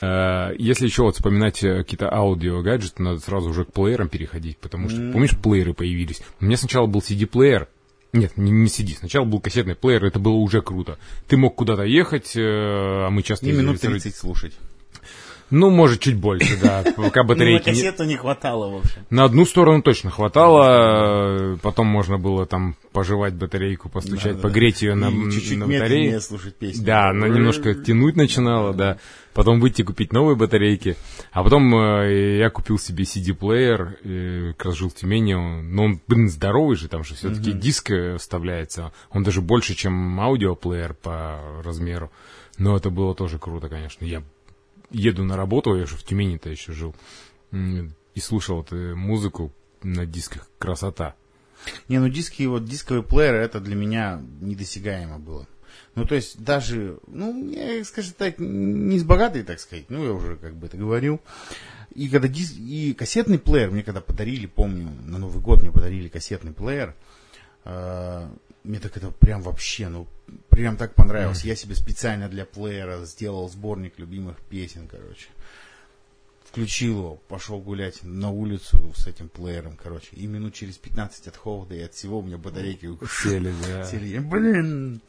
А, 0.00 0.50
э, 0.50 0.56
Если 0.58 0.86
еще 0.86 1.02
вот 1.02 1.14
вспоминать 1.16 1.62
э, 1.62 1.78
какие-то 1.78 2.12
аудио-гаджеты, 2.12 3.00
надо 3.02 3.20
сразу 3.20 3.50
уже 3.50 3.64
к 3.64 3.72
плеерам 3.72 4.08
переходить, 4.08 4.58
потому 4.58 4.88
что, 4.88 4.98
помнишь, 5.12 5.36
плееры 5.40 5.72
появились? 5.74 6.22
У 6.40 6.44
меня 6.44 6.56
сначала 6.56 6.86
был 6.86 7.00
CD-плеер, 7.00 7.68
нет, 8.12 8.36
не, 8.36 8.50
не 8.50 8.66
CD, 8.66 8.94
сначала 8.96 9.24
был 9.24 9.40
кассетный 9.40 9.74
плеер, 9.74 10.04
это 10.04 10.18
было 10.18 10.34
уже 10.34 10.62
круто. 10.62 10.98
Ты 11.28 11.36
мог 11.36 11.54
куда-то 11.56 11.82
ехать, 11.82 12.36
э, 12.36 12.40
а 12.42 13.10
мы 13.10 13.22
часто... 13.22 13.46
И 13.46 13.52
минут 13.52 13.74
ездили- 13.76 13.92
30 13.92 14.16
слушать. 14.16 14.54
Ну, 15.52 15.68
может, 15.68 16.00
чуть 16.00 16.16
больше, 16.16 16.58
да, 16.60 16.82
пока 16.96 17.22
Ну, 17.22 17.28
на 17.28 17.34
батарейки 17.34 17.68
не... 17.68 17.74
кассету 17.74 18.04
не 18.04 18.16
хватало, 18.16 18.70
в 18.70 18.76
общем. 18.78 19.06
На 19.10 19.24
одну 19.24 19.44
сторону 19.44 19.82
точно 19.82 20.10
хватало, 20.10 21.54
э, 21.54 21.56
потом 21.60 21.86
можно 21.88 22.18
было 22.18 22.46
там 22.46 22.74
пожевать 22.92 23.34
батарейку, 23.34 23.90
постучать, 23.90 24.40
погреть 24.40 24.80
ее 24.80 24.94
на, 24.94 25.10
И 25.10 25.30
чуть-чуть 25.30 25.58
на 25.58 25.64
медленнее 25.64 25.80
батарее. 25.80 26.20
слушать 26.22 26.56
песни. 26.56 26.82
Да, 26.82 27.10
она 27.10 27.28
немножко 27.28 27.74
тянуть 27.74 28.16
начинала, 28.16 28.72
да. 28.72 28.96
Потом 29.34 29.60
выйти 29.60 29.82
купить 29.82 30.12
новые 30.12 30.36
батарейки. 30.36 30.96
А 31.32 31.42
потом 31.42 31.74
э, 31.74 32.38
я 32.38 32.48
купил 32.48 32.78
себе 32.78 33.04
CD-плеер, 33.04 33.98
э, 34.04 34.52
как 34.56 34.66
раз 34.66 34.76
жил 34.76 34.88
в 34.88 34.94
Тюмени. 34.94 35.34
Но 35.34 35.84
он, 35.84 36.00
блин, 36.06 36.28
здоровый 36.28 36.76
же, 36.76 36.88
там 36.88 37.04
же 37.04 37.14
все-таки 37.14 37.52
диск 37.52 37.90
э, 37.90 38.16
вставляется. 38.16 38.92
Он 39.10 39.22
даже 39.22 39.42
больше, 39.42 39.74
чем 39.74 40.18
аудиоплеер 40.18 40.94
по 40.94 41.40
размеру. 41.62 42.10
Но 42.58 42.76
это 42.76 42.90
было 42.90 43.14
тоже 43.14 43.38
круто, 43.38 43.68
конечно. 43.68 44.04
Я 44.04 44.22
еду 44.92 45.24
на 45.24 45.36
работу, 45.36 45.76
я 45.76 45.86
же 45.86 45.96
в 45.96 46.04
Тюмени-то 46.04 46.50
еще 46.50 46.72
жил, 46.72 46.94
и 47.50 48.20
слушал 48.20 48.62
эту 48.62 48.96
музыку 48.96 49.52
на 49.82 50.06
дисках. 50.06 50.48
Красота. 50.58 51.14
Не, 51.88 51.98
ну 51.98 52.08
диски, 52.08 52.44
вот 52.44 52.64
дисковый 52.64 53.02
плеер, 53.02 53.34
это 53.34 53.60
для 53.60 53.76
меня 53.76 54.20
недосягаемо 54.40 55.18
было. 55.18 55.46
Ну, 55.94 56.04
то 56.06 56.14
есть, 56.14 56.42
даже, 56.42 56.98
ну, 57.06 57.50
я, 57.50 57.84
скажем 57.84 58.14
так, 58.16 58.38
не 58.38 58.98
с 58.98 59.04
богатой, 59.04 59.42
так 59.42 59.60
сказать, 59.60 59.86
ну, 59.88 60.04
я 60.04 60.12
уже 60.12 60.36
как 60.36 60.54
бы 60.54 60.66
это 60.66 60.76
говорил. 60.76 61.20
И 61.94 62.08
когда 62.08 62.28
диск, 62.28 62.54
и 62.56 62.94
кассетный 62.94 63.38
плеер 63.38 63.70
мне 63.70 63.82
когда 63.82 64.00
подарили, 64.00 64.46
помню, 64.46 64.90
на 65.04 65.18
Новый 65.18 65.42
год 65.42 65.62
мне 65.62 65.70
подарили 65.70 66.08
кассетный 66.08 66.52
плеер, 66.52 66.94
э, 67.64 68.28
мне 68.64 68.78
так 68.78 68.96
это 68.96 69.10
прям 69.10 69.42
вообще, 69.42 69.88
ну, 69.88 70.06
прям 70.48 70.76
так 70.76 70.94
понравилось. 70.94 71.44
Я 71.44 71.56
себе 71.56 71.74
специально 71.74 72.28
для 72.28 72.44
плеера 72.44 73.04
сделал 73.04 73.48
сборник 73.48 73.98
любимых 73.98 74.36
песен, 74.42 74.86
короче. 74.88 75.28
Включил 76.44 76.98
его, 76.98 77.14
пошел 77.28 77.58
гулять 77.60 78.00
на 78.02 78.30
улицу 78.30 78.92
с 78.94 79.06
этим 79.06 79.28
плеером, 79.30 79.78
короче. 79.82 80.08
И 80.12 80.26
минут 80.26 80.52
через 80.54 80.76
15 80.76 81.28
от 81.28 81.36
холода 81.36 81.74
и 81.74 81.80
от 81.80 81.94
всего 81.94 82.18
у 82.18 82.22
меня 82.22 82.36
батарейки 82.36 82.90
Сели, 83.22 83.52
да. 83.66 83.84
сели. 83.86 84.18
Блин! 84.18 85.00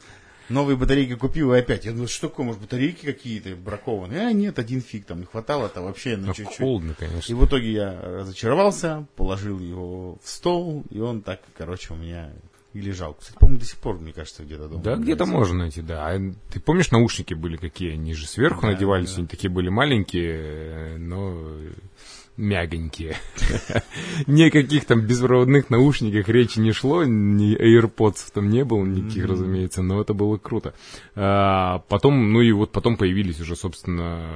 Новые 0.48 0.76
батарейки 0.76 1.14
купил 1.14 1.54
и 1.54 1.58
опять. 1.58 1.84
Я 1.84 1.92
думаю, 1.92 2.08
что 2.08 2.28
такое, 2.28 2.46
может, 2.46 2.60
батарейки 2.62 3.04
какие-то 3.06 3.56
бракованные? 3.56 4.26
А, 4.26 4.32
нет, 4.32 4.58
один 4.58 4.80
фиг, 4.82 5.06
там 5.06 5.20
не 5.20 5.26
хватало-то 5.26 5.80
вообще 5.82 6.16
на 6.16 6.28
Ну, 6.28 6.34
чуть-чуть. 6.34 6.58
холодно, 6.58 6.92
И 6.92 6.94
конечно. 6.94 7.36
в 7.36 7.46
итоге 7.46 7.72
я 7.72 8.00
разочаровался, 8.00 9.06
положил 9.16 9.58
его 9.58 10.18
в 10.22 10.28
стол, 10.28 10.84
и 10.90 10.98
он 10.98 11.22
так, 11.22 11.40
короче, 11.56 11.92
у 11.94 11.96
меня 11.96 12.30
и 12.74 12.80
лежал. 12.80 13.14
Кстати, 13.14 13.38
по-моему, 13.38 13.60
до 13.60 13.66
сих 13.66 13.78
пор, 13.78 13.98
мне 13.98 14.12
кажется, 14.12 14.42
где-то 14.44 14.68
дома. 14.68 14.82
Да, 14.82 14.96
где-то 14.96 15.26
можно 15.26 15.58
найти, 15.60 15.80
да. 15.80 16.08
А 16.10 16.20
ты 16.52 16.60
помнишь, 16.60 16.90
наушники 16.90 17.32
были 17.32 17.56
какие? 17.56 17.92
Они 17.92 18.12
же 18.14 18.26
сверху 18.26 18.62
Да, 18.62 18.72
надевались, 18.72 19.12
да. 19.12 19.18
они 19.18 19.26
такие 19.28 19.48
были 19.48 19.68
маленькие, 19.68 20.98
но 20.98 21.38
мягонькие. 22.36 23.16
Никаких 24.26 24.86
там 24.86 25.02
беспроводных 25.02 25.70
наушниках 25.70 26.28
речи 26.28 26.58
не 26.58 26.72
шло, 26.72 27.04
ни 27.04 27.56
AirPods 27.56 28.32
там 28.32 28.50
не 28.50 28.64
было 28.64 28.84
никаких, 28.84 29.26
разумеется, 29.26 29.82
но 29.82 30.00
это 30.00 30.14
было 30.14 30.36
круто. 30.36 30.74
А, 31.14 31.78
Потом, 31.88 32.32
ну 32.32 32.40
и 32.40 32.50
вот 32.50 32.72
потом 32.72 32.96
появились 32.96 33.40
уже, 33.40 33.54
собственно, 33.54 34.28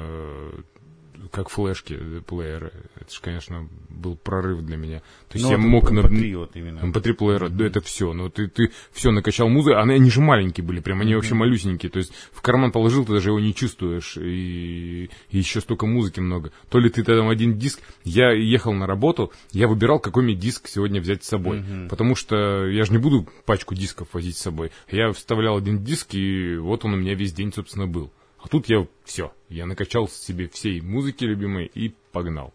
как 1.31 1.49
флешки, 1.49 1.97
э, 1.99 2.21
плееры. 2.27 2.73
Это 2.97 3.13
же, 3.13 3.21
конечно, 3.21 3.69
был 3.89 4.17
прорыв 4.17 4.63
для 4.63 4.77
меня. 4.77 4.99
То 5.29 5.35
есть 5.39 5.45
Ну, 5.45 5.51
я 5.53 5.59
мог... 5.59 5.91
на- 5.91 6.01
MP3 6.01 6.37
вот 6.37 6.57
именно. 6.57 6.79
MP3 6.81 7.15
плеера, 7.15 7.49
да 7.49 7.67
это 7.67 7.81
все. 7.81 8.13
Но 8.13 8.29
ты, 8.29 8.49
ты 8.49 8.71
все 8.93 9.11
накачал 9.11 9.49
музыку, 9.49 9.77
а 9.77 9.83
они 9.83 10.11
же 10.11 10.21
маленькие 10.21 10.65
были, 10.65 10.81
прям 10.81 11.01
они 11.01 11.15
вообще 11.15 11.35
малюсенькие. 11.35 11.91
То 11.91 11.99
есть 11.99 12.13
в 12.33 12.41
карман 12.43 12.73
положил, 12.73 13.05
ты 13.05 13.13
даже 13.13 13.31
его 13.31 13.41
не 13.41 13.55
чувствуешь. 13.55 14.17
И, 14.17 15.11
и 15.31 15.39
еще 15.39 15.61
столько 15.61 15.87
музыки 15.87 16.21
много. 16.21 16.53
То 16.69 16.79
ли 16.79 16.91
ты 16.91 17.03
там 17.05 17.29
один 17.29 17.59
диск. 17.59 17.81
Я 18.05 18.33
ехал 18.33 18.73
на 18.73 18.87
работу, 18.87 19.33
я 19.53 19.69
выбирал, 19.69 19.99
какой 20.01 20.23
мне 20.23 20.35
диск 20.35 20.69
сегодня 20.69 21.01
взять 21.01 21.25
с 21.25 21.29
собой. 21.29 21.63
Потому 21.89 22.15
что 22.15 22.67
я 22.67 22.85
же 22.85 22.93
не 22.93 22.99
буду 22.99 23.29
пачку 23.45 23.75
дисков 23.75 24.09
возить 24.13 24.37
с 24.37 24.43
собой. 24.43 24.71
Я 24.91 25.13
вставлял 25.13 25.57
один 25.57 25.83
диск, 25.85 26.15
и 26.15 26.57
вот 26.57 26.85
он 26.85 26.95
у 26.95 26.97
меня 26.97 27.15
весь 27.15 27.33
день, 27.33 27.53
собственно, 27.53 27.87
был. 27.87 28.11
А 28.41 28.49
тут 28.49 28.69
я 28.69 28.87
все, 29.05 29.33
я 29.49 29.67
накачал 29.67 30.09
себе 30.09 30.49
всей 30.49 30.81
музыки 30.81 31.25
любимой 31.25 31.67
и 31.67 31.95
погнал. 32.13 32.53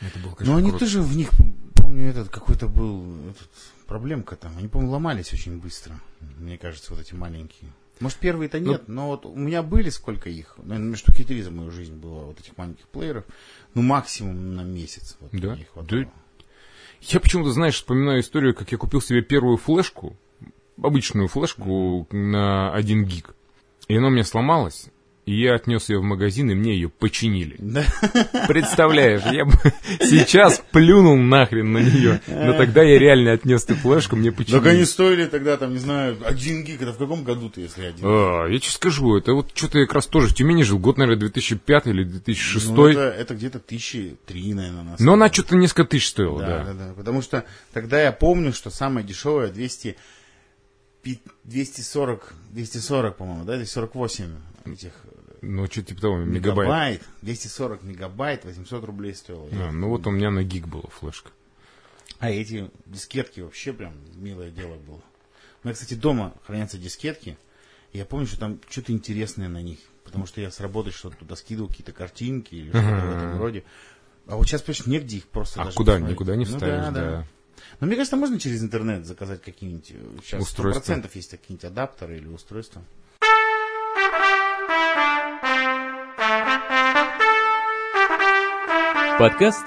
Это 0.00 0.18
было, 0.20 0.34
конечно, 0.34 0.52
Но 0.52 0.58
они 0.58 0.70
круто. 0.70 0.84
тоже 0.84 1.02
в 1.02 1.16
них, 1.16 1.30
помню, 1.74 2.08
этот 2.08 2.28
какой-то 2.28 2.68
был 2.68 3.04
этот, 3.30 3.48
проблемка 3.86 4.36
там. 4.36 4.56
Они, 4.56 4.68
по-моему, 4.68 4.92
ломались 4.92 5.32
очень 5.32 5.58
быстро. 5.58 5.98
Мне 6.38 6.56
кажется, 6.56 6.92
вот 6.94 7.00
эти 7.00 7.14
маленькие. 7.14 7.72
Может, 7.98 8.18
первые-то 8.18 8.60
Ну, 8.60 8.70
нет, 8.72 8.84
но 8.86 9.08
вот 9.08 9.26
у 9.26 9.34
меня 9.34 9.60
были 9.64 9.90
сколько 9.90 10.30
их. 10.30 10.54
Наверное, 10.58 10.94
штуки 10.96 11.24
три 11.24 11.42
за 11.42 11.50
мою 11.50 11.72
жизнь 11.72 11.94
было 11.96 12.26
вот 12.26 12.38
этих 12.38 12.56
маленьких 12.56 12.86
плееров. 12.86 13.24
Ну, 13.74 13.82
максимум 13.82 14.54
на 14.54 14.60
месяц. 14.62 15.16
Вот 15.18 15.30
Да? 15.32 15.56
мне 15.56 15.64
хватало. 15.72 16.02
Да. 16.04 16.10
Я 17.00 17.18
почему-то, 17.18 17.50
знаешь, 17.50 17.74
вспоминаю 17.74 18.20
историю, 18.20 18.54
как 18.54 18.70
я 18.70 18.78
купил 18.78 19.00
себе 19.00 19.22
первую 19.22 19.56
флешку, 19.56 20.16
обычную 20.80 21.26
флешку 21.26 22.06
на 22.12 22.72
1 22.72 23.04
гиг. 23.04 23.34
И 23.88 23.96
она 23.96 24.08
у 24.08 24.10
меня 24.10 24.24
сломалась. 24.24 24.86
Я 25.30 25.54
отнес 25.54 25.88
ее 25.88 25.98
в 25.98 26.02
магазин, 26.02 26.50
и 26.50 26.54
мне 26.54 26.74
ее 26.74 26.88
починили. 26.88 27.56
Да. 27.58 27.84
Представляешь, 28.46 29.22
я 29.32 29.44
бы 29.44 29.52
сейчас 30.00 30.62
плюнул 30.72 31.16
нахрен 31.16 31.72
на 31.72 31.78
нее, 31.78 32.20
но 32.26 32.52
тогда 32.54 32.82
я 32.82 32.98
реально 32.98 33.32
отнес 33.32 33.64
эту 33.64 33.74
флешку, 33.76 34.16
мне 34.16 34.32
починили. 34.32 34.58
Так 34.60 34.72
они 34.72 34.84
стоили 34.84 35.26
тогда, 35.26 35.56
там, 35.56 35.72
не 35.72 35.78
знаю, 35.78 36.16
один 36.24 36.64
гиг. 36.64 36.82
Это 36.82 36.92
в 36.92 36.98
каком 36.98 37.24
году 37.24 37.50
ты, 37.50 37.62
если 37.62 37.84
один? 37.84 38.04
А, 38.06 38.46
я 38.46 38.58
тебе 38.58 38.70
скажу, 38.70 39.16
это 39.16 39.32
вот 39.34 39.50
что-то 39.54 39.78
я 39.78 39.86
как 39.86 39.94
раз 39.96 40.06
тоже 40.06 40.28
в 40.28 40.34
Тюмени 40.34 40.62
жил, 40.62 40.78
год, 40.78 40.98
наверное, 40.98 41.20
2005 41.20 41.86
или 41.88 42.04
2006. 42.04 42.70
Ну, 42.70 42.86
это, 42.86 43.00
это 43.00 43.34
где-то 43.34 43.58
тысячи 43.58 44.16
три, 44.26 44.54
наверное, 44.54 44.82
на 44.82 44.96
Но 44.98 45.12
она 45.14 45.32
что-то 45.32 45.56
несколько 45.56 45.84
тысяч 45.84 46.08
стоила, 46.08 46.40
Да, 46.40 46.46
да. 46.46 46.64
да, 46.64 46.72
да. 46.88 46.92
Потому 46.94 47.22
что 47.22 47.44
тогда 47.72 48.00
я 48.00 48.12
помню, 48.12 48.52
что 48.52 48.70
самое 48.70 49.06
дешевое 49.06 49.48
200, 49.48 49.96
пи- 51.02 51.20
240, 51.44 52.32
240, 52.50 53.16
по-моему, 53.16 53.44
да, 53.44 53.56
248 53.56 54.24
этих 54.66 54.92
Ну, 55.40 55.66
что 55.66 55.82
типа 55.82 56.00
того, 56.00 56.16
мегабайт. 56.18 56.68
мегабайт. 56.68 57.02
240 57.22 57.82
мегабайт, 57.84 58.44
800 58.44 58.84
рублей 58.84 59.14
стоило. 59.14 59.48
А, 59.52 59.72
ну 59.72 59.88
вот 59.88 60.06
у 60.06 60.10
меня 60.10 60.30
на 60.30 60.42
гиг 60.42 60.66
была 60.66 60.84
флешка. 60.90 61.30
А 62.18 62.30
эти 62.30 62.70
дискетки 62.86 63.40
вообще 63.40 63.72
прям 63.72 63.94
милое 64.16 64.50
дело 64.50 64.74
было. 64.76 65.00
У 65.62 65.66
меня, 65.68 65.74
кстати, 65.74 65.94
дома 65.94 66.34
хранятся 66.44 66.78
дискетки. 66.78 67.36
Я 67.92 68.04
помню, 68.04 68.26
что 68.26 68.38
там 68.38 68.60
что-то 68.68 68.92
интересное 68.92 69.48
на 69.48 69.62
них. 69.62 69.78
Потому 70.04 70.26
что 70.26 70.40
я 70.40 70.50
с 70.50 70.58
работы 70.60 70.90
что-то 70.90 71.16
туда 71.16 71.36
скидывал, 71.36 71.68
какие-то 71.68 71.92
картинки 71.92 72.54
или 72.54 72.70
что-то 72.70 73.06
в 73.06 73.16
этом 73.16 73.38
роде. 73.38 73.64
А 74.26 74.36
вот 74.36 74.46
сейчас, 74.46 74.62
понимаешь, 74.62 74.86
негде 74.86 75.16
их 75.18 75.26
просто 75.28 75.60
А 75.60 75.64
даже 75.66 75.76
куда? 75.76 75.92
посмотреть. 75.92 76.14
Никуда 76.16 76.36
не 76.36 76.44
Ну 76.44 76.50
вставишь, 76.50 76.84
да, 76.86 76.90
да. 76.90 77.26
Но 77.80 77.86
мне 77.86 77.96
кажется, 77.96 78.16
можно 78.16 78.38
через 78.40 78.62
интернет 78.62 79.04
заказать 79.06 79.42
какие-нибудь... 79.42 79.90
э, 79.90 80.18
Сейчас 80.24 80.42
Устройства. 80.42 80.92
100% 80.94 81.10
есть 81.14 81.30
какие-нибудь 81.30 81.64
адаптеры 81.64 82.16
или 82.16 82.26
устройства. 82.28 82.82
Подкаст 89.18 89.66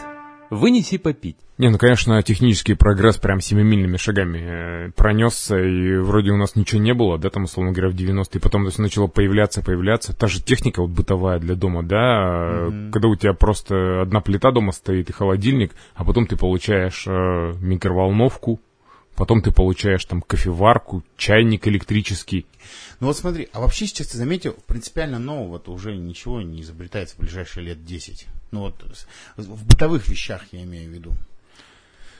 «Вынеси 0.49 0.97
попить». 0.97 1.35
Не, 1.57 1.67
ну, 1.67 1.77
конечно, 1.77 2.23
технический 2.23 2.73
прогресс 2.73 3.17
прям 3.17 3.41
семимильными 3.41 3.97
шагами 3.97 4.39
э, 4.39 4.91
пронесся, 4.95 5.59
и 5.59 5.97
вроде 5.97 6.31
у 6.31 6.37
нас 6.37 6.55
ничего 6.55 6.81
не 6.81 6.93
было, 6.93 7.17
да, 7.17 7.29
там, 7.29 7.43
условно 7.43 7.73
говоря, 7.73 7.91
в 7.91 7.95
90-е, 7.95 8.39
потом 8.39 8.63
это 8.63 8.71
все 8.71 8.81
начало 8.81 9.07
появляться, 9.07 9.61
появляться. 9.61 10.17
Та 10.17 10.27
же 10.27 10.41
техника 10.41 10.81
вот 10.81 10.91
бытовая 10.91 11.37
для 11.39 11.55
дома, 11.55 11.83
да, 11.83 12.69
э, 12.69 12.91
когда 12.93 13.09
у 13.09 13.15
тебя 13.17 13.33
просто 13.33 14.01
одна 14.01 14.21
плита 14.21 14.51
дома 14.51 14.71
стоит 14.71 15.09
и 15.09 15.13
холодильник, 15.13 15.73
а 15.95 16.05
потом 16.05 16.27
ты 16.27 16.37
получаешь 16.37 17.03
э, 17.05 17.53
микроволновку, 17.59 18.61
потом 19.21 19.43
ты 19.43 19.51
получаешь 19.51 20.03
там 20.05 20.23
кофеварку, 20.23 21.03
чайник 21.15 21.67
электрический. 21.67 22.47
Ну 22.99 23.05
вот 23.05 23.15
смотри, 23.15 23.49
а 23.53 23.59
вообще 23.59 23.85
сейчас 23.85 24.07
ты 24.07 24.17
заметил, 24.17 24.55
принципиально 24.65 25.19
нового-то 25.19 25.71
уже 25.71 25.95
ничего 25.95 26.41
не 26.41 26.61
изобретается 26.61 27.15
в 27.15 27.19
ближайшие 27.19 27.67
лет 27.67 27.85
10. 27.85 28.25
Ну 28.49 28.61
вот 28.61 28.83
в 29.37 29.67
бытовых 29.67 30.09
вещах 30.09 30.45
я 30.51 30.63
имею 30.63 30.89
в 30.89 30.93
виду. 30.95 31.13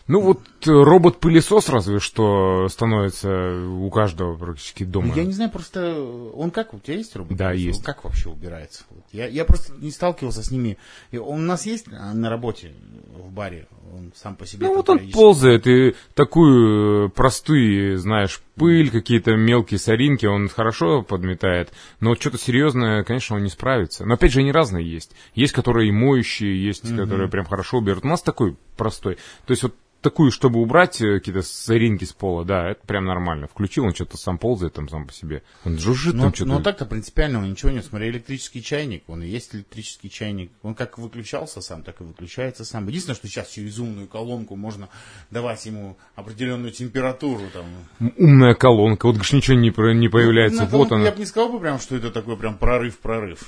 Ну 0.08 0.22
вот 0.22 0.42
э, 0.66 0.72
робот-пылесос 0.72 1.70
разве 1.70 2.00
что 2.00 2.68
становится 2.70 3.30
у 3.68 3.90
каждого 3.90 4.36
практически 4.36 4.84
дома. 4.84 5.08
Ну, 5.08 5.16
я 5.16 5.24
не 5.24 5.34
знаю, 5.34 5.52
просто 5.52 6.02
он 6.34 6.52
как, 6.52 6.74
у 6.74 6.80
тебя 6.80 6.98
есть 6.98 7.16
робот? 7.16 7.38
Да, 7.38 7.50
Он 7.50 7.56
есть. 7.56 7.84
Как 7.84 8.04
вообще 8.04 8.30
убирается? 8.30 8.84
Я, 9.12 9.28
я 9.28 9.46
просто 9.46 9.74
не 9.74 9.92
сталкивался 9.92 10.44
с 10.44 10.52
ними. 10.52 10.78
Он 11.14 11.42
у 11.42 11.46
нас 11.46 11.66
есть 11.66 11.86
а, 11.92 12.14
на 12.14 12.30
работе 12.30 12.74
в 13.14 13.32
баре, 13.32 13.68
он 13.94 14.12
сам 14.16 14.36
по 14.36 14.46
себе. 14.46 14.68
Ну 14.68 14.76
вот 14.76 14.90
он 14.90 15.00
ползает, 15.12 15.68
и 15.68 15.96
такую 16.14 17.08
э, 17.08 17.10
простые, 17.10 17.98
знаешь, 17.98 18.42
пыль, 18.56 18.90
какие-то 18.90 19.36
мелкие 19.36 19.80
соринки 19.80 20.26
он 20.26 20.50
хорошо 20.50 21.02
подметает, 21.04 21.72
но 22.00 22.10
вот 22.10 22.22
что-то 22.22 22.38
серьезное, 22.38 23.04
конечно, 23.04 23.36
он 23.36 23.44
не 23.44 23.50
справится. 23.50 24.06
Но 24.06 24.16
опять 24.16 24.32
же, 24.32 24.40
они 24.40 24.52
разные 24.52 24.90
есть. 24.90 25.12
Есть, 25.36 25.54
которые 25.54 25.90
и 25.90 25.92
моющие, 25.92 26.64
есть, 26.64 26.96
которые 26.96 27.30
прям 27.30 27.46
хорошо 27.46 27.78
уберут. 27.78 28.06
У 28.06 28.08
нас 28.08 28.22
такой 28.22 28.56
простой. 28.78 29.16
То 29.46 29.52
есть 29.52 29.64
вот 29.64 29.76
такую, 30.02 30.32
чтобы 30.32 30.60
убрать 30.60 31.02
э, 31.02 31.20
какие-то 31.20 31.42
соринки 31.42 32.04
с 32.06 32.14
пола, 32.14 32.44
да, 32.44 32.70
это 32.72 32.86
прям 32.86 33.06
нормально. 33.06 33.48
Включил, 33.48 33.86
он 33.86 33.94
что-то 33.94 34.18
сам 34.18 34.38
ползает 34.38 34.74
там 34.74 34.90
сам 34.90 35.08
по 35.08 35.14
себе. 35.14 35.44
Он 35.64 35.78
жужжит 35.78 36.16
Но, 36.16 36.24
там 36.24 36.34
что-то. 36.34 36.50
но 36.52 36.60
так-то 36.62 36.86
принципиально 36.86 37.38
ничего 37.46 37.72
нет. 37.72 37.86
Смотри, 37.86 38.10
электрический 38.10 38.62
чайник, 38.64 39.04
он 39.08 39.24
и 39.24 39.28
есть 39.28 39.56
электрический 39.56 40.10
чайник. 40.10 40.52
Он 40.64 40.76
как 40.76 40.98
выключался 40.98 41.62
сам, 41.62 41.84
так 41.84 42.02
и 42.02 42.04
выключается 42.04 42.66
сам. 42.66 42.88
Единственное, 42.88 43.16
что 43.16 43.28
сейчас 43.28 43.50
через 43.50 43.80
умную 43.80 44.08
колонку 44.08 44.56
можно 44.56 44.90
давать 45.30 45.66
ему 45.66 45.98
определенную 46.16 46.72
температуру. 46.72 47.44
Там. 47.54 48.12
Умная 48.18 48.56
колонка, 48.56 49.06
вот 49.06 49.14
говоришь, 49.14 49.34
ничего 49.34 49.56
не, 49.58 49.70
не 50.00 50.10
появляется. 50.10 50.64
Умная 50.64 50.72
вот 50.72 50.90
колонка, 50.90 50.96
она. 50.96 51.06
Я 51.06 51.12
бы 51.12 51.20
не 51.20 51.26
сказал 51.26 51.52
бы 51.52 51.60
прям, 51.60 51.80
что 51.80 51.96
это 51.96 52.12
такой 52.12 52.38
прям 52.38 52.58
прорыв-прорыв. 52.58 53.48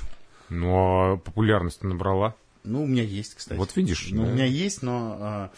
Ну, 0.50 0.76
а 0.76 1.18
популярность 1.18 1.84
набрала. 1.84 2.36
Ну, 2.64 2.84
у 2.84 2.88
меня 2.88 3.04
есть, 3.04 3.36
кстати. 3.36 3.58
Вот 3.58 3.76
видишь, 3.76 4.08
Ну, 4.12 4.24
да. 4.24 4.30
у 4.30 4.34
меня 4.34 4.46
есть, 4.46 4.84
но... 4.84 5.18
а, 5.20 5.52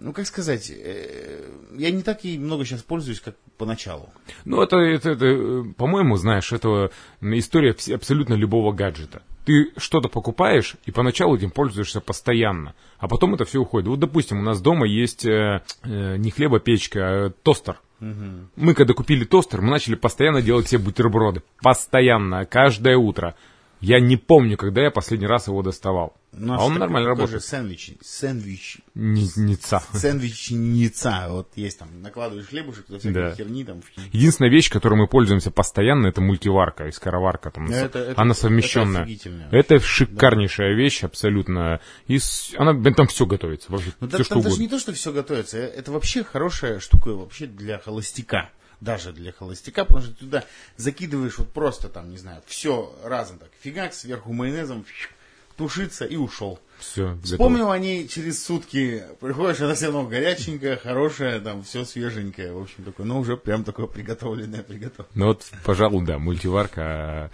ну, 0.00 0.12
как 0.12 0.26
сказать, 0.26 0.70
э, 0.70 1.44
я 1.76 1.90
не 1.90 2.02
так 2.02 2.24
и 2.24 2.38
много 2.38 2.64
сейчас 2.64 2.82
пользуюсь, 2.82 3.20
как 3.20 3.36
поначалу. 3.56 4.10
Ну, 4.44 4.62
это, 4.62 4.76
это, 4.76 5.10
это, 5.10 5.64
по-моему, 5.76 6.16
знаешь, 6.16 6.52
это 6.52 6.90
история 7.20 7.74
абсолютно 7.94 8.34
любого 8.34 8.72
гаджета. 8.72 9.22
Ты 9.44 9.72
что-то 9.76 10.08
покупаешь, 10.08 10.76
и 10.84 10.90
поначалу 10.90 11.36
этим 11.36 11.50
пользуешься 11.50 12.00
постоянно, 12.00 12.74
а 12.98 13.08
потом 13.08 13.34
это 13.34 13.44
все 13.44 13.60
уходит. 13.60 13.88
Вот, 13.88 13.98
допустим, 13.98 14.40
у 14.40 14.42
нас 14.42 14.60
дома 14.60 14.86
есть 14.86 15.24
э, 15.24 15.62
э, 15.82 16.16
не 16.16 16.30
хлебопечка, 16.30 17.00
а 17.00 17.30
тостер. 17.30 17.80
Мы, 18.00 18.74
когда 18.74 18.94
купили 18.94 19.24
тостер, 19.24 19.60
мы 19.60 19.70
начали 19.70 19.96
постоянно 19.96 20.40
делать 20.40 20.68
себе 20.68 20.84
бутерброды. 20.84 21.42
Постоянно, 21.60 22.46
каждое 22.46 22.96
утро. 22.96 23.34
Я 23.80 24.00
не 24.00 24.16
помню, 24.16 24.56
когда 24.56 24.82
я 24.82 24.90
последний 24.90 25.26
раз 25.28 25.46
его 25.46 25.62
доставал. 25.62 26.14
Ну, 26.32 26.52
а 26.54 26.64
он 26.64 26.72
что 26.72 26.80
нормально 26.80 27.08
работает. 27.08 27.42
сэндвич. 27.44 27.92
Сэндвич. 28.02 28.78
Не, 28.94 29.28
не 29.36 29.56
ца. 29.56 29.82
Сэндвичница. 29.92 31.26
Вот 31.30 31.48
есть 31.56 31.78
там, 31.78 31.88
накладываешь 32.02 32.48
хлебушек, 32.48 32.86
за 32.88 32.98
всякой 32.98 33.14
Да. 33.14 33.34
херни 33.34 33.64
там. 33.64 33.80
Единственная 34.12 34.50
вещь, 34.50 34.70
которой 34.70 34.94
мы 34.94 35.06
пользуемся 35.08 35.50
постоянно, 35.50 36.06
это 36.08 36.20
мультиварка 36.20 36.86
и 36.86 36.92
скороварка. 36.92 37.50
Там, 37.50 37.66
Это- 37.70 37.98
это- 37.98 38.20
она 38.20 38.32
это 38.32 38.40
совмещенная. 38.40 39.02
офигительная 39.02 39.48
Это 39.50 39.80
шикарнейшая 39.80 40.74
вещь, 40.74 41.02
абсолютно. 41.04 41.80
И 42.06 42.18
с- 42.18 42.52
она, 42.56 42.74
там 42.92 43.06
все 43.06 43.26
готовится, 43.26 43.70
вообще 43.72 43.92
Ну, 44.00 44.08
все 44.08 44.18
да, 44.18 44.24
что 44.24 44.34
там 44.34 44.42
даже 44.42 44.54
угодно. 44.54 44.62
не 44.62 44.68
то, 44.68 44.78
что 44.78 44.92
все 44.92 45.12
готовится. 45.12 45.58
э, 45.58 45.66
Это 45.78 45.92
вообще 45.92 46.24
хорошая 46.24 46.80
штука 46.80 47.08
вообще 47.14 47.46
для 47.46 47.78
холостяка. 47.78 48.50
Даже 48.80 49.12
для 49.12 49.32
холостяка, 49.32 49.84
потому 49.84 50.02
что 50.02 50.12
ты 50.14 50.20
туда 50.20 50.44
закидываешь 50.76 51.38
вот 51.38 51.52
просто 51.52 51.88
там, 51.88 52.10
не 52.10 52.16
знаю, 52.16 52.42
все 52.46 52.94
разом 53.02 53.38
так. 53.38 53.50
Фигак, 53.60 53.92
сверху 53.92 54.32
майонезом, 54.32 54.84
фью, 54.84 55.08
тушится 55.56 56.04
и 56.04 56.16
ушел. 56.16 56.60
Все, 56.78 57.18
Вспомнил 57.24 57.72
о 57.72 57.78
ней 57.78 58.06
через 58.06 58.44
сутки, 58.44 59.02
приходишь, 59.20 59.60
она 59.60 59.74
все 59.74 59.86
равно 59.86 60.04
горяченькая, 60.04 60.76
хорошая, 60.76 61.40
там 61.40 61.64
все 61.64 61.84
свеженькое, 61.84 62.52
в 62.52 62.62
общем, 62.62 62.84
такое, 62.84 63.04
но 63.04 63.18
уже 63.18 63.36
прям 63.36 63.64
такое 63.64 63.86
приготовленное, 63.86 64.62
приготовленное. 64.62 65.10
Ну 65.16 65.26
вот, 65.26 65.44
пожалуй, 65.64 66.04
да, 66.04 66.20
мультиварка. 66.20 67.32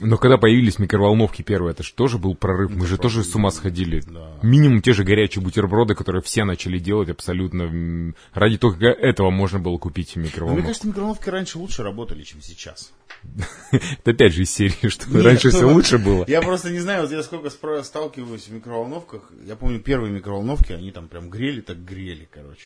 Но 0.00 0.18
когда 0.18 0.36
появились 0.36 0.78
микроволновки 0.78 1.40
первые, 1.40 1.72
это 1.72 1.82
же 1.82 1.94
тоже 1.94 2.18
был 2.18 2.34
прорыв. 2.34 2.70
Мы 2.70 2.86
же 2.86 2.98
тоже 2.98 3.24
с 3.24 3.34
ума 3.34 3.50
сходили. 3.50 4.02
Да. 4.06 4.34
Минимум 4.42 4.82
те 4.82 4.92
же 4.92 5.04
горячие 5.04 5.42
бутерброды, 5.42 5.94
которые 5.94 6.20
все 6.20 6.44
начали 6.44 6.78
делать 6.78 7.08
абсолютно. 7.08 8.14
Ради 8.34 8.58
только 8.58 8.86
этого 8.86 9.30
можно 9.30 9.58
было 9.58 9.78
купить 9.78 10.12
Но 10.14 10.20
мне 10.20 10.28
микроволновку. 10.28 10.66
кажется, 10.66 10.88
микроволновки 10.88 11.30
раньше 11.30 11.58
лучше 11.58 11.82
работали, 11.82 12.22
чем 12.24 12.42
сейчас. 12.42 12.92
Это 13.72 14.10
опять 14.10 14.34
же 14.34 14.42
из 14.42 14.50
серии, 14.50 14.88
что 14.88 15.08
Нет, 15.10 15.24
раньше 15.24 15.48
ну 15.48 15.52
все 15.56 15.64
вот 15.64 15.74
лучше 15.74 15.98
было. 15.98 16.24
Я 16.28 16.42
просто 16.42 16.70
не 16.70 16.80
знаю, 16.80 17.02
вот 17.02 17.10
я 17.10 17.22
сколько 17.22 17.48
сталкиваюсь 17.82 18.48
в 18.48 18.52
микроволновках. 18.52 19.32
Я 19.46 19.56
помню, 19.56 19.80
первые 19.80 20.12
микроволновки, 20.12 20.72
они 20.72 20.90
там 20.90 21.08
прям 21.08 21.30
грели, 21.30 21.62
так 21.62 21.82
грели, 21.82 22.28
короче. 22.30 22.64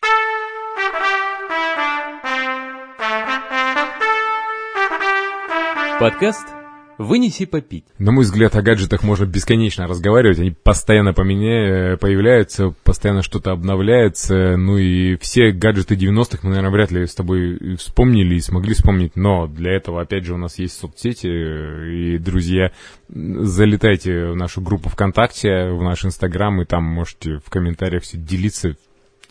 Подкаст 6.00 6.59
«Вынеси 7.00 7.46
попить». 7.46 7.86
На 7.98 8.12
мой 8.12 8.24
взгляд, 8.24 8.54
о 8.56 8.60
гаджетах 8.60 9.02
можно 9.02 9.24
бесконечно 9.24 9.86
разговаривать. 9.86 10.38
Они 10.38 10.50
постоянно 10.50 11.14
поменя... 11.14 11.96
появляются, 11.96 12.74
постоянно 12.84 13.22
что-то 13.22 13.52
обновляется. 13.52 14.58
Ну 14.58 14.76
и 14.76 15.16
все 15.16 15.50
гаджеты 15.50 15.94
90-х 15.94 16.40
мы, 16.42 16.50
наверное, 16.50 16.70
вряд 16.70 16.90
ли 16.90 17.06
с 17.06 17.14
тобой 17.14 17.56
и 17.56 17.76
вспомнили 17.76 18.34
и 18.34 18.40
смогли 18.40 18.74
вспомнить. 18.74 19.16
Но 19.16 19.46
для 19.46 19.72
этого, 19.72 20.02
опять 20.02 20.26
же, 20.26 20.34
у 20.34 20.36
нас 20.36 20.58
есть 20.58 20.78
соцсети. 20.78 21.26
И, 21.26 22.18
друзья, 22.18 22.70
залетайте 23.08 24.26
в 24.26 24.36
нашу 24.36 24.60
группу 24.60 24.90
ВКонтакте, 24.90 25.70
в 25.70 25.82
наш 25.82 26.04
Инстаграм, 26.04 26.60
и 26.60 26.66
там 26.66 26.84
можете 26.84 27.38
в 27.38 27.48
комментариях 27.48 28.02
все 28.02 28.18
делиться, 28.18 28.76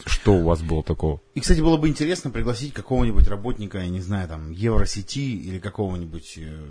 что 0.06 0.34
у 0.36 0.44
вас 0.44 0.62
было 0.62 0.84
такого. 0.84 1.22
И, 1.36 1.40
кстати, 1.40 1.60
было 1.62 1.78
бы 1.78 1.88
интересно 1.88 2.32
пригласить 2.32 2.74
какого-нибудь 2.74 3.28
работника, 3.28 3.80
я 3.80 3.90
не 3.90 4.02
знаю, 4.02 4.28
там, 4.28 4.52
Евросети 4.52 5.20
или 5.20 5.60
какого-нибудь... 5.60 6.36
э, 6.38 6.66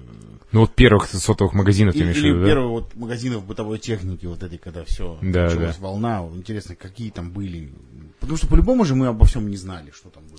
Ну 0.52 0.60
вот 0.60 0.74
первых 0.74 1.06
сотовых 1.06 1.52
магазинов 1.54 1.94
ты 1.94 2.00
Или, 2.00 2.06
имеешь 2.06 2.18
в 2.20 2.24
виду, 2.24 2.40
да? 2.40 2.46
первого 2.46 2.68
вот 2.70 2.94
магазинов 2.94 3.44
бытовой 3.44 3.78
техники, 3.78 4.26
вот 4.26 4.42
этой, 4.42 4.58
когда 4.58 4.84
все 4.84 5.18
Да, 5.22 5.44
началась 5.44 5.76
да. 5.76 5.82
волна. 5.82 6.28
Интересно, 6.34 6.74
какие 6.74 7.10
там 7.10 7.30
были. 7.30 7.72
Потому 8.20 8.36
что 8.36 8.46
по-любому 8.48 8.84
же 8.84 8.94
мы 8.94 9.06
обо 9.06 9.24
всем 9.26 9.48
не 9.48 9.56
знали, 9.56 9.90
что 9.92 10.10
там 10.10 10.24
было. 10.26 10.37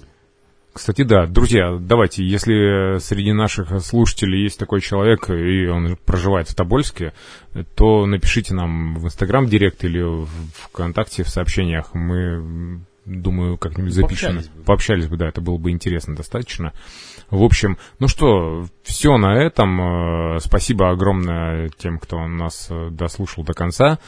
Кстати, 0.72 1.04
да, 1.04 1.26
друзья, 1.26 1.78
давайте, 1.80 2.24
если 2.24 3.00
среди 3.00 3.34
наших 3.34 3.82
слушателей 3.82 4.44
есть 4.44 4.60
такой 4.60 4.82
человек, 4.82 5.30
и 5.30 5.68
он 5.68 5.98
проживает 6.06 6.48
в 6.48 6.56
Тобольске, 6.56 7.14
то 7.76 8.06
напишите 8.06 8.54
нам 8.54 8.96
в 8.96 9.06
Инстаграм 9.06 9.46
Директ 9.48 9.84
или 9.84 10.02
в 10.02 10.30
ВКонтакте 10.54 11.24
в 11.24 11.30
сообщениях. 11.30 11.94
Мы, 11.94 12.82
думаю, 13.10 13.58
как-нибудь 13.58 13.94
запишем. 13.94 14.36
Пообщались 14.36 14.48
бы. 14.50 14.64
Пообщались 14.64 15.08
бы, 15.08 15.18
да, 15.18 15.28
это 15.28 15.42
было 15.42 15.58
бы 15.58 15.72
интересно 15.72 16.16
достаточно. 16.16 16.74
В 17.30 17.44
общем, 17.44 17.78
ну 18.00 18.08
что, 18.08 18.66
все 18.84 19.18
на 19.18 19.38
этом. 19.38 20.36
Э, 20.36 20.40
Спасибо 20.40 20.92
огромное 20.92 21.70
тем, 21.78 22.00
кто 22.00 22.28
нас 22.28 22.68
э, 22.70 22.90
дослушал 22.92 23.44
до 23.44 23.54
конца. 23.54 24.00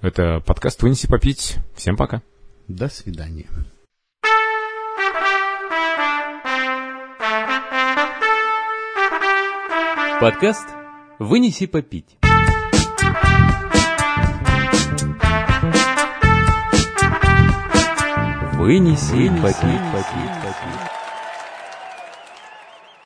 Это 0.00 0.40
подкаст 0.40 0.82
«Вынеси 0.82 1.06
попить». 1.06 1.56
Всем 1.74 1.96
пока. 1.96 2.22
До 2.68 2.88
свидания. 2.88 3.46
Подкаст 10.20 10.68
«Вынеси 11.18 11.66
попить». 11.66 12.18
Вынеси 18.52 19.28
попить. 19.30 19.42
попить, 19.42 19.80
попить. 19.94 20.39